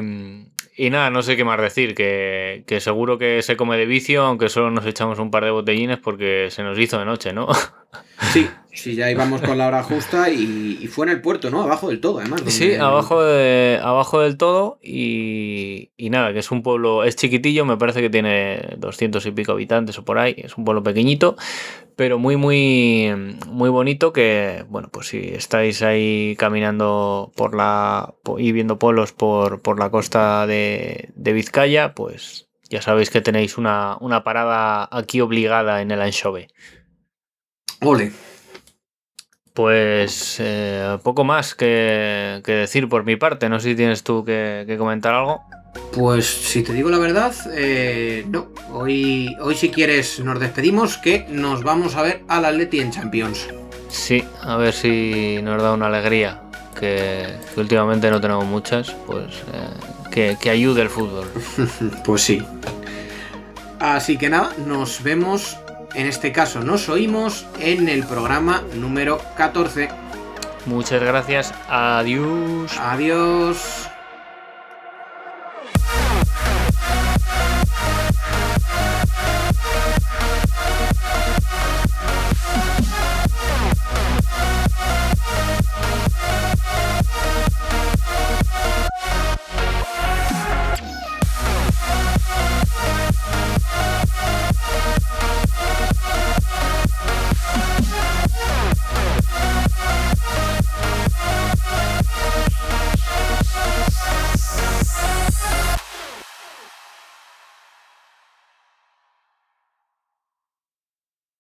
y 0.77 0.91
nada, 0.91 1.11
no 1.11 1.22
sé 1.22 1.37
qué 1.37 1.45
más 1.45 1.61
decir, 1.61 1.95
que, 1.95 2.64
que, 2.66 2.81
seguro 2.81 3.18
que 3.18 3.43
se 3.43 3.57
come 3.57 3.77
de 3.77 3.87
vicio, 3.87 4.22
aunque 4.22 4.49
solo 4.49 4.70
nos 4.70 4.87
echamos 4.87 5.18
un 5.18 5.31
par 5.31 5.45
de 5.45 5.51
botellines 5.51 5.99
porque 5.99 6.49
se 6.51 6.62
nos 6.62 6.79
hizo 6.79 6.99
de 6.99 7.05
noche, 7.05 7.33
¿no? 7.33 7.49
Sí, 8.33 8.49
Sí, 8.77 8.95
ya 8.95 9.11
íbamos 9.11 9.41
con 9.41 9.57
la 9.57 9.68
hora 9.68 9.83
justa 9.83 10.29
y, 10.29 10.87
fue 10.89 11.07
en 11.07 11.12
el 11.12 11.20
puerto, 11.22 11.51
¿no? 11.51 11.62
Abajo 11.62 11.89
del 11.89 11.99
todo, 11.99 12.18
además. 12.18 12.43
Sí, 12.47 12.74
abajo, 12.74 13.24
de, 13.24 13.81
abajo 13.83 14.20
del 14.20 14.37
todo 14.37 14.79
y, 14.83 15.91
nada, 15.99 16.35
que 16.35 16.41
es 16.41 16.51
un 16.51 16.62
pueblo, 16.62 17.03
es 17.03 17.16
chiquitillo, 17.16 17.64
me 17.64 17.79
parece 17.79 18.03
que 18.03 18.11
tiene 18.11 18.77
200 18.77 19.24
y 19.24 19.31
pico 19.31 19.53
habitantes 19.53 19.99
o 19.99 20.05
por 20.05 20.18
ahí, 20.18 20.35
es 20.37 20.59
un 20.59 20.66
pueblo 20.66 20.83
pequeñito, 20.83 21.37
pero 21.97 22.18
muy, 22.18 22.36
muy, 22.36 23.38
muy 23.49 23.70
bonito 23.70 24.12
que, 24.12 24.64
bueno, 24.68 24.88
pues 24.92 25.09
si 25.09 25.28
estáis 25.28 25.82
ahí 25.82 26.36
caminando 26.38 27.32
por 27.36 27.55
la, 27.57 28.14
y 28.38 28.53
viendo 28.53 28.78
pueblos 28.78 29.12
por, 29.12 29.62
por 29.62 29.78
la 29.78 29.90
costa 29.90 30.47
de, 30.47 31.11
de 31.14 31.32
Vizcaya, 31.32 31.94
pues 31.94 32.49
ya 32.68 32.82
sabéis 32.82 33.11
que 33.11 33.20
tenéis 33.20 33.59
una, 33.59 33.97
una 34.01 34.24
parada 34.24 34.88
aquí 34.90 35.20
obligada 35.20 35.80
en 35.80 35.90
el 35.90 36.03
Anchove. 36.03 36.49
Ole. 37.80 38.12
Pues 39.55 40.36
eh, 40.38 40.99
poco 41.03 41.24
más 41.24 41.55
que, 41.55 42.42
decir 42.44 42.88
por 42.88 43.05
mi 43.05 43.16
parte. 43.16 43.49
No 43.49 43.59
sé 43.59 43.70
si 43.70 43.76
tienes 43.76 44.03
tú 44.03 44.24
que, 44.24 44.76
comentar 44.78 45.14
algo. 45.14 45.40
Pues 45.93 46.27
si 46.27 46.62
te 46.62 46.72
digo 46.72 46.91
la 46.91 46.99
verdad, 46.99 47.35
eh, 47.53 48.24
no. 48.29 48.49
Hoy, 48.72 49.35
hoy 49.41 49.55
si 49.55 49.70
quieres 49.70 50.20
nos 50.20 50.39
despedimos 50.39 50.99
que 50.99 51.27
nos 51.31 51.62
vamos 51.62 51.97
a 51.97 52.03
ver 52.03 52.22
al 52.29 52.45
Atleti 52.45 52.81
en 52.81 52.91
Champions. 52.91 53.49
Sí, 53.89 54.24
a 54.43 54.57
ver 54.57 54.74
si 54.74 55.41
nos 55.43 55.62
da 55.62 55.72
una 55.72 55.87
alegría, 55.87 56.43
que, 56.79 57.37
que 57.55 57.61
últimamente 57.61 58.11
no 58.11 58.20
tenemos 58.20 58.45
muchas, 58.45 58.91
pues 59.07 59.35
eh, 59.53 60.11
que, 60.11 60.37
que 60.41 60.51
ayude 60.51 60.83
el 60.83 60.91
fútbol. 60.91 61.29
pues 62.05 62.22
sí. 62.22 62.43
Así 63.79 64.16
que 64.16 64.29
nada, 64.29 64.53
nos 64.66 65.03
vemos, 65.03 65.57
en 65.95 66.07
este 66.07 66.33
caso 66.33 66.61
nos 66.61 66.89
oímos 66.89 67.47
en 67.61 67.89
el 67.89 68.05
programa 68.05 68.62
número 68.74 69.20
14. 69.37 69.89
Muchas 70.66 71.01
gracias, 71.01 71.55
adiós. 71.68 72.77
Adiós. 72.79 73.89